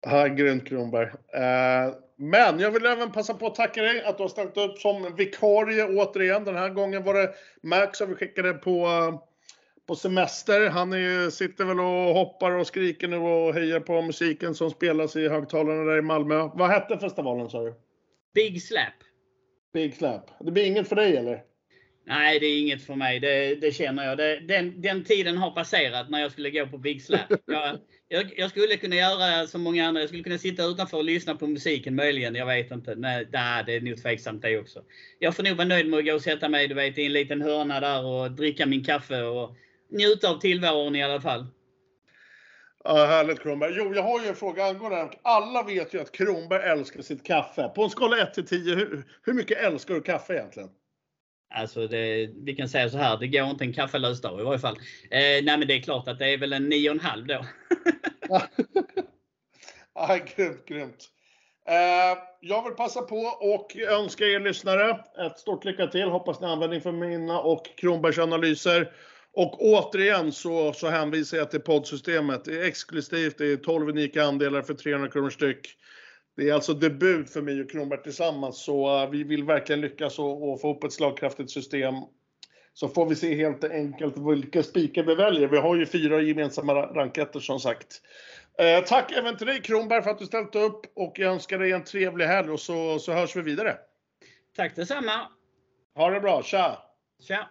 Ja, 0.05 0.27
grymt 0.27 0.67
Kronberg. 0.67 1.07
Eh, 1.33 1.93
men 2.17 2.59
jag 2.59 2.71
vill 2.71 2.85
även 2.85 3.11
passa 3.11 3.33
på 3.33 3.47
att 3.47 3.55
tacka 3.55 3.81
dig 3.81 4.03
att 4.03 4.17
du 4.17 4.23
har 4.23 4.29
ställt 4.29 4.57
upp 4.57 4.77
som 4.77 5.15
vikarie 5.15 5.85
återigen. 5.85 6.43
Den 6.43 6.55
här 6.55 6.69
gången 6.69 7.03
var 7.03 7.13
det 7.13 7.33
Max 7.63 7.97
som 7.97 8.09
vi 8.09 8.15
skickade 8.15 8.53
på, 8.53 8.87
på 9.87 9.95
semester. 9.95 10.69
Han 10.69 10.93
är, 10.93 11.29
sitter 11.29 11.65
väl 11.65 11.79
och 11.79 12.13
hoppar 12.13 12.51
och 12.51 12.67
skriker 12.67 13.07
nu 13.07 13.17
och 13.17 13.53
hejar 13.53 13.79
på 13.79 14.01
musiken 14.01 14.55
som 14.55 14.69
spelas 14.69 15.15
i 15.15 15.27
högtalarna 15.27 15.83
där 15.83 15.97
i 15.97 16.01
Malmö. 16.01 16.49
Vad 16.53 16.69
hette 16.69 16.97
festivalen 16.97 17.49
sa 17.49 17.63
du? 17.63 17.73
Big 18.33 18.61
Slap. 18.61 18.93
Big 19.73 19.95
Slap. 19.95 20.29
Det 20.39 20.51
blir 20.51 20.65
inget 20.65 20.89
för 20.89 20.95
dig 20.95 21.17
eller? 21.17 21.43
Nej, 22.05 22.39
det 22.39 22.45
är 22.45 22.59
inget 22.59 22.81
för 22.81 22.95
mig. 22.95 23.19
Det, 23.19 23.55
det 23.55 23.71
känner 23.71 24.05
jag. 24.05 24.17
Det, 24.17 24.39
den, 24.39 24.81
den 24.81 25.03
tiden 25.03 25.37
har 25.37 25.51
passerat 25.51 26.09
när 26.09 26.19
jag 26.19 26.31
skulle 26.31 26.49
gå 26.51 26.67
på 26.67 26.77
Big 26.77 27.01
Slap. 27.01 27.29
Jag, 27.47 27.77
jag, 28.07 28.33
jag, 28.37 28.49
skulle 28.49 28.77
kunna 28.77 28.95
göra 28.95 29.47
som 29.47 29.61
många 29.61 29.87
andra. 29.87 30.01
Jag 30.01 30.09
skulle 30.09 30.23
kunna 30.23 30.37
sitta 30.37 30.63
utanför 30.63 30.97
och 30.97 31.03
lyssna 31.03 31.35
på 31.35 31.47
musiken 31.47 31.95
möjligen. 31.95 32.35
Jag 32.35 32.45
vet 32.45 32.71
inte. 32.71 32.95
Nej, 32.95 33.27
nej 33.31 33.63
det 33.65 33.75
är 33.75 33.81
nog 33.81 34.01
tveksamt 34.01 34.41
det 34.41 34.59
också. 34.59 34.83
Jag 35.19 35.35
får 35.35 35.43
nog 35.43 35.57
vara 35.57 35.67
nöjd 35.67 35.89
med 35.89 35.99
att 35.99 36.05
gå 36.05 36.13
och 36.13 36.21
sätta 36.21 36.49
mig 36.49 36.67
du 36.67 36.75
vet, 36.75 36.97
i 36.97 37.05
en 37.05 37.13
liten 37.13 37.41
hörna 37.41 37.79
där 37.79 38.05
och 38.05 38.31
dricka 38.31 38.65
min 38.65 38.83
kaffe 38.83 39.21
och 39.21 39.55
njuta 39.89 40.29
av 40.29 40.39
tillvaron 40.39 40.95
i 40.95 41.03
alla 41.03 41.21
fall. 41.21 41.45
Ja, 42.83 43.05
härligt 43.05 43.39
Kronberg. 43.39 43.73
Jo, 43.75 43.93
jag 43.95 44.03
har 44.03 44.21
ju 44.21 44.27
en 44.27 44.35
fråga 44.35 44.65
angående 44.65 44.97
det 44.97 45.09
Alla 45.21 45.63
vet 45.63 45.93
ju 45.93 46.01
att 46.01 46.11
Kronberg 46.11 46.63
älskar 46.63 47.01
sitt 47.01 47.25
kaffe. 47.25 47.71
På 47.75 47.83
en 47.83 47.89
skala 47.89 48.17
1 48.17 48.33
till 48.33 48.47
10, 48.47 48.75
hur, 48.75 49.03
hur 49.23 49.33
mycket 49.33 49.57
älskar 49.57 49.93
du 49.93 50.01
kaffe 50.01 50.33
egentligen? 50.33 50.69
Alltså 51.53 51.87
det, 51.87 52.29
vi 52.35 52.55
kan 52.55 52.69
säga 52.69 52.89
så 52.89 52.97
här, 52.97 53.17
det 53.17 53.27
går 53.27 53.49
inte 53.49 53.63
en 53.63 53.73
kaffelös 53.73 54.21
dag 54.21 54.39
i 54.39 54.43
varje 54.43 54.59
fall. 54.59 54.75
Eh, 55.11 55.43
nej 55.43 55.57
men 55.57 55.67
det 55.67 55.73
är 55.73 55.81
klart 55.81 56.07
att 56.07 56.19
det 56.19 56.33
är 56.33 56.37
väl 56.37 56.53
en 56.53 56.73
9,5 56.73 57.27
då. 57.27 57.45
ja, 59.95 60.19
grymt, 60.35 60.65
grymt. 60.65 61.09
Eh, 61.67 62.17
jag 62.39 62.63
vill 62.63 62.73
passa 62.73 63.01
på 63.01 63.17
och 63.25 63.75
önska 63.75 64.25
er 64.25 64.39
lyssnare 64.39 64.99
ett 65.25 65.39
stort 65.39 65.65
lycka 65.65 65.87
till. 65.87 66.09
Hoppas 66.09 66.41
ni 66.41 66.47
använder 66.47 66.79
för 66.79 66.91
mina 66.91 67.39
och 67.39 67.65
Kronbergs 67.77 68.19
analyser. 68.19 68.93
Och 69.33 69.61
återigen 69.61 70.31
så, 70.31 70.73
så 70.73 70.87
hänvisar 70.87 71.37
jag 71.37 71.51
till 71.51 71.59
poddsystemet. 71.59 72.45
Det 72.45 72.57
är 72.57 72.63
exklusivt, 72.63 73.37
det 73.37 73.51
är 73.51 73.57
12 73.57 73.89
unika 73.89 74.23
andelar 74.23 74.61
för 74.61 74.73
300 74.73 75.09
kronor 75.09 75.29
styck. 75.29 75.77
Det 76.37 76.49
är 76.49 76.53
alltså 76.53 76.73
debut 76.73 77.29
för 77.29 77.41
mig 77.41 77.61
och 77.61 77.71
Kronberg 77.71 78.03
tillsammans, 78.03 78.63
så 78.63 79.03
uh, 79.03 79.09
vi 79.09 79.23
vill 79.23 79.43
verkligen 79.43 79.81
lyckas 79.81 80.19
och, 80.19 80.51
och 80.51 80.61
få 80.61 80.75
upp 80.75 80.83
ett 80.83 80.93
slagkraftigt 80.93 81.51
system. 81.51 81.95
Så 82.73 82.87
får 82.87 83.05
vi 83.05 83.15
se 83.15 83.35
helt 83.35 83.63
enkelt 83.63 84.17
vilka 84.17 84.63
spikar 84.63 85.03
vi 85.03 85.15
väljer. 85.15 85.47
Vi 85.47 85.57
har 85.57 85.75
ju 85.75 85.85
fyra 85.85 86.21
gemensamma 86.21 86.73
ranketter 86.73 87.39
som 87.39 87.59
sagt. 87.59 88.01
Eh, 88.57 88.83
tack 88.83 89.11
även 89.11 89.37
till 89.37 89.47
dig 89.47 89.61
Kronberg 89.61 90.03
för 90.03 90.09
att 90.09 90.19
du 90.19 90.25
ställt 90.25 90.55
upp 90.55 90.81
och 90.95 91.19
jag 91.19 91.33
önskar 91.33 91.59
dig 91.59 91.71
en 91.71 91.83
trevlig 91.83 92.25
helg 92.25 92.49
och 92.49 92.59
så, 92.59 92.99
så 92.99 93.13
hörs 93.13 93.35
vi 93.35 93.41
vidare. 93.41 93.77
Tack 94.55 94.75
detsamma. 94.75 95.27
Ha 95.95 96.09
det 96.09 96.19
bra, 96.19 96.43
tja! 96.43 96.77
Tja! 97.27 97.47